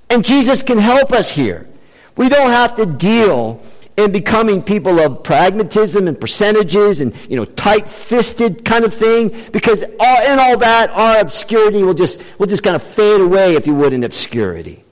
And 0.10 0.26
Jesus 0.26 0.62
can 0.62 0.78
help 0.78 1.12
us 1.12 1.32
here. 1.32 1.68
We 2.16 2.30
don't 2.30 2.52
have 2.52 2.76
to 2.76 2.86
deal 2.86 3.64
in 3.98 4.12
becoming 4.12 4.62
people 4.62 5.00
of 5.00 5.24
pragmatism 5.24 6.08
and 6.08 6.20
percentages 6.20 7.00
and 7.00 7.14
you 7.30 7.36
know 7.36 7.46
tight-fisted 7.46 8.66
kind 8.66 8.86
of 8.86 8.94
thing 8.94 9.30
because 9.52 9.84
all, 10.00 10.24
in 10.24 10.40
all 10.40 10.58
that 10.58 10.90
our 10.90 11.20
obscurity 11.20 11.84
will 11.84 11.94
just 11.94 12.24
will 12.40 12.48
just 12.48 12.64
kind 12.64 12.76
of 12.76 12.82
fade 12.82 13.22
away 13.22 13.56
if 13.56 13.68
you 13.68 13.76
would 13.76 13.94
in 13.94 14.04
obscurity 14.04 14.84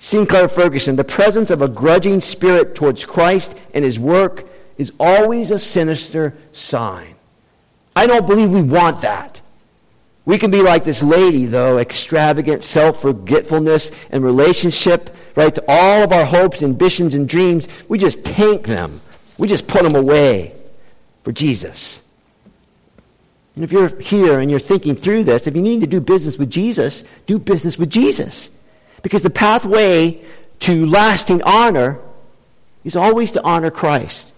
sinclair 0.00 0.48
ferguson 0.48 0.96
the 0.96 1.04
presence 1.04 1.50
of 1.50 1.60
a 1.60 1.68
grudging 1.68 2.20
spirit 2.20 2.74
towards 2.74 3.04
christ 3.04 3.56
and 3.74 3.84
his 3.84 3.98
work 3.98 4.46
is 4.78 4.92
always 4.98 5.50
a 5.50 5.58
sinister 5.58 6.34
sign 6.52 7.14
i 7.94 8.06
don't 8.06 8.26
believe 8.26 8.50
we 8.50 8.62
want 8.62 9.02
that 9.02 9.40
we 10.30 10.38
can 10.38 10.50
be 10.50 10.62
like 10.62 10.84
this 10.84 11.02
lady, 11.02 11.46
though, 11.46 11.78
extravagant 11.78 12.62
self 12.62 13.00
forgetfulness 13.02 14.06
and 14.10 14.22
relationship, 14.22 15.16
right? 15.34 15.52
To 15.52 15.64
all 15.66 16.04
of 16.04 16.12
our 16.12 16.24
hopes, 16.24 16.62
ambitions, 16.62 17.14
and 17.14 17.28
dreams, 17.28 17.66
we 17.88 17.98
just 17.98 18.24
tank 18.24 18.66
them. 18.66 19.00
We 19.38 19.48
just 19.48 19.66
put 19.66 19.82
them 19.82 19.94
away 19.94 20.52
for 21.24 21.32
Jesus. 21.32 22.02
And 23.56 23.64
if 23.64 23.72
you're 23.72 23.88
here 24.00 24.38
and 24.38 24.50
you're 24.50 24.60
thinking 24.60 24.94
through 24.94 25.24
this, 25.24 25.46
if 25.46 25.56
you 25.56 25.62
need 25.62 25.80
to 25.80 25.86
do 25.86 26.00
business 26.00 26.38
with 26.38 26.50
Jesus, 26.50 27.04
do 27.26 27.38
business 27.38 27.78
with 27.78 27.90
Jesus. 27.90 28.50
Because 29.02 29.22
the 29.22 29.30
pathway 29.30 30.22
to 30.60 30.86
lasting 30.86 31.42
honor 31.42 31.98
is 32.84 32.96
always 32.96 33.32
to 33.32 33.42
honor 33.42 33.70
Christ. 33.70 34.32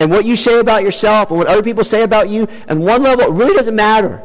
And 0.00 0.10
what 0.10 0.24
you 0.24 0.36
say 0.36 0.60
about 0.60 0.82
yourself 0.82 1.30
and 1.30 1.38
what 1.38 1.48
other 1.48 1.62
people 1.62 1.84
say 1.84 2.02
about 2.02 2.28
you, 2.28 2.46
and 2.68 2.82
one 2.84 3.02
level, 3.02 3.24
it 3.24 3.32
really 3.32 3.54
doesn't 3.54 3.74
matter. 3.74 4.22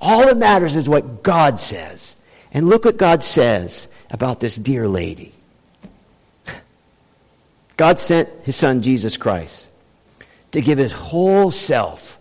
All 0.00 0.26
that 0.26 0.36
matters 0.36 0.76
is 0.76 0.88
what 0.88 1.22
God 1.22 1.58
says. 1.58 2.16
And 2.52 2.68
look 2.68 2.84
what 2.84 2.96
God 2.96 3.22
says 3.22 3.88
about 4.10 4.40
this 4.40 4.56
dear 4.56 4.88
lady. 4.88 5.34
God 7.76 7.98
sent 7.98 8.28
his 8.42 8.56
son 8.56 8.82
Jesus 8.82 9.16
Christ 9.16 9.68
to 10.52 10.60
give 10.60 10.78
his 10.78 10.92
whole 10.92 11.50
self, 11.50 12.18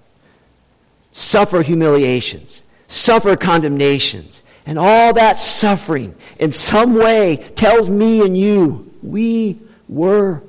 suffer 1.11 1.61
humiliations, 1.61 2.63
suffer 2.87 3.35
condemnations, 3.35 4.41
and 4.69 4.77
all 4.77 5.13
that 5.15 5.39
suffering 5.39 6.13
in 6.37 6.51
some 6.53 6.93
way 6.93 7.37
tells 7.55 7.89
me 7.89 8.21
and 8.21 8.37
you 8.37 8.93
we 9.01 9.57
were 9.87 10.43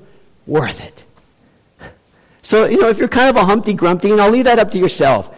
worth 0.47 0.85
it. 0.85 1.07
So, 2.43 2.67
you 2.67 2.79
know, 2.79 2.91
if 2.91 2.99
you're 2.99 3.09
kind 3.09 3.31
of 3.31 3.37
a 3.37 3.47
Humpty 3.47 3.73
Grumpty, 3.73 4.11
and 4.11 4.21
I'll 4.21 4.31
leave 4.31 4.45
that 4.45 4.59
up 4.59 4.73
to 4.73 4.79
yourself. 4.79 5.35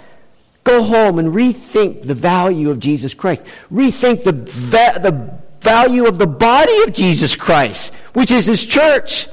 Go 0.64 0.82
home 0.82 1.20
and 1.20 1.32
rethink 1.32 2.02
the 2.02 2.14
value 2.14 2.70
of 2.70 2.80
Jesus 2.80 3.14
Christ. 3.14 3.46
Rethink 3.72 4.24
the, 4.24 4.32
va- 4.32 4.98
the 4.98 5.38
value 5.60 6.06
of 6.06 6.18
the 6.18 6.26
body 6.26 6.82
of 6.82 6.92
Jesus 6.92 7.36
Christ, 7.36 7.94
which 8.14 8.32
is 8.32 8.46
his 8.46 8.66
church. 8.66 9.28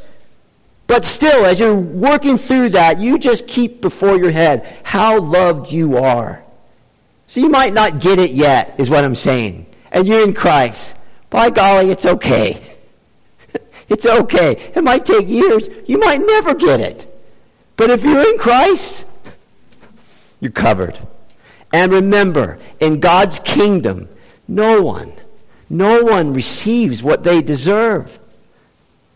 But 0.86 1.06
still, 1.06 1.48
as 1.48 1.60
you're 1.60 1.74
working 1.74 2.38
through 2.38 2.70
that, 2.70 3.00
you 3.00 3.18
just 3.18 3.48
keep 3.48 3.82
before 3.82 4.16
your 4.16 4.32
head 4.32 4.78
how 4.84 5.20
loved 5.20 5.72
you 5.72 5.98
are. 5.98 6.44
So 7.30 7.42
you 7.42 7.50
might 7.50 7.76
not 7.76 8.00
get 8.00 8.18
it 8.18 8.32
yet, 8.32 8.74
is 8.80 8.90
what 8.90 9.04
I'm 9.04 9.14
saying. 9.14 9.68
And 9.92 10.08
you're 10.08 10.24
in 10.24 10.34
Christ. 10.34 10.98
By 11.30 11.52
golly, 11.52 11.92
it's 11.92 12.08
okay. 12.08 12.60
it's 13.88 14.08
okay. 14.08 14.72
It 14.74 14.84
might 14.84 15.06
take 15.06 15.28
years. 15.28 15.70
You 15.86 16.00
might 16.00 16.22
never 16.22 16.56
get 16.56 16.80
it. 16.80 17.06
But 17.78 17.92
if 17.92 18.04
you're 18.04 18.28
in 18.28 18.40
Christ, 18.40 19.06
you're 20.40 20.52
covered. 20.52 20.98
And 21.72 21.92
remember, 21.92 22.58
in 22.80 23.00
God's 23.00 23.38
kingdom, 23.42 24.10
no 24.48 24.82
one, 24.82 25.14
no 25.70 26.04
one 26.04 26.34
receives 26.34 27.04
what 27.04 27.22
they 27.22 27.44
deserve. 27.44 28.18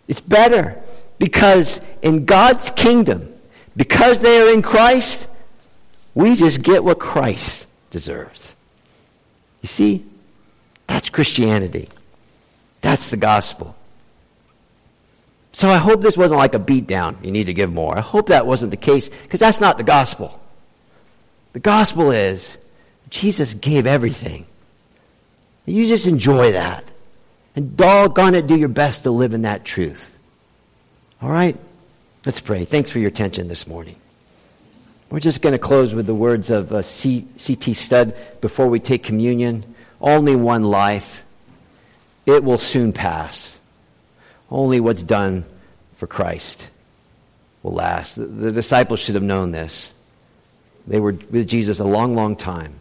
It's 0.07 0.22
better 0.22 0.80
because 1.18 1.82
in 2.03 2.26
God's 2.26 2.70
kingdom, 2.70 3.28
because 3.76 4.20
they 4.20 4.39
are 4.39 4.53
in 4.53 4.61
Christ, 4.61 5.28
we 6.14 6.36
just 6.36 6.61
get 6.61 6.84
what 6.84 6.99
Christ 6.99 7.70
deserves. 7.94 8.58
You 9.62 9.68
see, 9.68 10.06
that's 10.88 11.10
Christianity. 11.10 11.88
That's 12.82 13.10
the 13.10 13.18
gospel. 13.18 13.78
So 15.54 15.70
I 15.70 15.78
hope 15.78 16.02
this 16.02 16.18
wasn't 16.18 16.39
like 16.39 16.56
a 16.56 16.60
beatdown. 16.60 17.24
You 17.24 17.32
need 17.32 17.46
to 17.46 17.54
give 17.54 17.72
more. 17.72 17.98
I 17.98 18.02
hope 18.02 18.28
that 18.28 18.46
wasn't 18.46 18.72
the 18.72 18.78
case 18.78 19.08
because 19.08 19.39
that's 19.39 19.62
not 19.62 19.78
the 19.78 19.84
gospel. 19.84 20.41
The 21.54 21.60
gospel 21.60 22.12
is 22.12 22.58
Jesus 23.10 23.54
gave 23.54 23.86
everything. 23.86 24.48
You 25.66 25.88
just 25.88 26.08
enjoy 26.08 26.52
that. 26.54 26.84
And 27.56 27.78
doggone 27.78 28.34
it, 28.34 28.48
do 28.48 28.58
your 28.58 28.68
best 28.68 29.04
to 29.04 29.12
live 29.12 29.36
in 29.36 29.44
that 29.44 29.64
truth. 29.64 30.20
All 31.22 31.30
right? 31.30 31.56
Let's 32.26 32.41
pray. 32.41 32.66
Thanks 32.66 32.89
for 32.89 32.98
your 32.98 33.10
attention 33.10 33.48
this 33.48 33.68
morning. 33.68 33.96
We're 35.14 35.20
just 35.20 35.43
going 35.43 35.53
to 35.53 35.59
close 35.59 35.93
with 35.93 36.07
the 36.07 36.16
words 36.16 36.49
of 36.49 36.74
uh, 36.74 36.82
C.T. 36.82 37.76
Studd 37.76 38.18
before 38.41 38.68
we 38.68 38.80
take 38.80 39.03
communion. 39.03 39.64
Only 40.01 40.36
one 40.36 40.64
life. 40.64 41.24
It 42.26 42.43
will 42.43 42.57
soon 42.57 42.93
pass. 42.93 43.59
Only 44.49 44.80
what's 44.80 45.03
done 45.03 45.45
for 45.97 46.07
Christ 46.07 46.68
will 47.61 47.74
last. 47.74 48.16
The, 48.16 48.26
the 48.26 48.51
disciples 48.51 49.01
should 49.01 49.14
have 49.14 49.24
known 49.24 49.51
this. 49.51 49.93
They 50.88 50.99
were 50.99 51.16
with 51.30 51.47
Jesus 51.47 51.80
a 51.80 51.86
long, 51.86 52.16
long 52.16 52.36
time. 52.36 52.80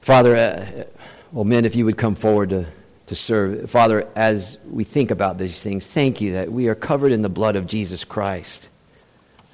Father, 0.00 0.34
uh, 0.34 0.84
well, 1.30 1.44
men, 1.44 1.66
if 1.66 1.76
you 1.76 1.84
would 1.84 1.98
come 1.98 2.14
forward 2.14 2.48
to, 2.48 2.68
to 3.08 3.14
serve. 3.14 3.70
Father, 3.70 4.08
as 4.16 4.56
we 4.70 4.84
think 4.84 5.10
about 5.10 5.36
these 5.36 5.62
things, 5.62 5.86
thank 5.86 6.22
you 6.22 6.32
that 6.32 6.50
we 6.50 6.68
are 6.68 6.74
covered 6.74 7.12
in 7.12 7.20
the 7.20 7.28
blood 7.28 7.54
of 7.54 7.66
Jesus 7.66 8.02
Christ. 8.02 8.70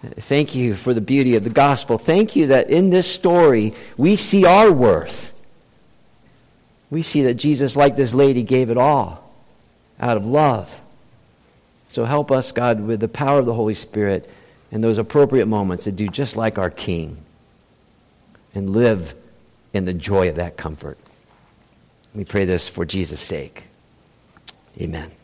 Thank 0.02 0.54
you 0.54 0.74
for 0.74 0.94
the 0.94 1.00
beauty 1.00 1.34
of 1.34 1.44
the 1.44 1.50
gospel. 1.50 1.98
Thank 1.98 2.36
you 2.36 2.46
that 2.48 2.70
in 2.70 2.90
this 2.90 3.12
story 3.12 3.74
we 3.96 4.14
see 4.16 4.44
our 4.44 4.72
worth. 4.72 5.32
We 6.90 7.02
see 7.02 7.22
that 7.24 7.34
Jesus, 7.34 7.76
like 7.76 7.96
this 7.96 8.14
lady, 8.14 8.42
gave 8.42 8.70
it 8.70 8.78
all 8.78 9.28
out 10.00 10.16
of 10.16 10.24
love. 10.24 10.80
So 11.88 12.04
help 12.04 12.30
us, 12.30 12.52
God, 12.52 12.80
with 12.80 13.00
the 13.00 13.08
power 13.08 13.38
of 13.38 13.46
the 13.46 13.54
Holy 13.54 13.74
Spirit 13.74 14.30
in 14.70 14.80
those 14.80 14.98
appropriate 14.98 15.46
moments 15.46 15.84
to 15.84 15.92
do 15.92 16.08
just 16.08 16.36
like 16.36 16.58
our 16.58 16.70
King 16.70 17.18
and 18.54 18.70
live 18.70 19.14
in 19.72 19.84
the 19.84 19.94
joy 19.94 20.28
of 20.28 20.36
that 20.36 20.56
comfort. 20.56 20.98
We 22.14 22.24
pray 22.24 22.44
this 22.44 22.68
for 22.68 22.84
Jesus' 22.84 23.20
sake. 23.20 23.64
Amen. 24.80 25.17